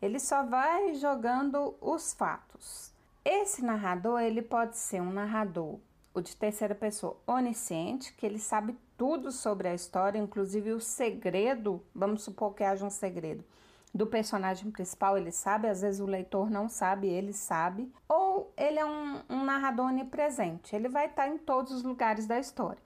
Ele 0.00 0.18
só 0.18 0.44
vai 0.44 0.94
jogando 0.94 1.74
os 1.80 2.12
fatos. 2.12 2.92
Esse 3.24 3.64
narrador, 3.64 4.20
ele 4.20 4.42
pode 4.42 4.76
ser 4.76 5.00
um 5.00 5.12
narrador, 5.12 5.78
o 6.14 6.20
de 6.20 6.36
terceira 6.36 6.74
pessoa, 6.74 7.20
onisciente, 7.26 8.12
que 8.14 8.24
ele 8.24 8.38
sabe 8.38 8.76
tudo 8.96 9.30
sobre 9.32 9.68
a 9.68 9.74
história, 9.74 10.18
inclusive 10.18 10.72
o 10.72 10.80
segredo, 10.80 11.82
vamos 11.94 12.22
supor 12.22 12.54
que 12.54 12.64
haja 12.64 12.84
um 12.84 12.90
segredo 12.90 13.44
do 13.94 14.06
personagem 14.06 14.70
principal, 14.70 15.16
ele 15.16 15.32
sabe, 15.32 15.68
às 15.68 15.80
vezes 15.80 16.00
o 16.00 16.06
leitor 16.06 16.50
não 16.50 16.68
sabe, 16.68 17.08
ele 17.08 17.32
sabe. 17.32 17.92
Ou 18.08 18.52
ele 18.56 18.78
é 18.78 18.84
um, 18.84 19.20
um 19.28 19.44
narrador 19.44 19.86
onipresente, 19.86 20.74
ele 20.74 20.88
vai 20.88 21.06
estar 21.06 21.28
em 21.28 21.38
todos 21.38 21.72
os 21.72 21.82
lugares 21.82 22.26
da 22.26 22.38
história. 22.38 22.80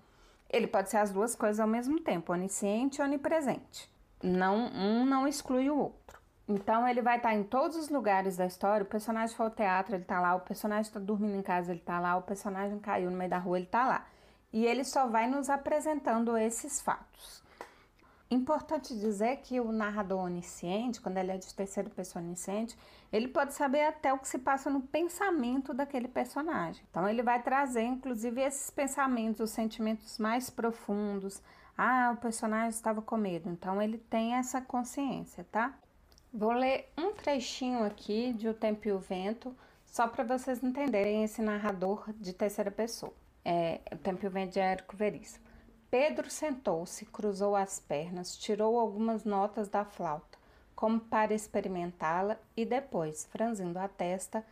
Ele 0.53 0.67
pode 0.67 0.91
ser 0.91 0.99
as 0.99 1.11
duas 1.11 1.35
coisas 1.35 1.59
ao 1.59 1.67
mesmo 1.67 1.99
tempo, 2.01 2.33
onisciente 2.33 3.01
e 3.01 3.05
onipresente. 3.05 3.91
Não, 4.23 4.67
um 4.67 5.05
não 5.05 5.27
exclui 5.27 5.71
o 5.71 5.79
outro. 5.79 6.21
Então 6.47 6.87
ele 6.87 7.01
vai 7.01 7.17
estar 7.17 7.35
em 7.35 7.43
todos 7.43 7.77
os 7.77 7.89
lugares 7.89 8.37
da 8.37 8.47
história. 8.47 8.85
O 8.85 8.89
personagem 8.89 9.35
foi 9.35 9.47
ao 9.47 9.53
teatro, 9.53 9.95
ele 9.95 10.03
está 10.03 10.21
lá. 10.21 10.35
O 10.35 10.41
personagem 10.41 10.83
está 10.83 11.01
dormindo 11.01 11.37
em 11.37 11.43
casa, 11.43 11.73
ele 11.73 11.81
está 11.81 11.99
lá. 11.99 12.17
O 12.17 12.23
personagem 12.23 12.79
caiu 12.79 13.11
no 13.11 13.17
meio 13.17 13.31
da 13.31 13.39
rua, 13.39 13.57
ele 13.57 13.67
está 13.67 13.87
lá. 13.87 14.07
E 14.53 14.67
ele 14.67 14.85
só 14.85 15.07
vai 15.07 15.27
nos 15.27 15.49
apresentando 15.49 16.37
esses 16.37 16.81
fatos. 16.81 17.43
Importante 18.33 18.99
dizer 18.99 19.43
que 19.43 19.61
o 19.61 19.71
narrador 19.71 20.25
onisciente, 20.25 21.03
quando 21.03 21.19
ele 21.19 21.33
é 21.33 21.37
de 21.37 21.53
terceira 21.53 21.91
pessoa 21.91 22.25
onisciente, 22.25 22.75
ele 23.13 23.29
pode 23.29 23.53
saber 23.53 23.83
até 23.83 24.11
o 24.11 24.19
que 24.19 24.27
se 24.27 24.39
passa 24.39 24.71
no 24.71 24.81
pensamento 24.81 25.75
daquele 25.75 26.09
personagem. 26.09 26.83
Então 26.91 27.07
ele 27.07 27.23
vai 27.23 27.43
trazer, 27.43 27.83
inclusive, 27.83 28.41
esses 28.41 28.71
pensamentos, 28.71 29.39
os 29.41 29.51
sentimentos 29.51 30.17
mais 30.17 30.49
profundos. 30.49 31.43
Ah, 31.77 32.15
o 32.17 32.21
personagem 32.23 32.71
estava 32.71 33.03
com 33.03 33.19
medo. 33.19 33.51
Então 33.51 33.83
ele 33.83 33.99
tem 33.99 34.33
essa 34.33 34.63
consciência, 34.63 35.47
tá? 35.53 35.79
Vou 36.33 36.53
ler 36.53 36.91
um 36.97 37.13
trechinho 37.13 37.85
aqui 37.85 38.33
de 38.33 38.49
O 38.49 38.55
Tempo 38.55 38.89
e 38.89 38.93
o 38.93 38.99
Vento, 38.99 39.55
só 39.85 40.09
para 40.09 40.25
vocês 40.25 40.65
entenderem 40.65 41.23
esse 41.23 41.43
narrador 41.43 42.11
de 42.15 42.33
terceira 42.33 42.71
pessoa. 42.71 43.13
É, 43.45 43.79
o 43.93 43.99
Tempo 43.99 44.25
e 44.25 44.27
o 44.27 44.31
Vento 44.31 44.55
de 44.55 44.59
Érico 44.61 44.97
Veríssimo. 44.97 45.52
Pedro 45.93 46.31
sentou-se, 46.31 47.05
cruzou 47.05 47.55
as 47.55 47.79
pernas, 47.79 48.35
tirou 48.35 48.81
algumas 48.81 49.27
notas 49.27 49.69
da 49.69 49.85
flauta, 49.85 50.39
como 50.75 50.99
para 50.99 51.35
experimentá-la, 51.35 52.39
e 52.57 52.65
depois, 52.65 53.27
franzindo 53.27 53.79
a 53.79 53.87
testa, 53.87 54.43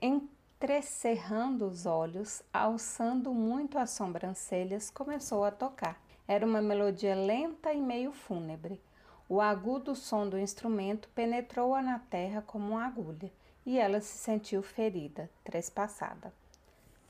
entrecerrando 0.00 1.66
os 1.66 1.84
olhos, 1.84 2.42
alçando 2.50 3.34
muito 3.34 3.78
as 3.78 3.90
sobrancelhas, 3.90 4.88
começou 4.88 5.44
a 5.44 5.50
tocar. 5.50 6.00
Era 6.26 6.46
uma 6.46 6.62
melodia 6.62 7.14
lenta 7.14 7.74
e 7.74 7.80
meio 7.82 8.10
fúnebre. 8.10 8.80
O 9.28 9.38
agudo 9.38 9.94
som 9.94 10.26
do 10.26 10.38
instrumento 10.38 11.10
penetrou-a 11.14 11.82
na 11.82 11.98
terra 11.98 12.40
como 12.40 12.70
uma 12.70 12.86
agulha, 12.86 13.30
e 13.66 13.78
ela 13.78 14.00
se 14.00 14.16
sentiu 14.16 14.62
ferida, 14.62 15.28
trespassada. 15.44 16.32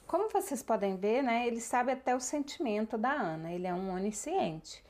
Como 0.06 0.28
vocês 0.30 0.62
podem 0.62 0.96
ver, 0.96 1.22
né, 1.22 1.48
ele 1.48 1.60
sabe 1.60 1.90
até 1.90 2.14
o 2.14 2.20
sentimento 2.20 2.96
da 2.96 3.10
Ana, 3.10 3.52
ele 3.52 3.66
é 3.66 3.74
um 3.74 3.92
onisciente. 3.92 4.84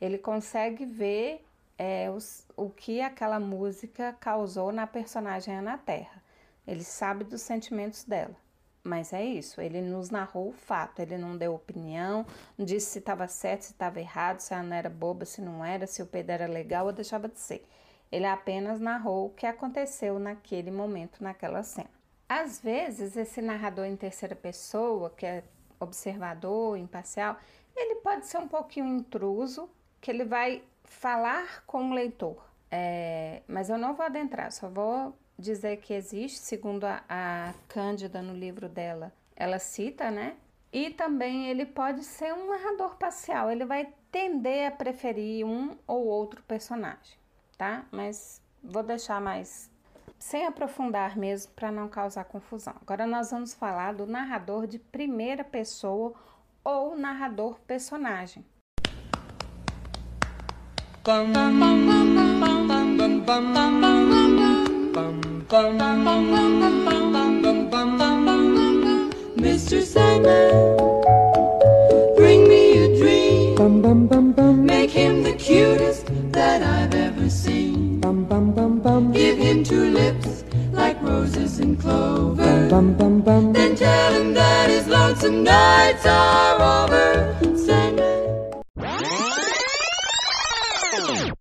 Ele 0.00 0.16
consegue 0.16 0.86
ver 0.86 1.44
é, 1.76 2.10
os, 2.10 2.46
o 2.56 2.70
que 2.70 3.00
aquela 3.02 3.38
música 3.38 4.16
causou 4.18 4.72
na 4.72 4.86
personagem 4.86 5.54
Ana 5.54 5.76
Terra. 5.76 6.22
Ele 6.66 6.82
sabe 6.82 7.22
dos 7.22 7.42
sentimentos 7.42 8.04
dela. 8.04 8.34
Mas 8.82 9.12
é 9.12 9.24
isso, 9.24 9.60
ele 9.60 9.80
nos 9.80 10.10
narrou 10.10 10.48
o 10.48 10.52
fato, 10.52 11.00
ele 11.00 11.16
não 11.16 11.36
deu 11.36 11.54
opinião, 11.54 12.26
não 12.58 12.64
disse 12.64 12.92
se 12.92 12.98
estava 12.98 13.28
certo, 13.28 13.62
se 13.62 13.72
estava 13.72 14.00
errado, 14.00 14.40
se 14.40 14.54
a 14.54 14.58
Ana 14.58 14.74
era 14.74 14.90
boba, 14.90 15.24
se 15.24 15.40
não 15.40 15.64
era, 15.64 15.86
se 15.86 16.02
o 16.02 16.06
Pedro 16.06 16.32
era 16.32 16.46
legal 16.48 16.86
ou 16.86 16.92
deixava 16.92 17.28
de 17.28 17.38
ser. 17.38 17.64
Ele 18.10 18.26
apenas 18.26 18.80
narrou 18.80 19.26
o 19.26 19.30
que 19.30 19.46
aconteceu 19.46 20.18
naquele 20.18 20.70
momento, 20.70 21.22
naquela 21.22 21.62
cena. 21.62 22.01
Às 22.34 22.58
vezes, 22.62 23.14
esse 23.14 23.42
narrador 23.42 23.84
em 23.84 23.94
terceira 23.94 24.34
pessoa, 24.34 25.10
que 25.10 25.26
é 25.26 25.44
observador, 25.78 26.78
imparcial, 26.78 27.36
ele 27.76 27.96
pode 27.96 28.26
ser 28.26 28.38
um 28.38 28.48
pouquinho 28.48 28.86
intruso, 28.86 29.68
que 30.00 30.10
ele 30.10 30.24
vai 30.24 30.62
falar 30.82 31.62
com 31.66 31.90
o 31.90 31.92
leitor. 31.92 32.42
É, 32.70 33.42
mas 33.46 33.68
eu 33.68 33.76
não 33.76 33.92
vou 33.92 34.06
adentrar, 34.06 34.50
só 34.50 34.66
vou 34.70 35.14
dizer 35.38 35.76
que 35.82 35.92
existe, 35.92 36.38
segundo 36.38 36.84
a, 36.84 37.04
a 37.06 37.52
Cândida 37.68 38.22
no 38.22 38.32
livro 38.32 38.66
dela, 38.66 39.12
ela 39.36 39.58
cita, 39.58 40.10
né? 40.10 40.34
E 40.72 40.88
também 40.88 41.48
ele 41.48 41.66
pode 41.66 42.02
ser 42.02 42.32
um 42.32 42.48
narrador 42.48 42.96
parcial, 42.96 43.50
ele 43.50 43.66
vai 43.66 43.92
tender 44.10 44.68
a 44.68 44.70
preferir 44.70 45.44
um 45.44 45.76
ou 45.86 46.06
outro 46.06 46.42
personagem, 46.44 47.18
tá? 47.58 47.84
Mas 47.92 48.40
vou 48.64 48.82
deixar 48.82 49.20
mais 49.20 49.70
sem 50.22 50.46
aprofundar 50.46 51.18
mesmo 51.18 51.52
para 51.52 51.72
não 51.72 51.88
causar 51.88 52.24
confusão. 52.24 52.74
Agora 52.80 53.06
nós 53.06 53.32
vamos 53.32 53.52
falar 53.52 53.92
do 53.92 54.06
narrador 54.06 54.68
de 54.68 54.78
primeira 54.78 55.42
pessoa 55.42 56.14
ou 56.64 56.96
narrador 56.96 57.58
personagem. 57.66 58.44
Mr. 69.36 69.82
Sandman, 69.82 70.76
bring 72.14 72.46
me 72.46 72.84
a 72.84 72.88
dream. 72.96 74.64
Make 74.64 74.90
him 74.90 75.24
the 75.24 75.32
cutest 75.32 76.06
that 76.30 76.62
I've 76.62 76.94
ever 76.94 77.28
seen. 77.28 78.00
Roses 81.92 82.72
and 82.72 82.94
clover. 82.96 83.52
Then 83.52 83.74
tell 83.76 84.12
him 84.14 84.34
that 84.34 84.70
his 84.70 84.86
lonesome 84.86 85.42
nights 85.42 86.06
are 86.06 86.84
over. 86.84 87.32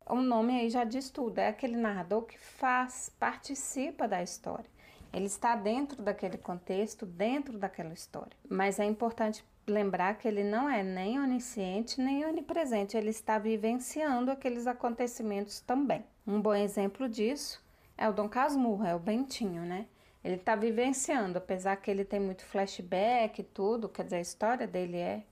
O 0.10 0.16
nome 0.16 0.60
aí 0.60 0.70
já 0.70 0.84
diz 0.84 1.10
tudo, 1.10 1.39
é 1.39 1.47
aquele 1.47 1.76
narrador 1.76 2.24
que 2.24 2.38
faz, 2.38 3.10
participa 3.20 4.08
da 4.08 4.22
história. 4.22 4.66
Ele 5.14 5.26
está 5.26 5.56
dentro 5.56 6.02
daquele 6.02 6.38
contexto, 6.38 7.06
dentro 7.06 7.58
daquela 7.58 7.93
história. 7.93 8.32
Mas 8.49 8.80
é 8.80 8.86
importante 8.86 9.43
lembrar 9.68 10.16
que 10.16 10.28
ele 10.28 10.43
não 10.43 10.70
é 10.70 10.84
nem 10.84 11.20
onisciente 11.20 12.02
nem 12.02 12.26
onipresente, 12.26 12.97
ele 12.97 13.10
está 13.10 13.38
vivenciando 13.38 14.32
aqueles 14.32 14.68
acontecimentos 14.68 15.60
também. 15.62 16.04
Um 16.26 16.41
bom 16.41 16.54
exemplo 16.54 17.08
disso 17.08 17.64
é 17.97 18.10
o 18.10 18.14
Dom 18.14 18.28
Casmurro, 18.28 18.86
é 18.86 18.95
o 18.95 18.99
Bentinho, 18.99 19.64
né? 19.64 19.86
Ele 20.24 20.36
está 20.36 20.55
vivenciando, 20.55 21.38
apesar 21.38 21.76
que 21.78 21.89
ele 21.89 22.05
tem 22.05 22.19
muito 22.19 22.45
flashback 22.45 23.41
e 23.41 23.43
tudo, 23.43 23.89
quer 23.89 24.03
dizer, 24.03 24.17
a 24.17 24.22
história 24.22 24.67
dele 24.67 24.97
é 24.97 25.24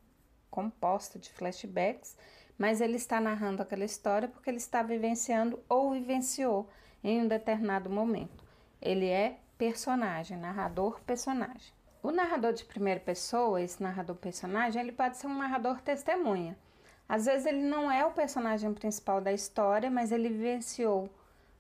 composta 0.50 1.20
de 1.20 1.32
flashbacks, 1.32 2.18
mas 2.58 2.82
ele 2.82 2.96
está 2.96 3.22
narrando 3.22 3.62
aquela 3.62 3.86
história 3.86 4.28
porque 4.28 4.50
ele 4.50 4.58
está 4.58 4.82
vivenciando 4.82 5.60
ou 5.70 5.92
vivenciou 5.92 6.68
em 7.04 7.22
um 7.22 7.28
determinado 7.28 7.90
momento. 7.90 8.44
Ele 8.82 9.08
é 9.08 9.38
personagem, 9.58 10.38
narrador 10.38 11.00
personagem. 11.02 11.72
O 12.02 12.12
narrador 12.12 12.54
de 12.54 12.66
primeira 12.66 13.00
pessoa, 13.00 13.62
esse 13.62 13.82
narrador 13.84 14.16
personagem, 14.16 14.82
ele 14.82 14.92
pode 14.92 15.18
ser 15.18 15.28
um 15.28 15.38
narrador 15.38 15.82
testemunha. 15.82 16.58
Às 17.08 17.26
vezes 17.26 17.46
ele 17.46 17.62
não 17.62 17.92
é 17.92 18.06
o 18.06 18.12
personagem 18.12 18.74
principal 18.74 19.22
da 19.22 19.34
história, 19.34 19.92
mas 19.92 20.12
ele 20.12 20.30
vivenciou 20.30 21.10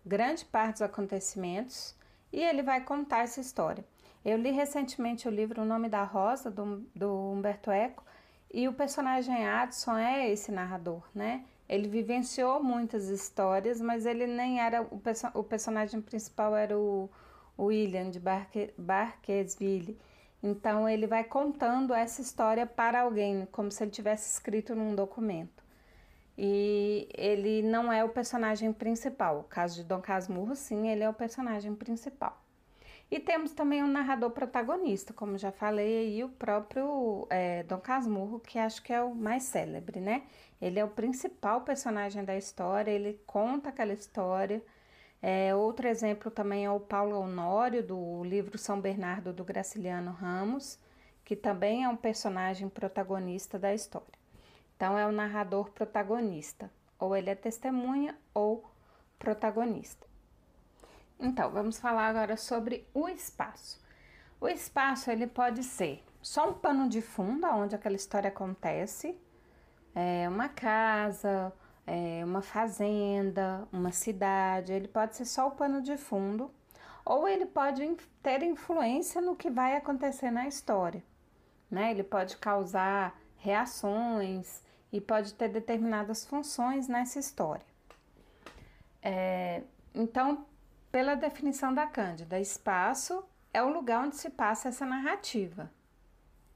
grande 0.05 0.45
parte 0.45 0.73
dos 0.73 0.82
acontecimentos 0.82 1.95
e 2.32 2.43
ele 2.43 2.61
vai 2.61 2.82
contar 2.82 3.19
essa 3.23 3.39
história. 3.39 3.84
Eu 4.23 4.38
li 4.38 4.51
recentemente 4.51 5.27
o 5.27 5.32
livro 5.32 5.61
O 5.61 5.65
Nome 5.65 5.88
da 5.89 6.03
Rosa, 6.03 6.51
do, 6.51 6.86
do 6.95 7.32
Humberto 7.32 7.71
Eco, 7.71 8.03
e 8.51 8.67
o 8.67 8.73
personagem 8.73 9.47
Adson 9.47 9.95
é 9.95 10.30
esse 10.30 10.51
narrador, 10.51 11.03
né? 11.13 11.45
Ele 11.67 11.88
vivenciou 11.88 12.61
muitas 12.63 13.07
histórias, 13.07 13.80
mas 13.80 14.05
ele 14.05 14.25
nem 14.25 14.59
era 14.59 14.82
o, 14.82 14.99
perso 14.99 15.27
o 15.36 15.43
personagem 15.43 16.01
principal 16.01 16.55
era 16.55 16.77
o 16.77 17.09
William 17.57 18.09
de 18.09 18.19
Barque 18.19 18.73
Barquesville. 18.75 19.99
Então 20.41 20.89
ele 20.89 21.05
vai 21.05 21.23
contando 21.23 21.93
essa 21.93 22.21
história 22.21 22.65
para 22.65 23.01
alguém, 23.01 23.47
como 23.51 23.71
se 23.71 23.84
ele 23.84 23.91
tivesse 23.91 24.32
escrito 24.32 24.73
num 24.73 24.95
documento. 24.95 25.63
E 26.41 27.09
ele 27.17 27.61
não 27.61 27.91
é 27.91 28.01
o 28.01 28.07
personagem 28.07 28.71
principal. 28.71 29.41
O 29.41 29.43
caso 29.43 29.75
de 29.75 29.83
Dom 29.83 29.99
Casmurro, 29.99 30.55
sim, 30.55 30.87
ele 30.87 31.03
é 31.03 31.09
o 31.09 31.13
personagem 31.13 31.75
principal. 31.75 32.41
E 33.11 33.19
temos 33.19 33.51
também 33.51 33.83
um 33.83 33.87
narrador 33.87 34.31
protagonista, 34.31 35.11
como 35.11 35.37
já 35.37 35.51
falei 35.51 35.97
aí, 35.97 36.23
o 36.23 36.29
próprio 36.29 37.27
é, 37.29 37.63
Dom 37.63 37.79
Casmurro, 37.79 38.39
que 38.39 38.57
acho 38.57 38.81
que 38.81 38.93
é 38.93 39.01
o 39.01 39.13
mais 39.13 39.43
célebre, 39.43 39.99
né? 39.99 40.23
Ele 40.61 40.79
é 40.79 40.85
o 40.85 40.87
principal 40.87 41.59
personagem 41.61 42.23
da 42.23 42.37
história, 42.37 42.89
ele 42.89 43.19
conta 43.27 43.67
aquela 43.67 43.91
história. 43.91 44.63
É, 45.21 45.53
outro 45.53 45.89
exemplo 45.89 46.31
também 46.31 46.63
é 46.63 46.71
o 46.71 46.79
Paulo 46.79 47.19
Honório, 47.19 47.83
do 47.83 48.23
livro 48.23 48.57
São 48.57 48.79
Bernardo 48.79 49.33
do 49.33 49.43
Graciliano 49.43 50.11
Ramos, 50.11 50.79
que 51.25 51.35
também 51.35 51.83
é 51.83 51.89
um 51.89 51.97
personagem 51.97 52.69
protagonista 52.69 53.59
da 53.59 53.73
história. 53.73 54.18
Então, 54.80 54.97
é 54.97 55.05
o 55.05 55.11
narrador 55.11 55.71
protagonista, 55.71 56.71
ou 56.97 57.13
ele 57.13 57.30
é 57.30 57.36
testemunha 57.36 58.17
ou 58.34 58.63
protagonista. 59.19 60.07
Então, 61.19 61.51
vamos 61.51 61.77
falar 61.77 62.07
agora 62.07 62.38
sobre 62.38 62.88
o 62.93 63.09
espaço. 63.09 63.84
O 64.39 64.47
espaço 64.47 65.11
ele 65.11 65.27
pode 65.27 65.65
ser 65.65 66.01
só 66.21 66.49
um 66.49 66.53
pano 66.53 66.88
de 66.88 67.01
fundo 67.01 67.45
onde 67.45 67.75
aquela 67.75 67.97
história 67.97 68.30
acontece, 68.30 69.19
é 69.93 70.30
uma 70.30 70.47
casa, 70.47 71.51
é 71.86 72.23
uma 72.23 72.41
fazenda, 72.41 73.67
uma 73.73 73.91
cidade. 73.91 74.71
Ele 74.71 74.88
pode 74.88 75.17
ser 75.17 75.25
só 75.25 75.49
o 75.49 75.51
pano 75.51 75.82
de 75.82 75.97
fundo, 75.97 76.49
ou 77.03 77.27
ele 77.27 77.45
pode 77.45 77.86
ter 78.23 78.41
influência 78.43 79.19
no 79.19 79.36
que 79.36 79.49
vai 79.49 79.75
acontecer 79.75 80.32
na 80.32 80.47
história. 80.47 81.03
Né? 81.69 81.91
Ele 81.91 82.03
pode 82.03 82.38
causar 82.38 83.19
reações 83.36 84.68
e 84.91 84.99
pode 84.99 85.33
ter 85.33 85.49
determinadas 85.49 86.25
funções 86.25 86.87
nessa 86.87 87.19
história. 87.19 87.65
É, 89.01 89.61
então, 89.93 90.45
pela 90.91 91.15
definição 91.15 91.73
da 91.73 91.87
Cândida, 91.87 92.39
espaço 92.39 93.23
é 93.53 93.61
o 93.61 93.69
lugar 93.69 94.05
onde 94.05 94.15
se 94.15 94.29
passa 94.29 94.69
essa 94.69 94.85
narrativa. 94.85 95.71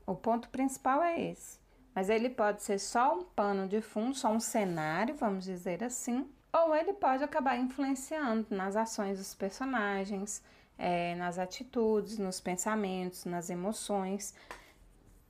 O 0.05 0.15
ponto 0.15 0.49
principal 0.49 1.01
é 1.01 1.19
esse. 1.19 1.59
Mas 1.95 2.09
ele 2.09 2.29
pode 2.29 2.63
ser 2.63 2.79
só 2.79 3.15
um 3.15 3.23
pano 3.23 3.67
de 3.67 3.79
fundo, 3.81 4.15
só 4.15 4.29
um 4.29 4.39
cenário, 4.39 5.15
vamos 5.15 5.45
dizer 5.45 5.83
assim, 5.83 6.27
ou 6.51 6.75
ele 6.75 6.93
pode 6.93 7.23
acabar 7.23 7.57
influenciando 7.57 8.47
nas 8.49 8.75
ações 8.75 9.17
dos 9.19 9.33
personagens, 9.33 10.43
é, 10.77 11.15
nas 11.15 11.37
atitudes, 11.37 12.17
nos 12.17 12.39
pensamentos, 12.39 13.25
nas 13.25 13.49
emoções. 13.49 14.33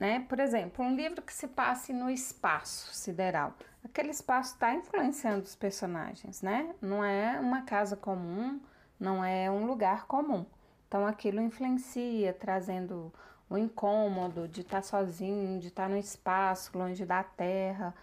Né? 0.03 0.19
Por 0.27 0.37
exemplo, 0.37 0.83
um 0.83 0.97
livro 0.97 1.21
que 1.21 1.33
se 1.33 1.47
passe 1.47 1.93
no 1.93 2.09
espaço 2.09 2.93
sideral. 2.93 3.53
Aquele 3.85 4.09
espaço 4.09 4.55
está 4.55 4.75
influenciando 4.75 5.43
os 5.43 5.55
personagens, 5.55 6.41
né? 6.41 6.75
Não 6.81 7.01
é 7.01 7.39
uma 7.39 7.61
casa 7.61 7.95
comum, 7.95 8.59
não 8.99 9.23
é 9.23 9.49
um 9.49 9.65
lugar 9.65 10.05
comum. 10.05 10.45
Então 10.85 11.07
aquilo 11.07 11.39
influencia, 11.39 12.33
trazendo 12.33 13.13
o 13.49 13.57
incômodo 13.57 14.45
de 14.45 14.59
estar 14.59 14.81
tá 14.81 14.83
sozinho, 14.83 15.61
de 15.61 15.67
estar 15.67 15.83
tá 15.83 15.89
no 15.89 15.95
espaço, 15.95 16.77
longe 16.77 17.05
da 17.05 17.23
terra, 17.23 17.95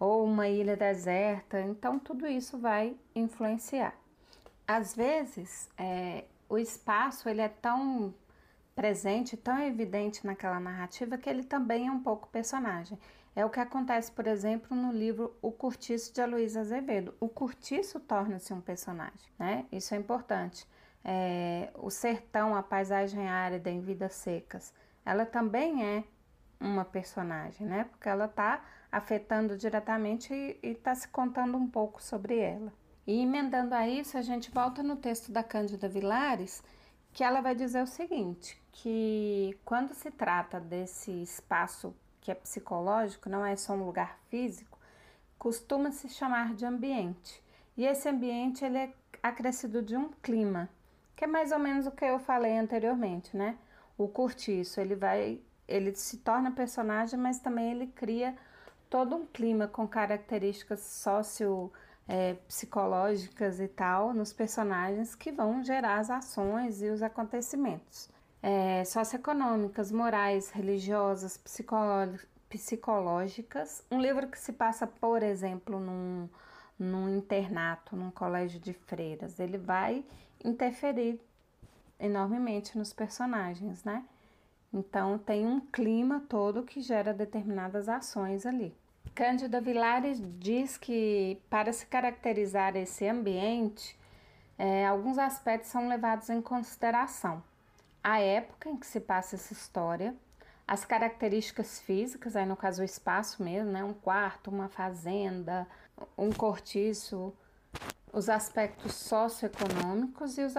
ou 0.00 0.24
uma 0.24 0.48
ilha 0.48 0.76
deserta. 0.76 1.60
Então 1.60 2.00
tudo 2.00 2.26
isso 2.26 2.58
vai 2.58 2.96
influenciar. 3.14 3.94
Às 4.66 4.92
vezes, 4.96 5.70
é, 5.78 6.24
o 6.48 6.58
espaço 6.58 7.28
ele 7.28 7.42
é 7.42 7.48
tão 7.48 8.12
presente, 8.74 9.36
tão 9.36 9.58
evidente 9.60 10.26
naquela 10.26 10.58
narrativa 10.58 11.16
que 11.16 11.28
ele 11.30 11.44
também 11.44 11.86
é 11.86 11.90
um 11.90 12.00
pouco 12.00 12.28
personagem. 12.28 12.98
É 13.36 13.44
o 13.44 13.50
que 13.50 13.58
acontece, 13.58 14.12
por 14.12 14.26
exemplo, 14.26 14.76
no 14.76 14.92
livro 14.92 15.36
O 15.42 15.50
Curtiço 15.50 16.14
de 16.14 16.20
Aloysio 16.20 16.60
Azevedo. 16.60 17.14
O 17.18 17.28
Curtiço 17.28 17.98
torna-se 17.98 18.52
um 18.52 18.60
personagem, 18.60 19.30
né? 19.38 19.66
Isso 19.72 19.94
é 19.94 19.98
importante. 19.98 20.66
É, 21.04 21.70
o 21.74 21.90
sertão, 21.90 22.54
a 22.54 22.62
paisagem 22.62 23.28
árida 23.28 23.70
em 23.70 23.80
Vidas 23.80 24.14
Secas, 24.14 24.72
ela 25.04 25.26
também 25.26 25.84
é 25.84 26.04
uma 26.60 26.84
personagem, 26.84 27.66
né? 27.66 27.84
Porque 27.84 28.08
ela 28.08 28.26
está 28.26 28.64
afetando 28.90 29.56
diretamente 29.56 30.32
e 30.32 30.58
está 30.62 30.94
se 30.94 31.08
contando 31.08 31.56
um 31.56 31.68
pouco 31.68 32.02
sobre 32.02 32.38
ela. 32.38 32.72
E 33.06 33.20
emendando 33.20 33.74
a 33.74 33.86
isso, 33.88 34.16
a 34.16 34.22
gente 34.22 34.50
volta 34.50 34.82
no 34.82 34.96
texto 34.96 35.30
da 35.30 35.42
Cândida 35.42 35.88
Vilares, 35.88 36.62
que 37.12 37.22
ela 37.22 37.40
vai 37.40 37.54
dizer 37.54 37.82
o 37.82 37.86
seguinte, 37.86 38.60
que 38.74 39.56
quando 39.64 39.94
se 39.94 40.10
trata 40.10 40.58
desse 40.58 41.10
espaço 41.22 41.94
que 42.20 42.30
é 42.30 42.34
psicológico, 42.34 43.28
não 43.28 43.44
é 43.44 43.54
só 43.54 43.74
um 43.74 43.84
lugar 43.84 44.18
físico, 44.28 44.78
costuma 45.38 45.92
se 45.92 46.08
chamar 46.08 46.54
de 46.54 46.64
ambiente. 46.64 47.42
E 47.76 47.86
esse 47.86 48.08
ambiente 48.08 48.64
ele 48.64 48.78
é 48.78 48.92
acrescido 49.22 49.80
de 49.82 49.96
um 49.96 50.08
clima, 50.22 50.68
que 51.14 51.24
é 51.24 51.26
mais 51.26 51.52
ou 51.52 51.58
menos 51.58 51.86
o 51.86 51.92
que 51.92 52.04
eu 52.04 52.18
falei 52.18 52.58
anteriormente, 52.58 53.36
né? 53.36 53.56
O 53.96 54.08
curtiço, 54.08 54.80
ele 54.80 54.96
vai, 54.96 55.40
ele 55.68 55.94
se 55.94 56.18
torna 56.18 56.50
personagem, 56.50 57.18
mas 57.18 57.38
também 57.38 57.70
ele 57.70 57.86
cria 57.88 58.36
todo 58.90 59.14
um 59.14 59.26
clima 59.26 59.68
com 59.68 59.86
características 59.86 60.80
socio 60.80 61.72
é, 62.08 62.34
psicológicas 62.48 63.60
e 63.60 63.68
tal 63.68 64.12
nos 64.12 64.32
personagens 64.32 65.14
que 65.14 65.30
vão 65.30 65.62
gerar 65.62 65.98
as 65.98 66.10
ações 66.10 66.82
e 66.82 66.88
os 66.88 67.02
acontecimentos 67.02 68.12
é, 68.44 68.84
socioeconômicas, 68.84 69.90
morais, 69.90 70.50
religiosas, 70.50 71.40
psicológicas. 72.50 73.82
Um 73.90 73.98
livro 73.98 74.28
que 74.28 74.38
se 74.38 74.52
passa, 74.52 74.86
por 74.86 75.22
exemplo, 75.22 75.80
num, 75.80 76.28
num 76.78 77.08
internato, 77.08 77.96
num 77.96 78.10
colégio 78.10 78.60
de 78.60 78.74
freiras, 78.74 79.40
ele 79.40 79.56
vai 79.56 80.04
interferir 80.44 81.18
enormemente 81.98 82.76
nos 82.76 82.92
personagens, 82.92 83.82
né? 83.82 84.04
Então 84.70 85.16
tem 85.16 85.46
um 85.46 85.60
clima 85.60 86.22
todo 86.28 86.64
que 86.64 86.82
gera 86.82 87.14
determinadas 87.14 87.88
ações 87.88 88.44
ali. 88.44 88.76
Cândida 89.14 89.58
Vilares 89.58 90.20
diz 90.38 90.76
que 90.76 91.40
para 91.48 91.72
se 91.72 91.86
caracterizar 91.86 92.76
esse 92.76 93.08
ambiente, 93.08 93.98
é, 94.58 94.86
alguns 94.86 95.16
aspectos 95.16 95.70
são 95.70 95.88
levados 95.88 96.28
em 96.28 96.42
consideração. 96.42 97.42
A 98.04 98.20
época 98.20 98.68
em 98.68 98.76
que 98.76 98.86
se 98.86 99.00
passa 99.00 99.36
essa 99.36 99.54
história, 99.54 100.14
as 100.68 100.84
características 100.84 101.80
físicas, 101.80 102.36
aí 102.36 102.44
no 102.44 102.54
caso 102.54 102.82
o 102.82 102.84
espaço 102.84 103.42
mesmo, 103.42 103.72
né? 103.72 103.82
um 103.82 103.94
quarto, 103.94 104.50
uma 104.50 104.68
fazenda, 104.68 105.66
um 106.16 106.30
cortiço, 106.30 107.32
os 108.12 108.28
aspectos 108.28 108.92
socioeconômicos 108.92 110.36
e 110.36 110.42
os 110.42 110.54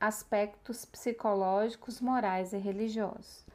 aspectos 0.00 0.84
psicológicos, 0.84 2.00
morais 2.00 2.52
e 2.52 2.58
religiosos. 2.58 3.46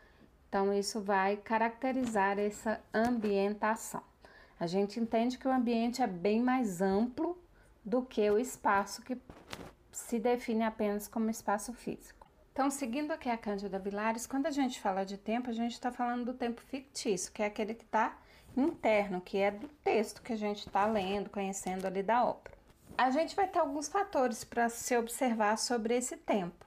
Então, 0.48 0.74
isso 0.74 1.02
vai 1.02 1.36
caracterizar 1.36 2.40
essa 2.40 2.80
ambientação. 2.94 4.04
A 4.58 4.68
gente 4.68 5.02
entende 5.02 5.38
que 5.38 5.48
o 5.50 5.52
ambiente 5.52 6.02
é 6.02 6.08
bem 6.08 6.42
mais 6.42 6.82
amplo 6.82 7.38
do 7.84 8.04
que 8.04 8.30
o 8.30 8.40
espaço 8.40 9.02
que 9.02 9.18
se 9.92 10.18
define 10.18 10.64
apenas 10.64 11.10
como 11.10 11.30
espaço 11.30 11.74
físico. 11.74 12.21
Então, 12.52 12.70
seguindo 12.70 13.12
aqui 13.12 13.30
a 13.30 13.38
Cândida 13.38 13.80
Vilares, 13.80 14.28
quando 14.28 14.46
a 14.46 14.52
gente 14.52 14.80
fala 14.80 15.06
de 15.06 15.18
tempo, 15.18 15.50
a 15.50 15.54
gente 15.54 15.74
está 15.74 15.92
falando 15.92 16.26
do 16.26 16.34
tempo 16.34 16.62
fictício, 16.62 17.32
que 17.32 17.42
é 17.42 17.46
aquele 17.46 17.74
que 17.74 17.84
está 17.84 18.18
interno, 18.56 19.22
que 19.22 19.38
é 19.38 19.52
do 19.52 19.68
texto 19.68 20.22
que 20.22 20.34
a 20.34 20.38
gente 20.38 20.68
está 20.68 20.86
lendo, 20.86 21.30
conhecendo 21.30 21.86
ali 21.88 22.04
da 22.04 22.24
obra 22.26 22.62
a 22.98 23.10
gente 23.10 23.36
vai 23.36 23.48
ter 23.48 23.60
alguns 23.60 23.88
fatores 23.88 24.44
para 24.44 24.70
se 24.70 24.96
observar 24.96 25.58
sobre 25.58 25.96
esse 25.96 26.18
tempo. 26.18 26.66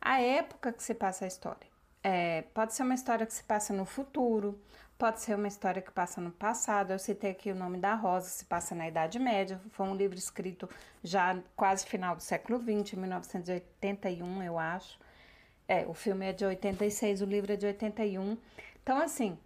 A 0.00 0.20
época 0.20 0.72
que 0.72 0.82
se 0.82 0.94
passa 0.94 1.24
a 1.24 1.28
história. 1.28 1.66
É, 2.02 2.42
pode 2.54 2.72
ser 2.74 2.82
uma 2.82 2.94
história 2.94 3.26
que 3.26 3.34
se 3.34 3.42
passa 3.42 3.72
no 3.72 3.84
futuro, 3.84 4.60
pode 4.96 5.20
ser 5.20 5.34
uma 5.34 5.48
história 5.48 5.82
que 5.82 5.90
passa 5.90 6.20
no 6.20 6.30
passado. 6.30 6.92
Eu 6.92 6.98
citei 6.98 7.32
aqui 7.32 7.50
o 7.50 7.54
nome 7.54 7.78
da 7.78 7.94
Rosa, 7.94 8.28
se 8.28 8.44
passa 8.44 8.74
na 8.74 8.88
Idade 8.88 9.18
Média. 9.18 9.60
Foi 9.72 9.86
um 9.86 9.94
livro 9.94 10.16
escrito 10.16 10.68
já 11.02 11.38
quase 11.56 11.84
final 11.84 12.14
do 12.14 12.22
século 12.22 12.58
XX, 12.58 12.94
1981, 12.94 14.42
eu 14.42 14.58
acho. 14.58 14.98
É, 15.68 15.86
o 15.86 15.94
filme 15.94 16.26
é 16.26 16.32
de 16.32 16.44
86, 16.44 17.22
o 17.22 17.24
livro 17.24 17.52
é 17.52 17.56
de 17.56 17.66
81. 17.66 18.36
Então, 18.82 18.98
assim, 18.98 19.36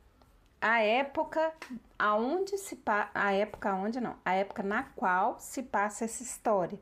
a 0.60 0.82
época 0.82 1.52
aonde 1.98 2.58
se 2.58 2.78
a 3.14 3.32
época 3.32 3.74
onde 3.74 4.00
não, 4.00 4.16
a 4.24 4.34
época 4.34 4.62
na 4.62 4.82
qual 4.82 5.38
se 5.38 5.62
passa 5.62 6.04
essa 6.04 6.22
história. 6.22 6.78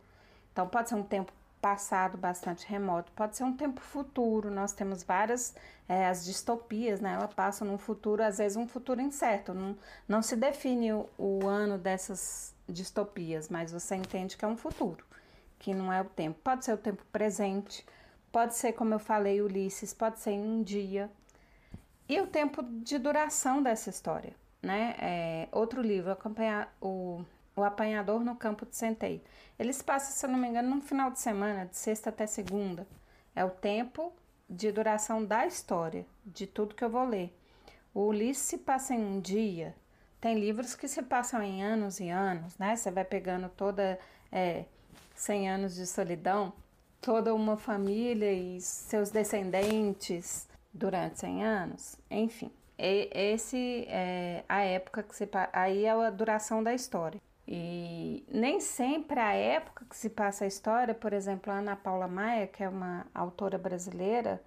Então 0.52 0.66
pode 0.68 0.88
ser 0.88 0.96
um 0.96 1.02
tempo 1.02 1.32
passado 1.60 2.16
bastante 2.16 2.66
remoto, 2.66 3.12
pode 3.12 3.36
ser 3.36 3.44
um 3.44 3.56
tempo 3.56 3.80
futuro. 3.80 4.50
Nós 4.50 4.72
temos 4.72 5.02
várias 5.02 5.54
é, 5.88 6.06
as 6.06 6.24
distopias, 6.24 7.00
né? 7.00 7.14
Ela 7.14 7.28
passa 7.28 7.64
num 7.64 7.78
futuro, 7.78 8.22
às 8.22 8.38
vezes 8.38 8.56
um 8.56 8.66
futuro 8.66 9.00
incerto. 9.00 9.54
Não, 9.54 9.76
não 10.08 10.22
se 10.22 10.36
define 10.36 10.92
o, 10.92 11.08
o 11.16 11.46
ano 11.46 11.78
dessas 11.78 12.54
distopias, 12.68 13.48
mas 13.48 13.72
você 13.72 13.94
entende 13.94 14.36
que 14.36 14.44
é 14.44 14.48
um 14.48 14.56
futuro, 14.56 15.04
que 15.58 15.74
não 15.74 15.92
é 15.92 16.00
o 16.00 16.04
tempo. 16.04 16.38
Pode 16.42 16.64
ser 16.64 16.72
o 16.74 16.78
tempo 16.78 17.04
presente, 17.12 17.84
pode 18.32 18.54
ser, 18.54 18.72
como 18.72 18.94
eu 18.94 18.98
falei, 18.98 19.40
Ulisses, 19.40 19.92
pode 19.92 20.20
ser 20.20 20.32
em 20.32 20.40
um 20.40 20.62
dia, 20.62 21.10
e 22.08 22.20
o 22.20 22.26
tempo 22.26 22.62
de 22.62 22.98
duração 22.98 23.62
dessa 23.62 23.90
história, 23.90 24.34
né? 24.62 24.94
É, 24.98 25.48
outro 25.52 25.82
livro, 25.82 26.16
o, 26.80 27.22
o 27.54 27.62
Apanhador 27.62 28.24
no 28.24 28.34
Campo 28.34 28.64
de 28.64 28.74
Centeio. 28.76 29.20
Eles 29.58 29.82
passam, 29.82 30.12
se 30.12 30.24
eu 30.24 30.30
não 30.30 30.38
me 30.38 30.48
engano, 30.48 30.70
num 30.70 30.80
final 30.80 31.10
de 31.10 31.20
semana, 31.20 31.66
de 31.66 31.76
sexta 31.76 32.08
até 32.08 32.26
segunda. 32.26 32.86
É 33.36 33.44
o 33.44 33.50
tempo 33.50 34.12
de 34.48 34.72
duração 34.72 35.22
da 35.22 35.46
história, 35.46 36.06
de 36.24 36.46
tudo 36.46 36.74
que 36.74 36.82
eu 36.82 36.88
vou 36.88 37.04
ler. 37.04 37.36
O 37.92 38.06
Ulisses 38.06 38.44
se 38.44 38.58
passa 38.58 38.94
em 38.94 39.04
um 39.04 39.20
dia. 39.20 39.74
Tem 40.18 40.38
livros 40.40 40.74
que 40.74 40.88
se 40.88 41.02
passam 41.02 41.42
em 41.42 41.62
anos 41.62 42.00
e 42.00 42.08
anos, 42.08 42.56
né? 42.56 42.74
Você 42.74 42.90
vai 42.90 43.04
pegando 43.04 43.50
toda 43.50 43.98
é, 44.32 44.64
100 45.14 45.50
anos 45.50 45.74
de 45.74 45.86
solidão, 45.86 46.52
toda 47.00 47.34
uma 47.34 47.56
família 47.56 48.32
e 48.32 48.60
seus 48.60 49.10
descendentes, 49.10 50.48
durante 50.72 51.20
100 51.20 51.44
anos, 51.44 51.96
enfim. 52.10 52.50
Esse 52.78 53.86
é 53.88 54.44
a 54.48 54.60
época 54.62 55.02
que 55.02 55.16
se 55.16 55.28
aí 55.52 55.84
é 55.84 55.90
a 55.90 56.10
duração 56.10 56.62
da 56.62 56.72
história. 56.72 57.20
E 57.46 58.24
nem 58.28 58.60
sempre 58.60 59.18
a 59.18 59.32
época 59.32 59.86
que 59.88 59.96
se 59.96 60.10
passa 60.10 60.44
a 60.44 60.46
história, 60.46 60.94
por 60.94 61.12
exemplo, 61.12 61.52
a 61.52 61.56
Ana 61.56 61.74
Paula 61.74 62.06
Maia, 62.06 62.46
que 62.46 62.62
é 62.62 62.68
uma 62.68 63.06
autora 63.14 63.56
brasileira 63.56 64.40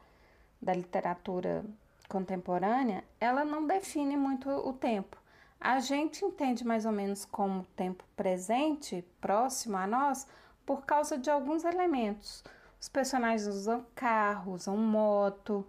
da 0.61 0.73
literatura 0.73 1.65
contemporânea, 2.07 3.03
ela 3.19 3.43
não 3.43 3.65
define 3.65 4.15
muito 4.15 4.49
o 4.49 4.71
tempo. 4.71 5.17
A 5.59 5.79
gente 5.79 6.23
entende 6.23 6.65
mais 6.65 6.85
ou 6.85 6.91
menos 6.91 7.25
como 7.25 7.65
tempo 7.75 8.03
presente, 8.15 9.03
próximo 9.19 9.77
a 9.77 9.87
nós, 9.87 10.27
por 10.71 10.85
causa 10.85 11.17
de 11.17 11.29
alguns 11.29 11.65
elementos. 11.65 12.45
Os 12.79 12.87
personagens 12.87 13.45
usam 13.45 13.85
carro, 13.93 14.53
usam 14.53 14.77
moto, 14.77 15.67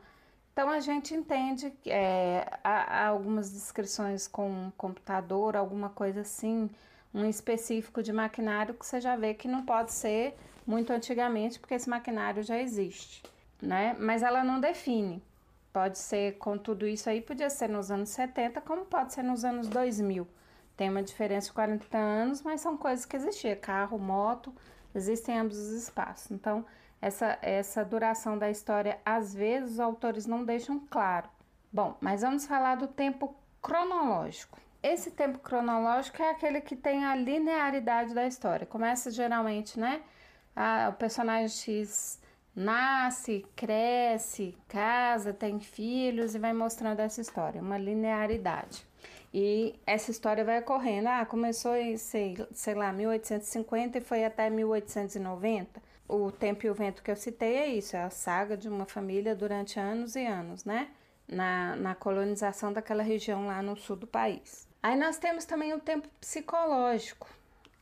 então 0.52 0.70
a 0.70 0.78
gente 0.78 1.12
entende 1.12 1.72
que 1.82 1.90
é, 1.90 2.46
há, 2.62 3.00
há, 3.00 3.06
algumas 3.08 3.50
descrições 3.50 4.28
com 4.28 4.48
um 4.48 4.70
computador, 4.76 5.56
alguma 5.56 5.90
coisa 5.90 6.20
assim, 6.20 6.70
um 7.12 7.24
específico 7.24 8.00
de 8.00 8.12
maquinário 8.12 8.74
que 8.74 8.86
você 8.86 9.00
já 9.00 9.16
vê 9.16 9.34
que 9.34 9.48
não 9.48 9.64
pode 9.64 9.90
ser 9.90 10.36
muito 10.64 10.92
antigamente, 10.92 11.58
porque 11.58 11.74
esse 11.74 11.90
maquinário 11.90 12.40
já 12.44 12.60
existe, 12.60 13.24
né? 13.60 13.96
Mas 13.98 14.22
ela 14.22 14.44
não 14.44 14.60
define. 14.60 15.20
Pode 15.72 15.98
ser 15.98 16.38
com 16.38 16.56
tudo 16.56 16.86
isso 16.86 17.10
aí, 17.10 17.20
podia 17.20 17.50
ser 17.50 17.68
nos 17.68 17.90
anos 17.90 18.10
70, 18.10 18.60
como 18.60 18.84
pode 18.84 19.12
ser 19.12 19.24
nos 19.24 19.44
anos 19.44 19.66
2000. 19.66 20.28
Tem 20.76 20.88
uma 20.88 21.02
diferença 21.02 21.48
de 21.48 21.54
40 21.54 21.98
anos, 21.98 22.42
mas 22.42 22.60
são 22.60 22.76
coisas 22.76 23.04
que 23.04 23.16
existiam. 23.16 23.56
Carro, 23.60 23.98
moto, 23.98 24.54
existem 24.94 25.38
ambos 25.38 25.58
os 25.58 25.72
espaços. 25.72 26.30
Então, 26.30 26.64
essa, 27.00 27.38
essa 27.42 27.84
duração 27.84 28.38
da 28.38 28.50
história, 28.50 28.98
às 29.04 29.34
vezes, 29.34 29.72
os 29.72 29.80
autores 29.80 30.26
não 30.26 30.44
deixam 30.44 30.78
claro. 30.90 31.28
Bom, 31.72 31.96
mas 32.00 32.22
vamos 32.22 32.46
falar 32.46 32.76
do 32.76 32.86
tempo 32.86 33.34
cronológico. 33.60 34.58
Esse 34.82 35.10
tempo 35.10 35.38
cronológico 35.38 36.22
é 36.22 36.30
aquele 36.30 36.60
que 36.60 36.76
tem 36.76 37.04
a 37.04 37.14
linearidade 37.14 38.14
da 38.14 38.26
história. 38.26 38.66
Começa 38.66 39.10
geralmente, 39.10 39.78
né? 39.78 40.02
Ah, 40.54 40.90
o 40.92 40.98
personagem 40.98 41.48
X 41.48 42.20
nasce, 42.54 43.46
cresce, 43.56 44.56
casa, 44.68 45.32
tem 45.32 45.60
filhos 45.60 46.34
e 46.34 46.38
vai 46.38 46.52
mostrando 46.52 47.00
essa 47.00 47.20
história, 47.20 47.62
uma 47.62 47.78
linearidade. 47.78 48.86
E 49.32 49.80
essa 49.86 50.10
história 50.10 50.44
vai 50.44 50.60
ocorrendo. 50.60 51.08
Ah, 51.08 51.24
começou 51.24 51.74
em, 51.74 51.96
sei, 51.96 52.36
sei 52.52 52.74
lá, 52.74 52.92
1850 52.92 53.98
e 53.98 54.00
foi 54.00 54.24
até 54.24 54.50
1890 54.50 55.92
o 56.14 56.30
Tempo 56.30 56.66
e 56.66 56.70
o 56.70 56.74
Vento 56.74 57.02
que 57.02 57.10
eu 57.10 57.16
citei 57.16 57.56
é 57.56 57.66
isso, 57.68 57.96
é 57.96 58.02
a 58.02 58.10
saga 58.10 58.56
de 58.56 58.68
uma 58.68 58.84
família 58.84 59.34
durante 59.34 59.80
anos 59.80 60.14
e 60.14 60.26
anos, 60.26 60.64
né? 60.64 60.90
Na, 61.26 61.74
na 61.76 61.94
colonização 61.94 62.72
daquela 62.72 63.02
região 63.02 63.46
lá 63.46 63.62
no 63.62 63.76
sul 63.76 63.96
do 63.96 64.06
país. 64.06 64.68
Aí 64.82 64.96
nós 64.96 65.16
temos 65.16 65.44
também 65.44 65.72
o 65.72 65.80
tempo 65.80 66.08
psicológico. 66.20 67.28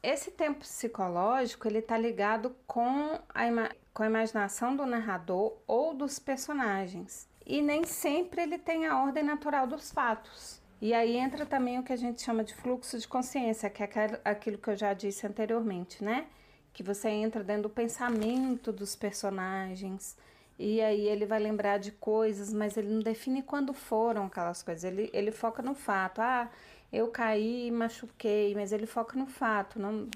Esse 0.03 0.31
tempo 0.31 0.61
psicológico 0.61 1.67
ele 1.67 1.81
está 1.81 1.99
ligado 1.99 2.55
com 2.67 3.19
a, 3.35 3.75
com 3.93 4.03
a 4.03 4.07
imaginação 4.07 4.77
do 4.77 4.87
narrador 4.87 5.57
ou 5.67 5.93
dos 5.93 6.19
personagens. 6.19 7.29
E 7.45 7.61
nem 7.61 7.85
sempre 7.85 8.43
ele 8.43 8.59
tem 8.59 8.87
a 8.87 9.03
ordem 9.03 9.25
natural 9.25 9.67
dos 9.67 9.91
fatos. 9.91 10.60
E 10.81 10.95
aí 10.95 11.17
entra 11.17 11.45
também 11.45 11.79
o 11.79 11.83
que 11.83 11.93
a 11.93 11.97
gente 11.97 12.23
chama 12.23 12.43
de 12.43 12.55
fluxo 12.55 12.99
de 12.99 13.07
consciência, 13.07 13.69
que 13.69 13.83
é 13.83 13.89
aquilo 14.25 14.59
que 14.59 14.71
eu 14.71 14.77
já 14.77 14.95
disse 14.95 15.27
anteriormente, 15.27 16.03
né? 16.03 16.27
que 16.73 16.83
você 16.83 17.09
entra 17.09 17.43
dentro 17.43 17.65
do 17.65 17.71
pensamento 17.71 18.73
dos 18.73 18.95
personagens 18.95 20.17
e 20.59 20.81
aí 20.81 21.09
ele 21.09 21.25
vai 21.25 21.39
lembrar 21.39 21.79
de 21.79 21.91
coisas, 21.91 22.53
mas 22.53 22.77
ele 22.77 22.89
não 22.89 23.01
define 23.01 23.43
quando 23.43 23.73
foram 23.73 24.27
aquelas 24.27 24.63
coisas. 24.63 24.85
Ele, 24.85 25.09
ele 25.13 25.33
foca 25.33 25.63
no 25.63 25.75
fato. 25.75 26.21
Ah, 26.21 26.51
eu 26.93 27.09
caí 27.09 27.69
e 27.69 27.71
machuquei, 27.71 28.55
mas 28.55 28.71
ele 28.71 28.85
foca 28.85 29.19
no 29.19 29.27
fato. 29.27 29.79
Não, 29.79 30.07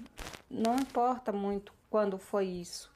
não 0.47 0.75
importa 0.75 1.31
muito 1.31 1.73
quando 1.89 2.19
foi 2.19 2.45
isso. 2.45 2.93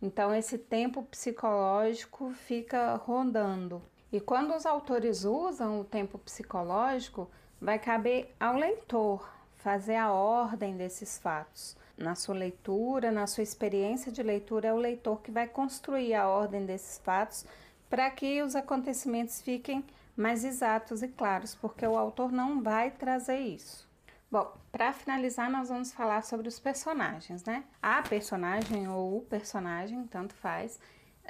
Então 0.00 0.34
esse 0.34 0.56
tempo 0.56 1.02
psicológico 1.02 2.32
fica 2.32 2.94
rondando. 2.94 3.82
E 4.12 4.20
quando 4.20 4.54
os 4.54 4.66
autores 4.66 5.24
usam 5.24 5.80
o 5.80 5.84
tempo 5.84 6.18
psicológico, 6.18 7.30
vai 7.60 7.78
caber 7.78 8.34
ao 8.40 8.56
leitor 8.56 9.28
fazer 9.56 9.96
a 9.96 10.12
ordem 10.12 10.76
desses 10.76 11.18
fatos 11.18 11.76
na 12.00 12.14
sua 12.14 12.34
leitura, 12.34 13.12
na 13.12 13.26
sua 13.26 13.42
experiência 13.42 14.10
de 14.10 14.22
leitura, 14.22 14.68
é 14.68 14.72
o 14.72 14.76
leitor 14.76 15.20
que 15.20 15.30
vai 15.30 15.46
construir 15.46 16.14
a 16.14 16.26
ordem 16.26 16.64
desses 16.64 16.98
fatos 16.98 17.44
para 17.90 18.10
que 18.10 18.42
os 18.42 18.56
acontecimentos 18.56 19.42
fiquem 19.42 19.84
mais 20.16 20.44
exatos 20.44 21.02
e 21.02 21.08
claros, 21.08 21.54
porque 21.54 21.86
o 21.86 21.98
autor 21.98 22.32
não 22.32 22.62
vai 22.62 22.90
trazer 22.90 23.38
isso. 23.38 23.88
Bom, 24.30 24.50
para 24.70 24.92
finalizar, 24.92 25.50
nós 25.50 25.68
vamos 25.68 25.92
falar 25.92 26.22
sobre 26.22 26.48
os 26.48 26.58
personagens, 26.58 27.44
né? 27.44 27.64
A 27.82 28.00
personagem 28.00 28.88
ou 28.88 29.18
o 29.18 29.22
personagem, 29.22 30.06
tanto 30.06 30.34
faz. 30.34 30.78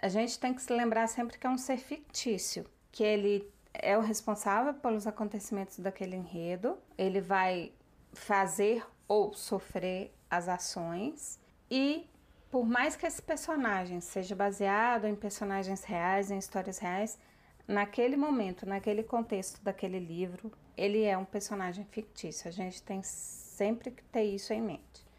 A 0.03 0.09
gente 0.09 0.39
tem 0.39 0.55
que 0.55 0.63
se 0.63 0.73
lembrar 0.73 1.07
sempre 1.09 1.39
que 1.39 1.47
é 1.47 1.51
um 1.51 1.59
ser 1.59 1.77
fictício, 1.77 2.65
que 2.91 3.05
ele 3.05 3.51
é 3.73 3.97
o 3.97 4.01
responsável 4.01 4.75
pelos 4.75 5.07
acontecimentos 5.07 5.79
daquele 5.79 6.17
enredo, 6.17 6.79
ele 6.97 7.21
vai 7.21 7.73
fazer 8.13 8.85
ou 9.07 9.33
sofrer 9.35 10.13
as 10.31 10.49
ações 10.49 11.39
e 11.71 12.09
por 12.51 12.67
mais 12.67 12.97
que 12.97 13.07
esse 13.07 13.23
personagem 13.23 14.01
seja 14.01 14.35
baseado 14.35 15.07
em 15.07 15.15
personagens 15.15 15.85
reais, 15.85 16.31
em 16.31 16.39
histórias 16.39 16.79
reais, 16.79 17.19
naquele 17.67 18.17
momento, 18.17 18.67
naquele 18.67 19.05
contexto 19.05 19.63
daquele 19.63 20.01
livro, 20.01 20.51
ele 20.77 21.05
é 21.05 21.17
um 21.17 21.25
personagem 21.25 21.85
fictício. 21.85 22.49
A 22.49 22.51
gente 22.51 22.83
tem 22.83 23.03
sempre 23.03 23.93
que 23.93 24.03
ter 24.05 24.25
isso 24.25 24.53
em 24.53 24.61
mente. 24.61 25.10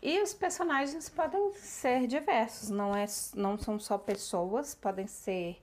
E 0.00 0.22
os 0.22 0.32
personagens 0.32 1.08
podem 1.08 1.52
ser 1.54 2.06
diversos, 2.06 2.70
não, 2.70 2.94
é, 2.94 3.04
não 3.34 3.58
são 3.58 3.80
só 3.80 3.98
pessoas, 3.98 4.74
podem 4.74 5.08
ser 5.08 5.60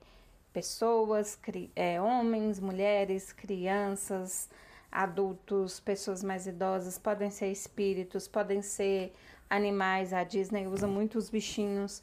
pessoas, 0.52 1.38
é, 1.74 2.00
homens, 2.00 2.60
mulheres, 2.60 3.32
crianças, 3.32 4.50
adultos, 4.92 5.80
pessoas 5.80 6.22
mais 6.22 6.46
idosas, 6.46 6.98
podem 6.98 7.30
ser 7.30 7.50
espíritos, 7.50 8.28
podem 8.28 8.60
ser 8.62 9.12
animais. 9.48 10.12
A 10.12 10.24
Disney 10.24 10.66
usa 10.66 10.86
muito 10.86 11.16
os 11.16 11.30
bichinhos, 11.30 12.02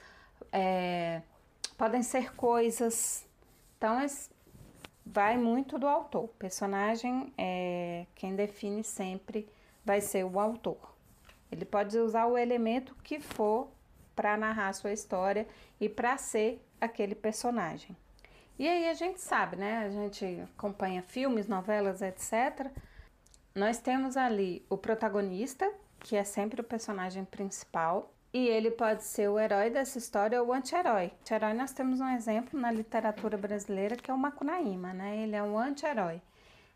é, 0.52 1.22
podem 1.78 2.02
ser 2.02 2.36
coisas. 2.36 3.26
Então, 3.78 4.00
vai 5.06 5.38
muito 5.38 5.78
do 5.78 5.88
autor. 5.88 6.28
Personagem 6.40 7.34
é 7.38 8.06
quem 8.16 8.36
define 8.36 8.84
sempre 8.84 9.48
vai 9.86 10.02
ser 10.02 10.24
o 10.24 10.40
autor. 10.40 10.93
Ele 11.54 11.66
pode 11.66 11.96
usar 12.00 12.26
o 12.26 12.36
elemento 12.36 12.96
que 13.04 13.20
for 13.20 13.70
para 14.16 14.36
narrar 14.36 14.74
sua 14.74 14.92
história 14.92 15.48
e 15.80 15.88
para 15.88 16.18
ser 16.18 16.60
aquele 16.82 17.14
personagem. 17.14 17.96
E 18.58 18.68
aí 18.68 18.90
a 18.90 18.94
gente 18.96 19.22
sabe, 19.22 19.56
né? 19.56 19.86
A 19.86 19.90
gente 19.90 20.26
acompanha 20.56 21.04
filmes, 21.04 21.48
novelas, 21.48 22.02
etc. 22.02 22.72
Nós 23.54 23.78
temos 23.78 24.18
ali 24.18 24.66
o 24.68 24.78
protagonista, 24.78 25.72
que 26.00 26.16
é 26.16 26.24
sempre 26.24 26.62
o 26.62 26.64
personagem 26.64 27.24
principal, 27.24 28.12
e 28.34 28.48
ele 28.48 28.72
pode 28.72 29.04
ser 29.04 29.30
o 29.30 29.40
herói 29.40 29.70
dessa 29.70 30.00
história 30.00 30.42
ou 30.42 30.50
o 30.50 30.54
anti-herói. 30.54 31.12
Anti-herói 31.22 31.54
nós 31.54 31.72
temos 31.72 32.00
um 32.00 32.10
exemplo 32.10 32.60
na 32.60 32.72
literatura 32.72 33.38
brasileira 33.38 33.96
que 33.96 34.10
é 34.10 34.14
o 34.14 34.18
Macunaíma, 34.18 34.92
né? 34.92 35.18
Ele 35.18 35.36
é 35.36 35.44
um 35.44 35.58
anti-herói. 35.58 36.20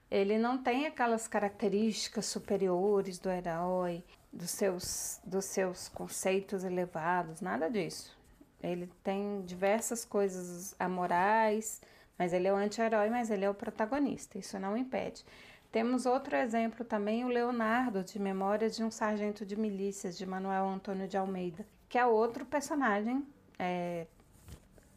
Ele 0.09 0.38
não 0.38 0.57
tem 0.57 0.86
aquelas 0.86 1.28
características 1.28 2.28
superiores 2.28 3.19
do 3.19 3.30
herói, 3.30 4.03
dos 4.38 4.51
seus, 4.51 5.19
dos 5.25 5.45
seus 5.45 5.89
conceitos 5.89 6.63
elevados, 6.63 7.41
nada 7.41 7.69
disso. 7.69 8.15
Ele 8.61 8.88
tem 9.03 9.41
diversas 9.41 10.05
coisas 10.05 10.75
amorais, 10.79 11.81
mas 12.17 12.33
ele 12.33 12.47
é 12.47 12.53
o 12.53 12.55
anti-herói, 12.55 13.09
mas 13.09 13.31
ele 13.31 13.45
é 13.45 13.49
o 13.49 13.53
protagonista. 13.53 14.38
Isso 14.38 14.59
não 14.59 14.77
impede. 14.77 15.25
Temos 15.71 16.05
outro 16.05 16.35
exemplo 16.35 16.85
também, 16.85 17.25
o 17.25 17.27
Leonardo, 17.27 18.03
de 18.03 18.19
Memórias 18.19 18.75
de 18.75 18.83
um 18.83 18.91
Sargento 18.91 19.45
de 19.45 19.55
Milícias, 19.55 20.17
de 20.17 20.25
Manuel 20.25 20.69
Antônio 20.69 21.07
de 21.07 21.17
Almeida, 21.17 21.65
que 21.89 21.97
é 21.97 22.05
outro 22.05 22.45
personagem 22.45 23.27
é, 23.57 24.05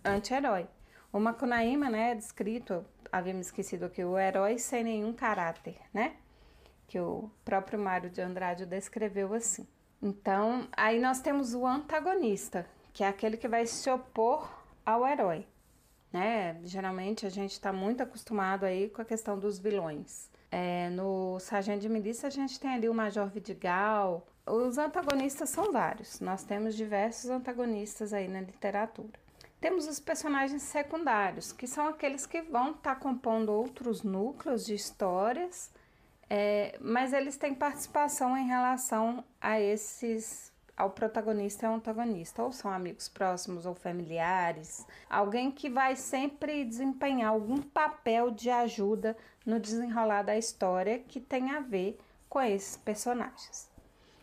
anti-herói. 0.05 0.67
O 1.13 1.19
Macunaíma, 1.19 1.89
né, 1.91 2.13
é 2.13 2.15
descrito, 2.15 2.85
havíamos 3.11 3.47
esquecido 3.47 3.87
aqui, 3.87 4.05
o 4.05 4.19
herói 4.19 4.59
sem 4.59 4.85
nenhum 4.85 5.13
caráter, 5.13 5.77
né? 5.93 6.17
Que 6.91 6.99
o 6.99 7.31
próprio 7.45 7.79
Mário 7.79 8.11
de 8.11 8.21
Andrade 8.21 8.67
descreveu 8.67 9.33
assim. 9.33 9.65
Então, 10.03 10.67
aí 10.73 10.99
nós 10.99 11.21
temos 11.21 11.55
o 11.55 11.65
antagonista, 11.65 12.67
que 12.93 13.05
é 13.05 13.07
aquele 13.07 13.37
que 13.37 13.47
vai 13.47 13.65
se 13.65 13.89
opor 13.89 14.51
ao 14.85 15.07
herói. 15.07 15.47
Né? 16.13 16.61
Geralmente 16.65 17.25
a 17.25 17.31
gente 17.31 17.53
está 17.53 17.73
muito 17.73 18.03
acostumado 18.03 18.65
aí 18.65 18.89
com 18.89 19.01
a 19.01 19.05
questão 19.05 19.39
dos 19.39 19.57
vilões. 19.57 20.29
É, 20.51 20.91
no 20.91 21.39
Sargento 21.39 21.79
de 21.79 21.89
Milícia 21.89 22.27
a 22.27 22.31
gente 22.31 22.59
tem 22.59 22.75
ali 22.75 22.89
o 22.89 22.95
Major 22.95 23.29
Vidigal. 23.29 24.27
Os 24.45 24.77
antagonistas 24.77 25.49
são 25.49 25.71
vários. 25.71 26.19
Nós 26.19 26.43
temos 26.43 26.75
diversos 26.75 27.31
antagonistas 27.31 28.13
aí 28.13 28.27
na 28.27 28.41
literatura. 28.41 29.17
Temos 29.61 29.87
os 29.87 30.01
personagens 30.01 30.63
secundários, 30.63 31.53
que 31.53 31.69
são 31.69 31.87
aqueles 31.87 32.27
que 32.27 32.43
vão 32.43 32.73
estar 32.73 32.97
tá 32.97 33.01
compondo 33.01 33.53
outros 33.53 34.03
núcleos 34.03 34.67
de 34.67 34.75
histórias, 34.75 35.71
é, 36.33 36.79
mas 36.81 37.13
eles 37.13 37.37
têm 37.37 37.53
participação 37.53 38.39
em 38.39 38.47
relação 38.47 39.25
a 39.41 39.61
esses 39.61 40.51
ao 40.77 40.91
protagonista 40.91 41.67
e 41.67 41.69
ao 41.69 41.75
antagonista, 41.75 42.43
ou 42.43 42.53
são 42.53 42.71
amigos 42.71 43.07
próximos 43.07 43.67
ou 43.67 43.75
familiares, 43.75 44.87
alguém 45.11 45.51
que 45.51 45.69
vai 45.69 45.95
sempre 45.95 46.65
desempenhar 46.65 47.29
algum 47.29 47.61
papel 47.61 48.31
de 48.31 48.49
ajuda 48.49 49.15
no 49.45 49.61
desenrolar 49.61 50.23
da 50.23 50.39
história 50.39 50.99
que 50.99 51.21
tem 51.21 51.51
a 51.51 51.61
ver 51.61 51.99
com 52.31 52.41
esses 52.41 52.79
personagens. 52.79 53.69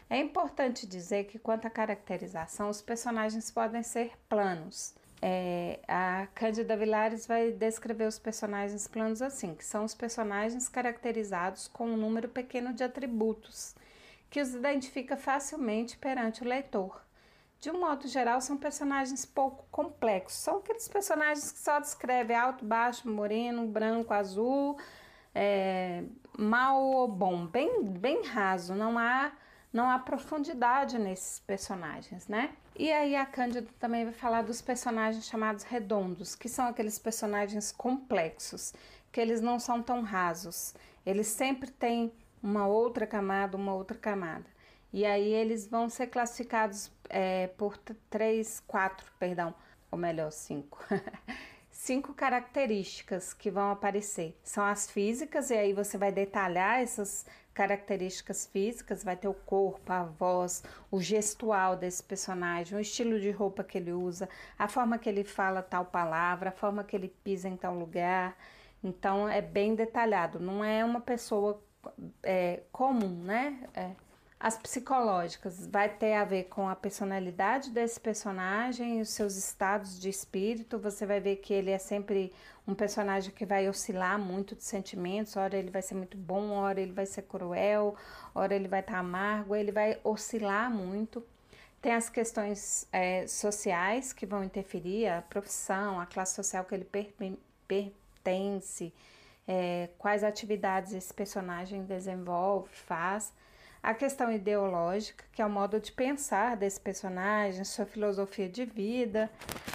É 0.09 0.17
importante 0.17 0.87
dizer 0.87 1.25
que, 1.25 1.37
quanto 1.37 1.67
à 1.67 1.69
caracterização, 1.69 2.69
os 2.69 2.81
personagens 2.81 3.51
podem 3.51 3.83
ser 3.83 4.13
planos. 4.27 4.95
É, 5.21 5.79
a 5.87 6.27
Cândida 6.35 6.77
Vilares 6.77 7.25
vai 7.25 7.51
descrever 7.51 8.07
os 8.07 8.19
personagens 8.19 8.87
planos 8.87 9.21
assim, 9.21 9.55
que 9.55 9.65
são 9.65 9.83
os 9.83 9.95
personagens 9.95 10.69
caracterizados 10.69 11.67
com 11.67 11.87
um 11.87 11.97
número 11.97 12.29
pequeno 12.29 12.71
de 12.73 12.83
atributos 12.83 13.75
que 14.29 14.41
os 14.41 14.53
identifica 14.53 15.15
facilmente 15.15 15.97
perante 15.97 16.43
o 16.43 16.45
leitor. 16.45 17.01
De 17.59 17.71
um 17.71 17.79
modo 17.79 18.07
geral, 18.07 18.39
são 18.39 18.55
personagens 18.55 19.25
pouco 19.25 19.65
complexos. 19.71 20.39
São 20.39 20.57
aqueles 20.57 20.87
personagens 20.87 21.51
que 21.51 21.59
só 21.59 21.79
descrevem 21.79 22.35
alto, 22.35 22.63
baixo, 22.63 23.09
moreno, 23.09 23.65
branco, 23.67 24.13
azul, 24.13 24.77
é, 25.33 26.03
mal 26.37 26.81
ou 26.83 27.07
bom, 27.07 27.47
bem, 27.47 27.83
bem 27.83 28.23
raso. 28.23 28.75
Não 28.75 28.97
há, 28.99 29.31
não 29.73 29.89
há 29.89 29.97
profundidade 29.97 30.99
nesses 30.99 31.39
personagens, 31.39 32.27
né? 32.27 32.51
E 32.79 32.91
aí 32.91 33.15
a 33.15 33.25
Cândida 33.25 33.67
também 33.79 34.03
vai 34.05 34.13
falar 34.13 34.43
dos 34.43 34.61
personagens 34.61 35.25
chamados 35.25 35.63
redondos, 35.63 36.35
que 36.35 36.47
são 36.47 36.67
aqueles 36.67 36.99
personagens 36.99 37.71
complexos, 37.71 38.71
que 39.11 39.19
eles 39.19 39.41
não 39.41 39.59
são 39.59 39.81
tão 39.81 40.03
rasos. 40.03 40.75
Eles 41.03 41.25
sempre 41.25 41.71
têm 41.71 42.13
uma 42.41 42.67
outra 42.67 43.07
camada, 43.07 43.57
uma 43.57 43.73
outra 43.73 43.97
camada. 43.97 44.45
E 44.93 45.05
aí 45.07 45.33
eles 45.33 45.67
vão 45.67 45.89
ser 45.89 46.07
classificados 46.07 46.91
é, 47.09 47.47
por 47.47 47.77
três, 48.11 48.59
quatro, 48.59 49.11
perdão, 49.17 49.55
ou 49.89 49.97
melhor, 49.97 50.31
cinco. 50.31 50.77
cinco 51.71 52.13
características 52.13 53.33
que 53.33 53.49
vão 53.49 53.71
aparecer. 53.71 54.39
São 54.43 54.63
as 54.63 54.89
físicas, 54.91 55.49
e 55.49 55.55
aí 55.55 55.73
você 55.73 55.97
vai 55.97 56.11
detalhar 56.11 56.79
essas 56.79 57.25
características 57.57 58.45
físicas, 58.45 59.03
vai 59.03 59.15
ter 59.15 59.27
o 59.27 59.33
corpo, 59.33 59.91
a 59.91 60.03
voz, 60.03 60.63
o 60.91 61.01
gestual 61.01 61.75
desse 61.75 62.03
personagem, 62.03 62.77
o 62.77 62.79
estilo 62.79 63.19
de 63.19 63.31
roupa 63.31 63.63
que 63.63 63.79
ele 63.79 63.91
usa, 63.91 64.29
a 64.59 64.67
forma 64.67 64.99
que 64.99 65.09
ele 65.09 65.23
fala 65.23 65.63
tal 65.63 65.83
palavra, 65.83 66.49
a 66.49 66.51
forma 66.51 66.83
que 66.83 66.95
ele 66.95 67.07
pisa 67.23 67.49
em 67.49 67.57
tal 67.57 67.73
lugar. 67.73 68.37
Então 68.83 69.27
é 69.27 69.41
bem 69.41 69.73
detalhado, 69.73 70.39
não 70.39 70.63
é 70.63 70.85
uma 70.85 71.01
pessoa 71.01 71.59
é, 72.21 72.61
comum, 72.71 73.23
né? 73.23 73.67
É, 73.73 73.89
as 74.39 74.55
psicológicas 74.55 75.65
vai 75.65 75.89
ter 75.89 76.13
a 76.13 76.23
ver 76.23 76.43
com 76.43 76.69
a 76.69 76.75
personalidade 76.75 77.71
desse 77.71 77.99
personagem 77.99 79.01
os 79.01 79.09
seus 79.09 79.35
estados 79.35 79.99
de 79.99 80.09
espírito. 80.09 80.77
Você 80.77 81.07
vai 81.07 81.19
ver 81.19 81.37
que 81.37 81.51
ele 81.51 81.71
é 81.71 81.79
sempre 81.79 82.31
um 82.67 82.75
personagem 82.75 83.31
que 83.31 83.45
vai 83.45 83.69
oscilar 83.69 84.19
muito 84.19 84.55
de 84.55 84.63
sentimentos. 84.63 85.35
Hora 85.35 85.57
ele 85.57 85.71
vai 85.71 85.81
ser 85.81 85.95
muito 85.95 86.17
bom, 86.17 86.51
hora 86.51 86.81
ele 86.81 86.91
vai 86.91 87.05
ser 87.05 87.23
cruel, 87.23 87.95
hora 88.35 88.53
ele 88.53 88.67
vai 88.67 88.81
estar 88.81 88.93
tá 88.93 88.99
amargo. 88.99 89.55
Ele 89.55 89.71
vai 89.71 89.99
oscilar 90.03 90.69
muito. 90.69 91.23
Tem 91.81 91.93
as 91.93 92.09
questões 92.09 92.87
é, 92.91 93.25
sociais 93.27 94.11
que 94.11 94.25
vão 94.25 94.43
interferir, 94.43 95.07
a 95.07 95.21
profissão, 95.21 95.99
a 95.99 96.05
classe 96.05 96.35
social 96.35 96.65
que 96.65 96.75
ele 96.75 96.85
per 96.85 97.13
pertence 97.67 98.93
é, 99.47 99.89
quais 99.97 100.23
atividades 100.23 100.93
esse 100.93 101.13
personagem 101.13 101.83
desenvolve, 101.83 102.69
faz. 102.71 103.33
A 103.81 103.93
questão 103.93 104.31
ideológica, 104.31 105.23
que 105.31 105.41
é 105.41 105.45
o 105.45 105.49
modo 105.49 105.79
de 105.79 105.91
pensar 105.91 106.57
desse 106.57 106.79
personagem, 106.79 107.63
sua 107.63 107.85
filosofia 107.85 108.49
de 108.49 108.65
vida, 108.65 109.29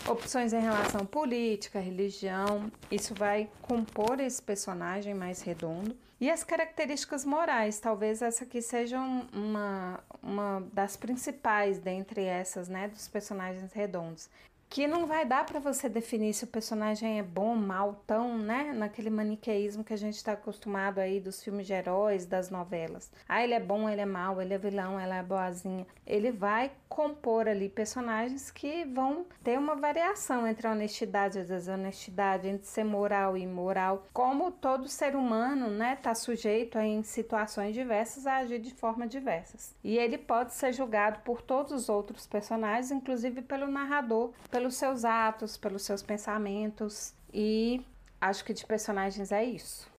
opções 0.08 0.52
em 0.52 0.60
relação 0.60 1.06
política, 1.06 1.78
religião, 1.78 2.70
isso 2.90 3.14
vai 3.14 3.48
compor 3.62 4.20
esse 4.20 4.42
personagem 4.42 5.14
mais 5.14 5.40
redondo. 5.40 5.96
E 6.20 6.30
as 6.30 6.44
características 6.44 7.24
morais, 7.24 7.80
talvez 7.80 8.22
essa 8.22 8.44
aqui 8.44 8.62
seja 8.62 9.00
uma, 9.32 9.98
uma 10.22 10.62
das 10.72 10.96
principais 10.96 11.78
dentre 11.78 12.22
essas, 12.22 12.68
né, 12.68 12.88
dos 12.88 13.08
personagens 13.08 13.72
redondos 13.72 14.28
que 14.72 14.86
não 14.86 15.04
vai 15.04 15.26
dar 15.26 15.44
para 15.44 15.60
você 15.60 15.86
definir 15.86 16.32
se 16.32 16.44
o 16.44 16.46
personagem 16.46 17.18
é 17.18 17.22
bom, 17.22 17.54
mal, 17.54 18.02
tão, 18.06 18.38
né, 18.38 18.72
naquele 18.74 19.10
maniqueísmo 19.10 19.84
que 19.84 19.92
a 19.92 19.98
gente 19.98 20.16
está 20.16 20.32
acostumado 20.32 20.98
aí 20.98 21.20
dos 21.20 21.44
filmes 21.44 21.66
de 21.66 21.74
heróis, 21.74 22.24
das 22.24 22.48
novelas. 22.48 23.12
Ah, 23.28 23.44
ele 23.44 23.52
é 23.52 23.60
bom, 23.60 23.86
ele 23.86 24.00
é 24.00 24.06
mal, 24.06 24.40
ele 24.40 24.54
é 24.54 24.58
vilão, 24.58 24.98
ela 24.98 25.16
é 25.16 25.22
boazinha. 25.22 25.86
Ele 26.06 26.32
vai 26.32 26.72
compor 26.88 27.48
ali 27.48 27.68
personagens 27.68 28.50
que 28.50 28.84
vão 28.84 29.26
ter 29.42 29.58
uma 29.58 29.74
variação 29.74 30.46
entre 30.46 30.66
a 30.66 30.72
honestidade 30.72 31.38
e 31.38 31.40
a 31.42 31.44
desonestidade, 31.44 32.48
entre 32.48 32.66
ser 32.66 32.84
moral 32.84 33.36
e 33.36 33.42
imoral. 33.42 34.06
Como 34.12 34.50
todo 34.50 34.88
ser 34.88 35.14
humano, 35.14 35.68
né, 35.68 35.96
tá 35.96 36.14
sujeito 36.14 36.78
a, 36.78 36.84
em 36.84 37.02
situações 37.02 37.74
diversas 37.74 38.26
a 38.26 38.36
agir 38.36 38.58
de 38.58 38.72
forma 38.72 39.06
diversas. 39.06 39.74
E 39.84 39.98
ele 39.98 40.16
pode 40.16 40.54
ser 40.54 40.72
julgado 40.72 41.20
por 41.20 41.42
todos 41.42 41.72
os 41.72 41.88
outros 41.90 42.26
personagens, 42.26 42.90
inclusive 42.90 43.42
pelo 43.42 43.66
narrador, 43.66 44.32
pelo 44.50 44.61
pelos 44.62 44.76
seus 44.76 45.04
atos, 45.04 45.56
pelos 45.56 45.82
seus 45.82 46.04
pensamentos 46.04 47.12
e 47.34 47.82
acho 48.20 48.44
que 48.44 48.54
de 48.54 48.64
personagens 48.64 49.32
é 49.32 49.44
isso. 49.44 49.90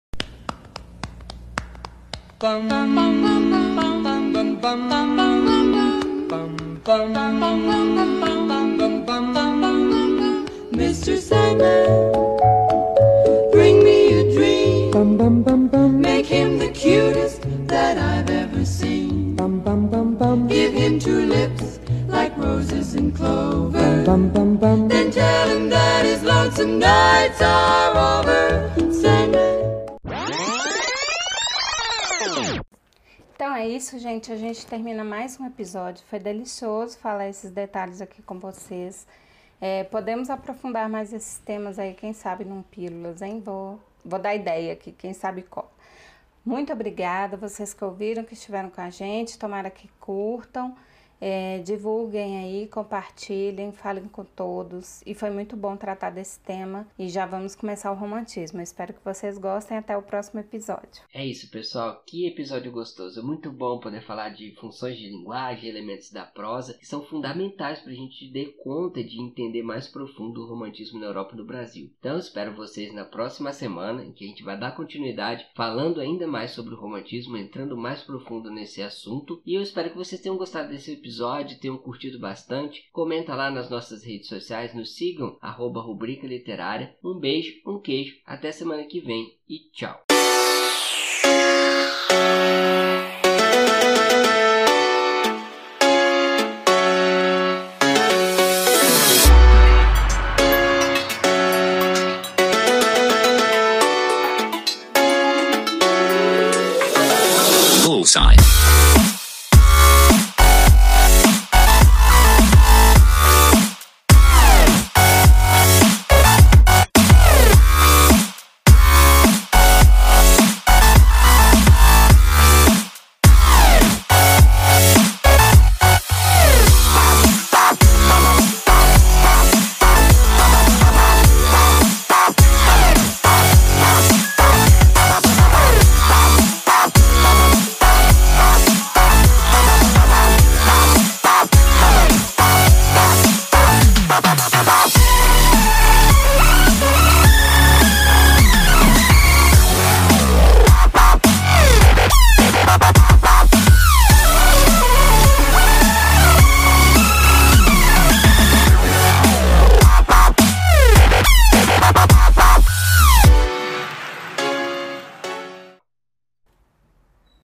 Mr. 10.73 11.17
Sandman, 11.17 12.13
bring 13.51 13.83
me 13.83 14.21
a 14.21 14.33
dream. 14.33 16.01
Make 16.01 16.27
him 16.27 16.59
the 16.59 16.69
cutest 16.69 17.43
that 17.67 17.99
I've 17.99 18.31
ever 18.31 18.65
seen. 18.65 19.35
Give 20.49 20.73
him 20.73 20.99
two 21.01 21.27
lips 21.27 21.82
like 22.13 22.37
roses 22.37 22.95
and 22.95 23.17
clover. 23.17 24.05
Bum, 24.05 24.29
bum, 24.29 24.57
bum, 24.57 24.89
then 24.89 25.11
tell 25.11 25.49
him 25.49 25.69
that 25.71 26.05
his 26.05 26.23
lonesome 26.23 26.79
nights 26.79 27.41
are 27.41 28.21
over. 28.21 28.73
Então 33.35 33.57
é 33.57 33.67
isso, 33.67 33.99
gente. 33.99 34.31
A 34.31 34.37
gente 34.37 34.65
termina 34.65 35.03
mais 35.03 35.41
um 35.41 35.45
episódio. 35.45 36.05
Foi 36.09 36.21
delicioso 36.21 36.97
falar 36.99 37.29
esses 37.29 37.51
detalhes 37.51 38.01
aqui 38.01 38.23
com 38.23 38.39
vocês. 38.39 39.05
É, 39.61 39.83
podemos 39.83 40.31
aprofundar 40.31 40.89
mais 40.89 41.13
esses 41.13 41.39
temas 41.39 41.77
aí, 41.77 41.93
quem 41.93 42.13
sabe, 42.13 42.45
num 42.45 42.63
Pílulas, 42.63 43.21
hein? 43.21 43.43
Vou, 43.45 43.81
vou 44.05 44.19
dar 44.21 44.35
ideia 44.35 44.73
aqui, 44.73 44.93
quem 44.93 45.13
sabe 45.13 45.43
qual. 45.43 45.73
Muito 46.45 46.73
obrigada, 46.73 47.37
vocês 47.37 47.75
que 47.75 47.85
ouviram, 47.85 48.23
que 48.23 48.35
estiveram 48.35 48.71
com 48.71 48.81
a 48.81 48.91
gente. 48.91 49.37
Tomara 49.37 49.71
que 49.71 49.89
curtam. 49.99 50.77
É, 51.25 51.61
divulguem 51.61 52.37
aí, 52.39 52.67
compartilhem, 52.67 53.71
falem 53.71 54.09
com 54.09 54.25
todos. 54.25 55.01
E 55.07 55.15
foi 55.15 55.31
muito 55.31 55.57
bom 55.57 55.77
tratar 55.77 56.11
desse 56.11 56.41
tema. 56.41 56.85
E 56.99 57.09
já 57.09 57.25
vamos 57.25 57.55
começar 57.55 57.93
o 57.93 57.95
romantismo. 57.95 58.61
espero 58.61 58.93
que 58.93 59.05
vocês 59.05 59.39
gostem. 59.39 59.79
Até 59.79 59.97
o 59.97 60.03
próximo 60.03 60.41
episódio. 60.41 61.05
É 61.15 61.25
isso, 61.25 61.49
pessoal. 61.49 62.03
Que 62.05 62.27
episódio 62.27 62.73
gostoso. 62.73 63.25
Muito 63.25 63.53
bom 63.53 63.79
poder 63.79 64.03
falar 64.03 64.31
de 64.31 64.53
funções 64.57 64.99
de 64.99 65.11
linguagem, 65.11 65.69
elementos 65.69 66.11
da 66.11 66.25
prosa, 66.25 66.75
que 66.75 66.85
são 66.85 67.05
fundamentais 67.05 67.79
para 67.79 67.93
a 67.93 67.95
gente 67.95 68.29
dar 68.33 68.51
conta 68.65 69.05
de 69.05 69.23
entender 69.23 69.63
mais 69.63 69.87
profundo 69.87 70.43
o 70.43 70.49
romantismo 70.49 70.99
na 70.99 71.07
Europa 71.07 71.35
e 71.35 71.39
no 71.39 71.45
Brasil. 71.45 71.89
Então, 72.01 72.19
espero 72.19 72.57
vocês 72.57 72.93
na 72.93 73.05
próxima 73.05 73.53
semana, 73.53 74.05
em 74.05 74.11
que 74.11 74.25
a 74.25 74.29
gente 74.29 74.43
vai 74.43 74.59
dar 74.59 74.75
continuidade 74.75 75.47
falando 75.55 76.01
ainda 76.01 76.27
mais 76.27 76.51
sobre 76.51 76.75
o 76.75 76.81
romantismo, 76.81 77.37
entrando 77.37 77.77
mais 77.77 78.03
profundo 78.03 78.51
nesse 78.51 78.83
assunto. 78.83 79.41
E 79.47 79.55
eu 79.55 79.63
espero 79.63 79.91
que 79.91 79.97
vocês 79.97 80.21
tenham 80.21 80.37
gostado 80.37 80.69
desse 80.69 80.91
episódio 80.91 81.12
episódio, 81.13 81.59
tenham 81.59 81.77
curtido 81.77 82.19
bastante. 82.19 82.89
Comenta 82.91 83.35
lá 83.35 83.51
nas 83.51 83.69
nossas 83.69 84.03
redes 84.03 84.29
sociais, 84.29 84.75
nos 84.75 84.95
sigam, 84.95 85.37
arroba 85.43 85.83
rubrica 85.83 86.27
literária. 86.27 86.97
Um 87.05 87.19
beijo, 87.19 87.61
um 87.67 87.79
queijo, 87.79 88.17
até 88.25 88.51
semana 88.51 88.85
que 88.85 89.01
vem 89.01 89.37
e 89.47 89.59
tchau. 89.73 90.12